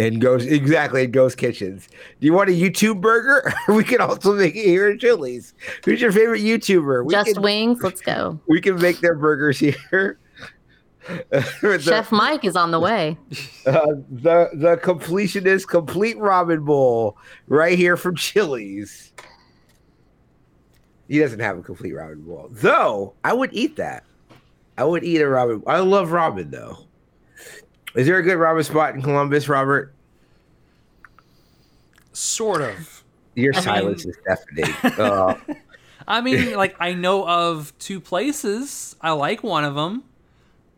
[0.00, 1.88] And ghost exactly in ghost kitchens.
[2.20, 3.52] Do you want a YouTube burger?
[3.68, 5.52] we can also make it here at Chili's.
[5.84, 7.04] Who's your favorite YouTuber?
[7.04, 7.82] We Just can, wings.
[7.82, 8.40] Let's go.
[8.48, 10.18] we can make their burgers here.
[11.30, 13.16] The- Chef Mike is on the way.
[13.66, 17.16] uh, the the completionist complete ramen bowl
[17.48, 19.12] right here from Chili's.
[21.08, 23.14] He doesn't have a complete ramen bowl, though.
[23.24, 24.04] I would eat that.
[24.76, 25.62] I would eat a ramen.
[25.66, 26.86] I love ramen though.
[27.94, 29.92] Is there a good ramen spot in Columbus, Robert?
[32.12, 33.04] Sort of.
[33.34, 34.98] Your I silence mean- is deafening.
[35.00, 35.34] Uh,
[36.08, 38.96] I mean, like I know of two places.
[39.00, 40.04] I like one of them.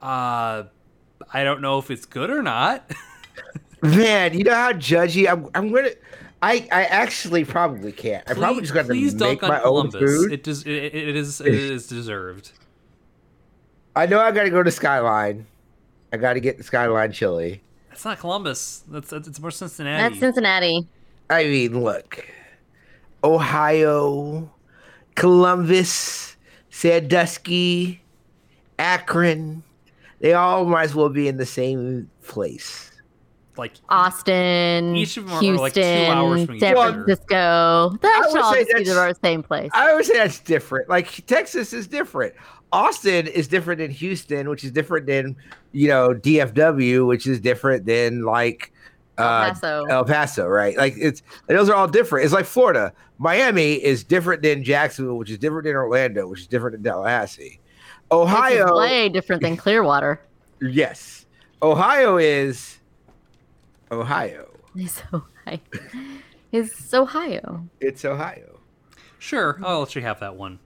[0.01, 0.65] Uh,
[1.33, 2.91] I don't know if it's good or not.
[3.83, 5.49] man, you know how judgy I'm.
[5.55, 5.91] I'm gonna.
[6.43, 8.29] I I actually probably can't.
[8.29, 10.01] I probably just got to make my own Columbus.
[10.01, 10.33] food.
[10.33, 12.51] It, does, it, it is it is deserved.
[13.95, 15.47] I know I got to go to Skyline.
[16.13, 17.63] I got to get the Skyline chili.
[17.89, 18.85] That's not Columbus.
[18.89, 20.03] That's, that's it's more Cincinnati.
[20.03, 20.87] That's Cincinnati.
[21.31, 22.27] I mean, look,
[23.25, 24.51] Ohio,
[25.15, 26.37] Columbus,
[26.71, 28.03] Sandusky,
[28.79, 29.63] Akron.
[30.21, 32.93] They all might as well be in the same place.
[33.57, 36.75] like Austin, Each of them are, Houston, like, two hours from San.
[36.75, 37.99] Francisco.
[38.01, 39.71] That I should would all be the same place.
[39.75, 40.89] I would say that's different.
[40.89, 42.35] Like Texas is different.
[42.73, 45.37] Austin is different than Houston, which is different than
[45.73, 48.73] you know DFW, which is different than like
[49.19, 49.85] El uh, Paso.
[49.85, 50.77] El Paso, right?
[50.77, 52.25] Like it's those are all different.
[52.25, 52.93] It's like Florida.
[53.19, 57.43] Miami is different than Jacksonville, which is different than Orlando, which is different than Tallahassee.
[57.43, 57.61] Which is
[58.11, 60.21] Ohio, way different than Clearwater.
[60.61, 61.27] yes.
[61.63, 62.79] Ohio is
[63.91, 64.49] Ohio.
[64.75, 65.61] It's Ohio.
[66.51, 67.69] It's Ohio.
[67.81, 68.59] It's Ohio.
[69.19, 70.59] Sure, I'll let you have that one.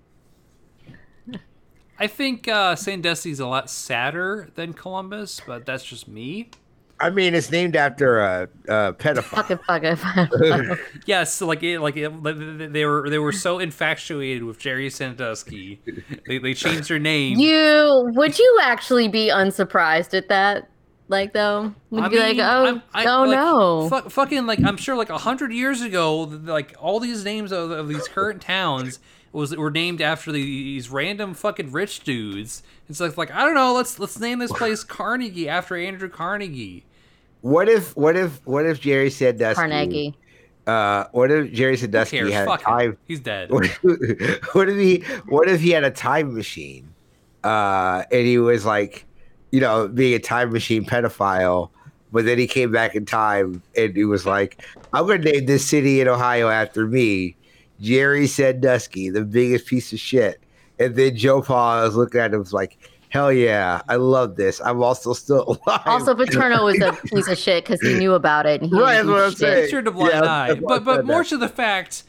[1.99, 6.51] I think uh, Sandusky's a lot sadder than Columbus, but that's just me.
[6.99, 9.23] I mean, it's named after a, a pedophile.
[9.25, 9.97] Fuck it, fuck it.
[9.97, 10.79] fuck it.
[11.05, 12.09] Yes, like it, like it,
[12.73, 15.81] they were they were so infatuated with Jerry Sandusky,
[16.27, 17.39] they, they changed their name.
[17.39, 20.71] you would you actually be unsurprised at that?
[21.09, 24.47] Like though, would I you be like, oh, I'm- I- oh like, no, fu- fucking
[24.47, 28.09] like I'm sure like a hundred years ago, like all these names of, of these
[28.09, 29.01] current towns
[29.37, 32.63] was were named after these random fucking rich dudes.
[32.89, 36.85] It's like like I don't know, let's let's name this place Carnegie after Andrew Carnegie.
[37.43, 40.15] What if what if what if Jerry Sandusky Carnegie.
[40.67, 42.33] Uh, what if Jerry Who Sandusky cares?
[42.33, 42.65] had a Fuck him.
[42.65, 42.99] time?
[43.07, 43.51] He's dead.
[43.51, 44.99] What if, what if he
[45.29, 46.89] what if he had a time machine?
[47.45, 49.05] Uh, and he was like,
[49.53, 51.71] you know, being a time machine pedophile,
[52.11, 54.61] but then he came back in time and he was like,
[54.93, 57.37] I'm gonna name this city in Ohio after me,
[57.81, 60.43] Jerry Sandusky, the biggest piece of shit.
[60.79, 62.79] And then Joe Paul was looking at him was like,
[63.09, 64.61] Hell yeah, I love this.
[64.61, 65.81] I'm also still alive.
[65.87, 68.61] Also, Paterno was a piece of shit because he knew about it.
[68.61, 69.39] And he Right, didn't that's what I'm shit.
[69.39, 69.71] saying.
[69.71, 70.49] Turned a blind Yeah, eye.
[70.49, 72.03] that's why I But but more to the fact,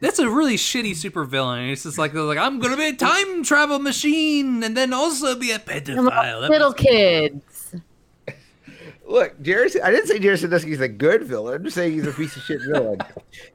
[0.00, 1.70] that's a really shitty supervillain.
[1.72, 5.52] It's just like like I'm gonna be a time travel machine and then also be
[5.52, 6.40] a pedophile.
[6.40, 7.32] That Little kid.
[7.32, 7.47] kids.
[9.08, 9.70] Look, Jerry.
[9.82, 11.54] I didn't say Jerry Sandusky's a good villain.
[11.54, 12.98] I'm just saying he's a piece of shit villain.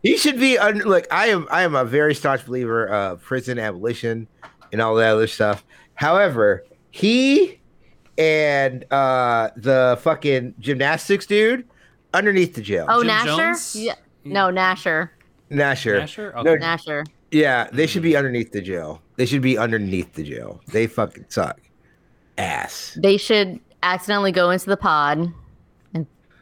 [0.02, 0.58] he should be.
[0.58, 1.48] Un- look, I am.
[1.52, 4.28] I am a very staunch believer of prison abolition
[4.72, 5.64] and all that other stuff.
[5.94, 7.60] However, he
[8.18, 11.68] and uh the fucking gymnastics dude
[12.14, 12.86] underneath the jail.
[12.90, 13.26] Oh, Jim Nasher?
[13.38, 13.76] Jones?
[13.76, 13.96] Yeah.
[14.24, 15.10] No, Nasher.
[15.52, 16.02] Nasher.
[16.02, 16.34] Nasher?
[16.44, 16.64] No, Okay.
[16.64, 17.06] Nasher.
[17.32, 19.02] yeah, they should be underneath the jail.
[19.18, 20.62] They should be underneath the jail.
[20.72, 21.60] They fucking suck.
[22.40, 22.98] Ass.
[23.02, 25.34] They should accidentally go into the pod and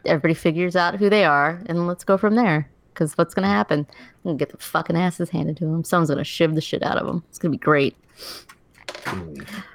[0.04, 2.68] everybody figures out who they are and let's go from there.
[2.92, 3.86] Because what's going to happen?
[4.22, 5.82] We'll get the fucking asses handed to them.
[5.84, 7.24] Someone's going to shiv the shit out of them.
[7.30, 7.96] It's going to be great.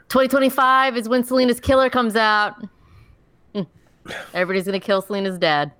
[0.10, 2.56] 2025 is when Selena's killer comes out.
[3.54, 3.64] Hmm.
[4.34, 5.72] Everybody's going to kill Selena's dad.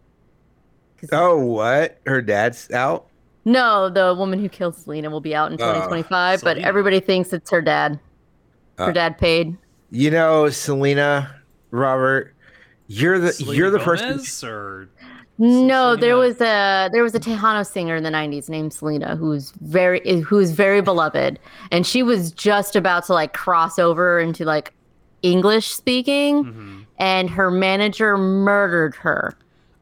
[1.12, 2.00] Oh, what?
[2.06, 3.08] Her dad's out.
[3.46, 7.32] No, the woman who killed Selena will be out in Uh, 2025, but everybody thinks
[7.32, 8.00] it's her dad.
[8.78, 9.56] Her Uh, dad paid.
[9.90, 11.34] You know, Selena,
[11.72, 12.34] Robert,
[12.88, 14.20] you're the Selena you're the person.
[14.50, 14.90] Or
[15.38, 19.52] No, there was a there was a Tejano singer in the '90s named Selena who's
[19.62, 21.38] very who's very beloved,
[21.72, 24.74] and she was just about to like cross over into like
[25.22, 26.86] English speaking, Mhm.
[26.98, 29.36] and her manager murdered her.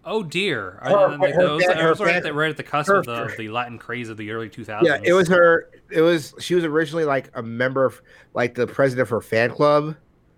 [0.07, 0.79] Oh dear!
[0.83, 3.05] Her- her those, fan- I was right, at the, right at the cusp her- of
[3.05, 4.83] the, of the Latin craze of the early 2000s.
[4.85, 5.69] Yeah, it was her.
[5.89, 8.01] It was she was originally like a member of
[8.33, 9.95] like the president of her fan club,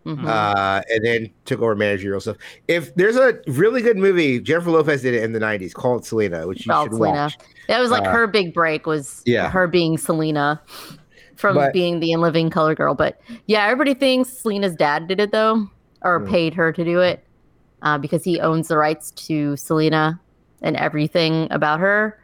[0.07, 0.25] Mhm.
[0.25, 2.37] uh, and then took over managerial stuff.
[2.67, 6.47] If there's a really good movie, Jennifer Lopez did it in the '90s called Selena,
[6.47, 7.13] which you Called should Selena.
[7.23, 7.37] watch.
[7.67, 9.49] That was like Uh, her big break was yeah.
[9.49, 10.61] her being Selena
[11.35, 12.93] from But- being the in living color girl.
[12.95, 15.67] But yeah, everybody thinks Selena's dad did it though,
[16.03, 16.29] or Hmm.
[16.31, 17.23] paid her to do it,
[17.81, 20.19] uh, because he owns the rights to Selena
[20.61, 22.17] and everything about her.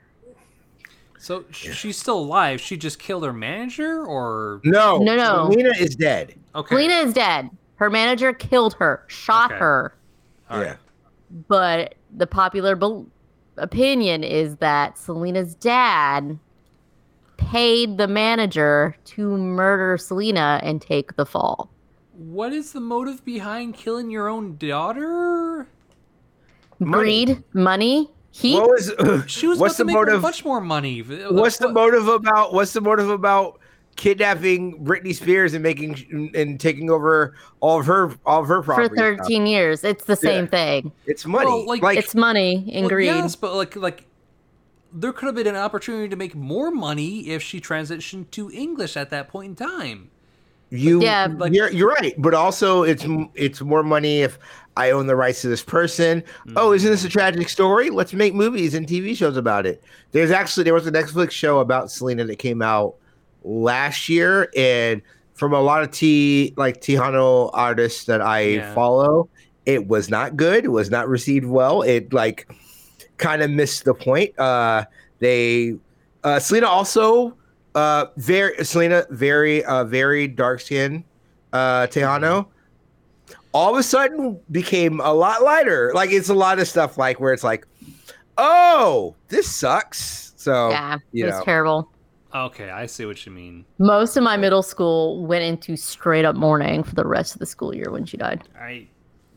[1.19, 2.59] So she's still alive.
[2.59, 5.49] She just killed her manager, or No, No, no.
[5.51, 6.33] Selena is dead.
[6.53, 7.49] okay, Selena is dead.
[7.75, 9.59] Her manager killed her, shot Okay.
[9.59, 9.95] her.
[10.49, 10.67] All right.
[10.67, 10.75] yeah,
[11.47, 13.07] But the popular bel
[13.57, 16.37] opinion is that Selena's dad
[17.37, 21.69] paid the manager to murder Selena and take the fall.
[22.13, 25.67] What is the motive behind killing your own daughter?
[26.79, 27.25] Money.
[27.25, 28.55] Greed, money, heat.
[28.59, 28.91] what was
[29.27, 30.21] She was what's about the to make motive?
[30.21, 30.99] much more money.
[30.99, 32.53] What's the motive about?
[32.53, 33.59] What's the motive about
[33.95, 38.89] kidnapping Britney Spears and making and taking over all of her all of her property
[38.89, 39.17] for property?
[39.17, 39.83] 13 years.
[39.83, 40.49] It's the same Yeah.
[40.49, 40.91] thing.
[41.05, 41.45] It's money.
[41.45, 43.07] Well, like, like it's money and Well, greed.
[43.07, 44.05] Yes, but like like
[44.93, 48.95] there could have been an opportunity to make more money if she transitioned to English
[48.95, 50.09] at that point in time.
[50.69, 53.05] You, Yeah, like- you're, you're right, but also it's
[53.35, 54.39] it's more money if
[54.75, 56.23] I own the rights to this person.
[56.55, 57.11] Oh, isn't this a mm-hmm.
[57.11, 57.91] tragic story?
[57.91, 59.83] Let's make movies and TV shows about it.
[60.13, 62.95] There's actually there was a Netflix show about Selena that came out
[63.43, 65.01] last year, and
[65.33, 68.73] from a lot of T like Tejano artists that I Yeah.
[68.73, 69.29] follow,
[69.65, 70.65] it was not good.
[70.65, 71.81] It was not received well.
[71.81, 72.47] It like
[73.17, 74.37] kind of missed the point.
[74.39, 74.85] Uh,
[75.19, 75.75] they
[76.23, 77.35] uh, Selena also
[77.75, 81.03] uh, very Selena very uh, very dark skin
[81.53, 82.47] uh, Tejano.
[83.53, 85.91] All of a sudden became a lot lighter.
[85.93, 87.67] Like it's a lot of stuff like where it's like,
[88.37, 90.33] oh, this sucks.
[90.37, 91.89] So yeah, you it was terrible.
[92.33, 93.65] Okay, I see what you mean.
[93.77, 97.45] Most of my middle school went into straight up mourning for the rest of the
[97.45, 98.43] school year when she died.
[98.59, 98.87] I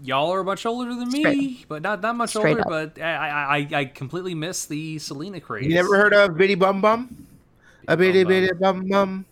[0.03, 2.61] y'all are much older than me, Straight- but not that much straight older.
[2.63, 2.95] up.
[2.95, 5.67] But I, I I I completely miss the Selena craze.
[5.67, 7.27] you never heard of Biddy Bum Bum?
[7.89, 8.41] A bitty Bum Bum.
[8.41, 9.27] bitty bum bum.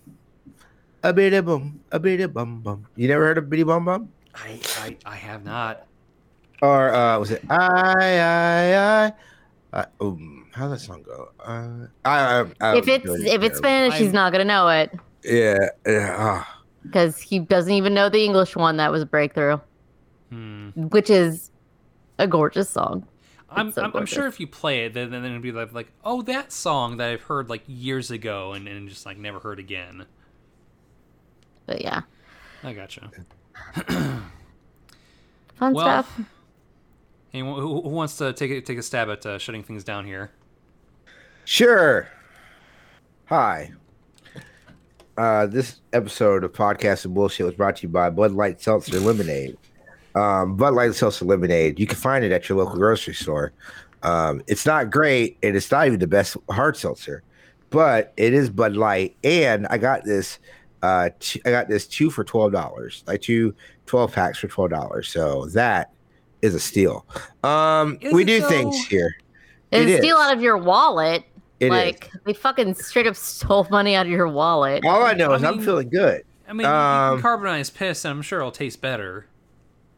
[1.03, 2.87] A bitty bum, a bitty bum bum.
[2.97, 4.09] You never heard of Biddy Bum Bum?
[4.35, 5.87] I, I I have not.
[6.63, 9.13] Or uh, was it I I I?
[9.73, 11.31] Uh, um, how does that song go?
[11.41, 14.93] Uh, I, I, I if it's if it's Spanish, he's not gonna know it
[15.25, 16.15] yeah, yeah.
[16.17, 16.63] ah.
[16.85, 18.77] because he doesn't even know the English one.
[18.77, 19.59] That was a breakthrough,
[20.31, 20.69] Hmm.
[20.91, 21.51] which is
[22.19, 23.07] a gorgeous song.
[23.51, 25.93] I'm, so I'm, I'm sure if you play it, then then it'll be like, like
[26.05, 29.59] oh that song that I've heard like years ago and, and just like never heard
[29.59, 30.07] again.
[31.67, 32.03] But yeah,
[32.63, 33.11] I gotcha.
[35.57, 36.21] fun Well, stuff.
[37.33, 40.05] Anyone who, who wants to take a, take a stab at uh, shutting things down
[40.05, 40.31] here?
[41.45, 42.09] Sure.
[43.27, 43.73] Hi.
[45.17, 48.99] Uh, this episode of Podcast and Bullshit was brought to you by Bud Light Seltzer
[48.99, 49.57] Lemonade.
[50.15, 51.79] Um, Bud Light Seltzer Lemonade.
[51.79, 53.53] You can find it at your local grocery store.
[54.03, 57.23] Um, it's not great, and it's not even the best hard seltzer,
[57.71, 59.17] but it is Bud Light.
[59.23, 60.39] And I got this.
[60.83, 63.05] Uh, t- I got this two for twelve dollars.
[63.07, 63.55] Like two
[63.87, 65.09] 12 packs for twelve dollars.
[65.09, 65.93] So that
[66.43, 67.07] is a steal.
[67.43, 68.49] Um, Is we do though?
[68.49, 69.15] things here.
[69.73, 71.25] And it steal out of your wallet.
[71.65, 71.85] It is.
[71.85, 74.85] like they fucking straight up stole money out of your wallet.
[74.85, 76.23] All I know I is I'm feeling good.
[76.49, 79.27] I mean, you Um, can carbonize piss, and I'm sure it'll taste better.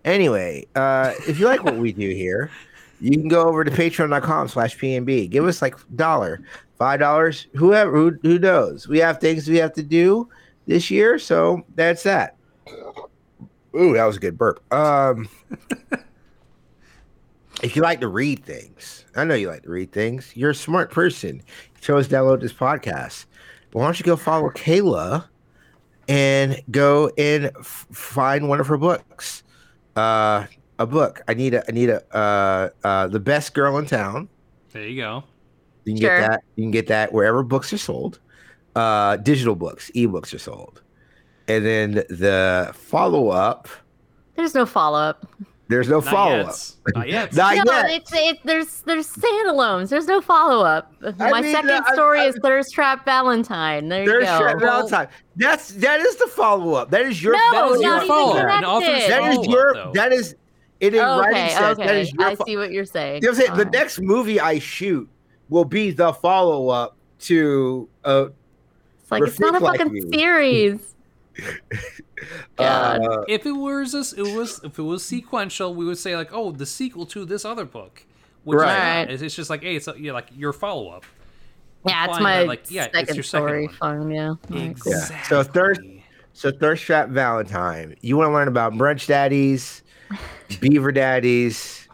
[0.05, 2.51] Anyway, uh, if you like what we do here,
[3.01, 5.28] you can go over to patreon.com slash PNB.
[5.28, 6.40] Give us like dollar,
[6.78, 8.86] five dollars, whoever who, who knows.
[8.86, 10.28] We have things we have to do
[10.68, 12.36] this year, so that's that.
[13.78, 14.60] Ooh, that was a good burp.
[14.72, 15.28] Um
[17.62, 20.33] if you like to read things, I know you like to read things.
[20.37, 21.37] You're a smart person.
[21.37, 23.27] You chose to download this podcast.
[23.73, 25.27] Why don't you go follow Kayla
[26.09, 29.43] and go and f- find one of her books?
[29.97, 30.47] uh
[30.78, 31.23] a book.
[31.27, 34.28] I need a I need a uh uh the best girl in town.
[34.73, 35.24] There you go.
[35.85, 36.20] You can Sure.
[36.20, 36.43] get that.
[36.57, 38.20] You can get that wherever books are sold.
[38.74, 40.83] Uh digital books, ebooks are sold.
[41.49, 43.69] And then the follow up,
[44.35, 45.27] There's no follow up.
[45.68, 46.47] There's no follow up.
[46.47, 46.94] yet.
[46.94, 47.32] Not yet.
[47.34, 47.90] Not No, yet.
[47.90, 49.88] it's it, there's there's standalones.
[49.88, 50.93] There's no follow up.
[51.18, 53.88] My mean, second I- story I- is Thirst Trap Valentine.
[53.88, 54.38] There There's you go.
[54.40, 55.09] Trent Valentine.
[55.36, 56.90] That's that is the follow up.
[56.90, 58.82] That is your No, That is not your even follow-up.
[58.82, 59.10] Connected.
[59.10, 59.93] that is follow-up, your though.
[59.94, 60.36] that is
[60.78, 61.86] it in writing okay, says okay.
[61.86, 63.22] that is your I fo- see what you're saying.
[63.22, 63.56] You know what I'm saying?
[63.56, 63.72] the Alright.
[63.72, 65.09] next movie I shoot
[65.48, 68.26] will be the follow up to uh
[69.02, 70.10] It's like it's not a Like fucking You.
[70.12, 70.94] series.
[72.56, 73.04] God.
[73.06, 76.30] uh if it was this, it was if it was sequential, we would say like,
[76.32, 78.04] oh, the sequel to this other book.
[78.44, 79.02] Which Right.
[79.10, 81.04] is It's, it's just like, hey, it's yeah, like your follow up.
[81.86, 83.66] Yeah, it's my like, yeah, it's second your second story.
[83.66, 83.74] one.
[83.76, 84.34] Fine, yeah.
[84.50, 84.92] Alright, cool.
[84.92, 85.22] Yeah.
[85.24, 85.80] So thirst-
[86.32, 87.96] So Thirst Trap Valentine.
[88.02, 89.82] You want to learn about brunch daddies,
[90.60, 91.88] beaver daddies,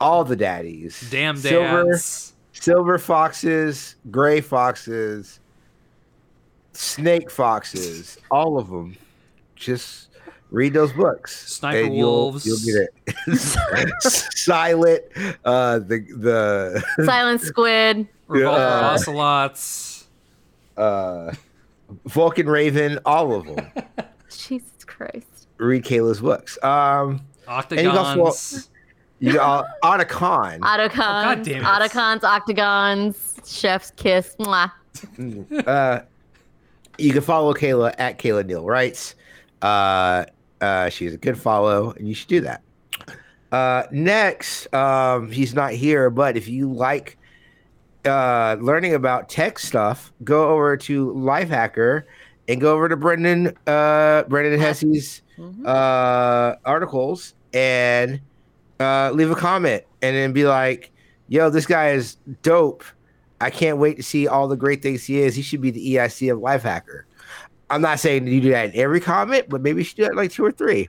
[0.00, 1.08] all the daddies.
[1.10, 1.98] Damn Silver,
[2.52, 5.39] silver foxes, gray foxes,
[6.80, 8.96] snake foxes, all of them.
[9.56, 10.08] Just
[10.50, 11.52] read those books.
[11.52, 12.46] Sniper and you'll, wolves.
[12.46, 12.88] You'll get
[13.26, 13.38] it.
[14.02, 15.02] Silent.
[15.44, 18.08] Uh, the the Silent Squid.
[18.28, 20.06] Revolver Uh, ocelots.
[20.76, 21.32] uh,
[22.06, 22.98] Vulcan Raven.
[23.04, 23.66] All of them.
[24.30, 25.48] Jesus Christ.
[25.58, 26.56] read Kayla's books.
[26.62, 28.70] Um, you can also- Octagons.
[29.18, 30.60] you got Otacon.
[30.62, 30.96] Autocons.
[30.98, 31.66] God damn it.
[31.66, 34.36] Autocons, Octagons, Chef's Kiss.
[34.38, 34.70] Mwah.
[35.66, 36.00] uh,
[37.00, 39.14] you can follow Kayla at Kayla Neal Writes.
[39.62, 40.24] Uh,
[40.60, 42.62] uh, she's a good follow, and you should do that.
[43.52, 47.16] Uh, next, um, he's not here, but if you like
[48.04, 52.04] uh, learning about tech stuff, go over to Lifehacker
[52.48, 55.66] and go over to Brendan uh, Brendan Hesse's Mhm.
[55.66, 58.20] uh, articles and
[58.78, 60.90] uh, leave a comment and then be like,
[61.28, 62.84] "Yo, this guy is dope.
[63.40, 65.34] I can't wait to see all the great things he is.
[65.34, 67.02] He should be the EIC of Lifehacker.
[67.70, 70.16] I'm not saying you do that in every comment, but maybe you should do it
[70.16, 70.88] like two or three.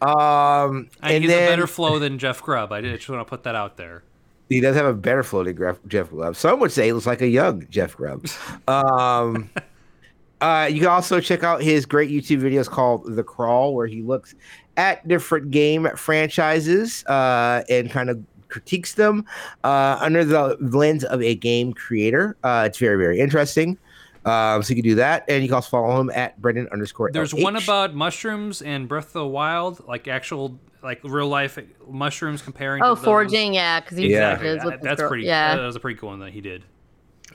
[0.00, 2.72] Um, And, and he's then a better flow than Jeff Grubb.
[2.72, 4.02] I just want to put that out there.
[4.48, 6.36] he does have a better flow than Jeff Grubb.
[6.36, 8.26] Some would say he looks like a young Jeff Grubb.
[8.68, 9.50] Um,
[10.40, 14.00] uh, you can also check out his great YouTube videos called The Crawl, where he
[14.02, 14.34] looks
[14.76, 19.24] at different game franchises uh, and kind of critiques them
[19.64, 22.36] uh, under the lens of a game creator.
[22.44, 23.78] Uh, it's very, very interesting.
[24.26, 27.10] Um, so you can do that, and you can also follow him at Brendan underscore.
[27.10, 27.42] There's LH.
[27.42, 31.58] one about mushrooms and Breath of the Wild, like actual, like real life
[31.88, 32.82] mushrooms comparing.
[32.82, 33.04] Oh, to those.
[33.04, 34.36] forging, yeah, because he Yeah.
[34.36, 35.24] forges with That- that's scroll- pretty.
[35.24, 36.64] Yeah, that was a pretty cool one that he did.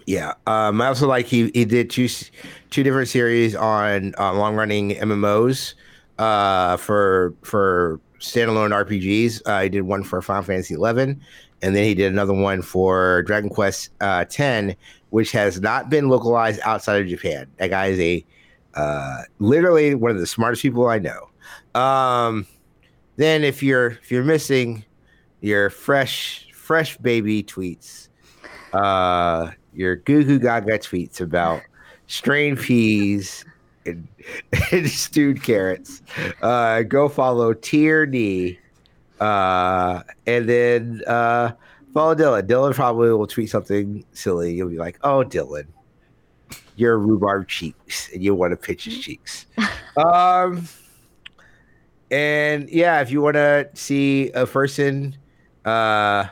[0.06, 0.34] Yeah.
[0.46, 2.08] Um, I also like he he did two
[2.70, 5.74] two different series on uh, long running MMOs
[6.20, 8.00] uh, for for
[8.32, 9.42] standalone RPGs.
[9.46, 11.22] Uh, he did one for Final Fantasy eleven,
[11.62, 14.76] and then he did another one for Dragon Quest uh, ten,
[15.10, 17.48] which has not been localized outside of Japan.
[17.58, 18.26] That guy is a
[18.76, 21.30] uh, literally one of the smartest people I know.
[21.80, 22.46] Um,
[23.18, 24.84] then if you're if you're missing
[25.42, 28.10] your fresh fresh baby tweets
[28.74, 31.62] uh your goo goo gaga tweets about
[32.08, 33.46] strained peas
[33.86, 34.08] and,
[34.72, 36.02] and stewed carrots
[36.42, 38.60] uh go follow tierney
[39.20, 41.52] uh and then uh
[41.94, 45.66] follow dylan dylan probably will tweet something silly you'll be like oh dylan
[46.76, 49.46] your rhubarb cheeks and you want to pinch his cheeks
[49.98, 50.68] um
[52.12, 55.16] and yeah if you want to see a person
[55.64, 56.26] uh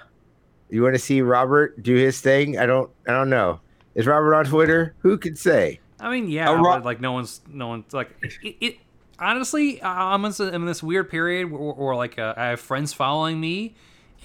[0.73, 2.57] you want to see Robert do his thing?
[2.57, 2.89] I don't.
[3.07, 3.59] I don't know.
[3.93, 4.95] Is Robert on Twitter?
[4.99, 5.79] Who can say?
[6.03, 8.09] I mean, yeah, ro- but, like no one's, no one's like
[8.43, 8.57] it.
[8.59, 8.77] it
[9.17, 12.59] honestly, I'm in, this, I'm in this weird period where, where like uh, I have
[12.59, 13.75] friends following me,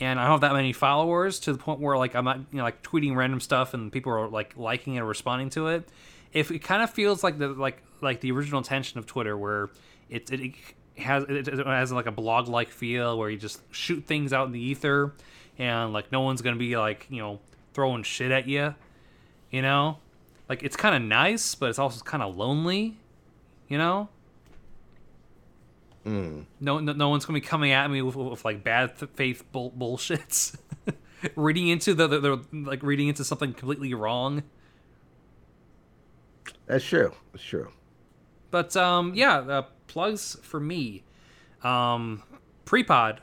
[0.01, 2.59] and I don't have that many followers to the point where like I'm not, you
[2.59, 5.89] know, like tweeting random stuff and people are like liking it or responding to it.
[6.33, 9.71] If it kind of feels like the like like the original intention of Twitter, where
[10.11, 10.55] it it
[10.97, 14.47] has it it has like a blog like feel where you just shoot things out
[14.47, 15.15] in the ether,
[15.59, 17.39] and like no one's gonna be like you know
[17.73, 18.75] throwing shit at you,
[19.53, 19.99] you know
[20.49, 22.97] like it's kind of nice, but it's also kind of lonely,
[23.69, 24.09] you know.
[26.05, 26.43] Hmm.
[26.61, 29.45] No, no, no one's gonna be coming at me with, with like bad th- faith
[29.53, 30.57] bull- bullshits,
[31.37, 34.43] reading into the, the, the like reading into something completely wrong.
[36.67, 37.13] That's true.
[37.33, 37.71] That's true.
[38.51, 41.05] But um, yeah, uh, plugs for me.
[41.63, 42.23] Um,
[42.65, 43.19] Prepod,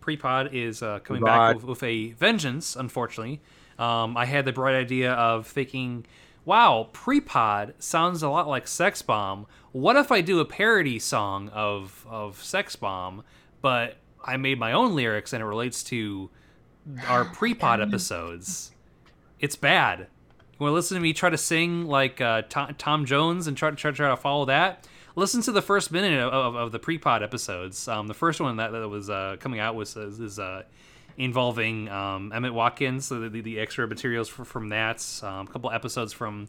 [0.00, 2.76] Prepod is uh, coming back with, with a vengeance.
[2.76, 3.40] Unfortunately,
[3.78, 6.06] um, I had the bright idea of thinking,
[6.44, 9.46] "Wow, Prepod sounds a lot like Sex Bomb.
[9.72, 13.22] What if I do a parody song of of Sex Bomb,
[13.62, 16.30] but I made my own lyrics and it relates to
[17.06, 18.72] our Prepod episodes?
[19.38, 20.08] It's bad."
[20.60, 23.56] You want to listen to me try to sing like uh, Tom, Tom Jones and
[23.56, 24.86] try, try, try to follow that?
[25.16, 27.88] Listen to the first minute of, of, of the pre-pod episodes.
[27.88, 30.64] Um, the first one that, that was uh, coming out was is, is uh,
[31.24, 35.04] involving um, Emmett Watkins, so the, the extra materials for, from that.
[35.22, 36.48] Um, a couple episodes from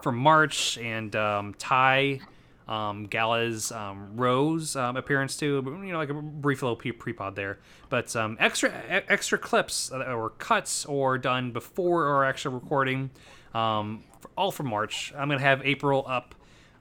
[0.00, 2.20] from March and um, Ty
[2.68, 5.62] um, Gala's um, Rose um, appearance too.
[5.66, 7.58] You know, like a brief little pre- pre-pod there,
[7.88, 13.10] but um, extra extra clips or cuts or done before our actual recording,
[13.54, 15.12] um, for, all from March.
[15.16, 16.34] I'm gonna have April up,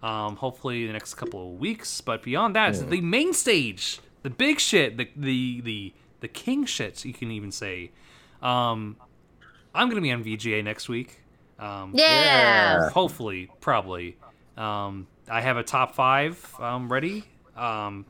[0.03, 2.01] um, hopefully the next couple of weeks.
[2.01, 6.65] But beyond that, it's the main stage, the big shit, the the the the king
[6.65, 7.03] shit.
[7.03, 7.91] You can even say.
[8.41, 8.97] Um,
[9.75, 11.21] I'm gonna be on VGA next week.
[11.59, 12.89] Um, yeah.
[12.89, 14.17] hopefully, probably.
[14.57, 17.25] Um, I have a top five um, ready.
[17.55, 18.05] Um,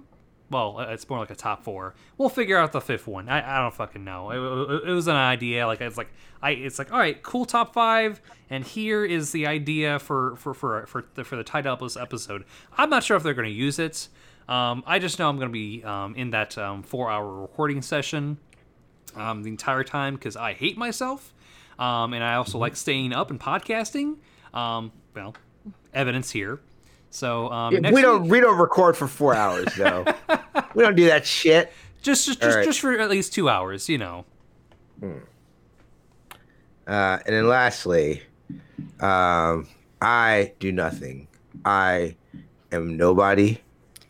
[0.50, 1.96] well, uh, it's more like a top four.
[2.18, 3.30] We'll figure out the fifth one.
[3.30, 4.32] I, I don't fucking know.
[4.32, 5.66] It, it, it was an idea.
[5.66, 6.10] Like it's like
[6.42, 10.54] I it's like all right, cool top five, and here is the idea for for
[10.54, 12.46] for for the, for the title of this episode.
[12.78, 14.10] I'm not sure if they're going to use it.
[14.52, 17.82] Um, I just know I'm going to be um, in that um, four hour recording
[17.82, 18.38] session
[19.16, 21.34] um, the entire time because I hate myself,
[21.80, 24.18] um, and I also like staying up and podcasting.
[24.54, 25.36] Um, well,
[25.94, 26.60] evidence here.
[27.12, 30.04] So um, next we don't week- we don't record for four hours though.
[30.76, 31.72] we don't do that shit.
[32.02, 32.66] just just just, right.
[32.66, 34.26] just for at least two hours, you know.
[35.02, 35.08] Uh,
[36.86, 38.22] and then lastly,
[39.00, 39.70] um,
[40.02, 41.30] I do nothing.
[41.64, 42.18] I
[42.70, 43.62] am nobody.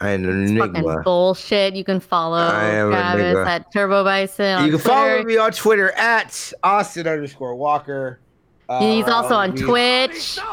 [0.02, 1.76] I am an Fucking bullshit.
[1.76, 3.46] You can follow I am a Travis nigga.
[3.48, 4.66] at Turbo Bison.
[4.66, 4.90] You can Twitter.
[4.90, 8.20] follow me on Twitter at Austin underscore Walker.
[8.68, 10.40] Uh, He's also on we- Twitch.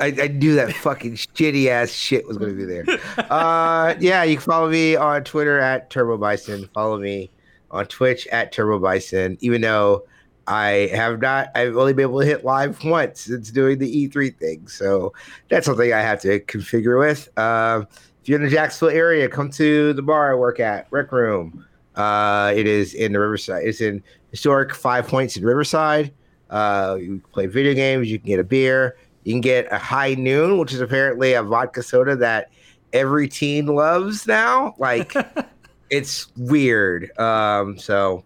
[0.00, 2.84] I, I knew that fucking shitty ass shit was gonna be there.
[3.30, 6.68] Uh, yeah, you can follow me on Twitter at Turbo Bison.
[6.74, 7.30] Follow me
[7.70, 10.04] on Twitch at Turbo Bison, even though
[10.46, 14.36] I have not, I've only been able to hit live once since doing the E3
[14.38, 14.68] thing.
[14.68, 15.12] So
[15.48, 17.36] that's something I have to configure with.
[17.38, 17.86] Um,
[18.22, 21.66] if you're in the Jacksonville area, come to the bar I work at, Rec Room.
[21.94, 23.64] Uh, it is in the Riverside.
[23.64, 26.12] It's in historic Five Points in Riverside.
[26.50, 28.10] Uh, you can play video games.
[28.10, 28.96] You can get a beer.
[29.24, 32.50] You can get a High Noon, which is apparently a vodka soda that
[32.92, 34.74] every teen loves now.
[34.78, 35.14] Like
[35.90, 37.16] it's weird.
[37.18, 38.24] Um, so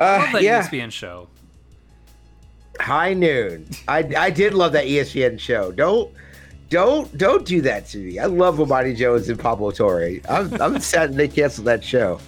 [0.00, 1.28] uh, love that yeah, ESPN show.
[2.80, 3.66] High Noon.
[3.86, 5.72] I I did love that ESPN show.
[5.72, 6.12] Don't
[6.70, 8.18] don't don't do that to me.
[8.18, 10.18] I love Bomani Jones and Pablo Torre.
[10.28, 12.20] I'm I'm sad they canceled that show.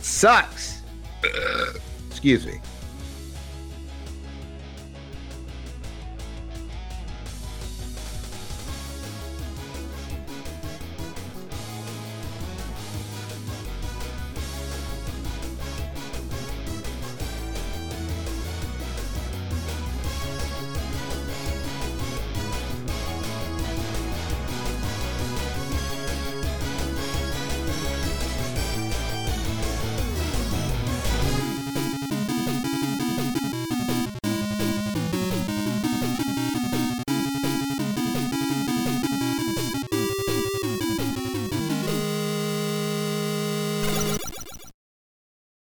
[0.00, 0.82] Sucks.
[2.08, 2.60] Excuse me.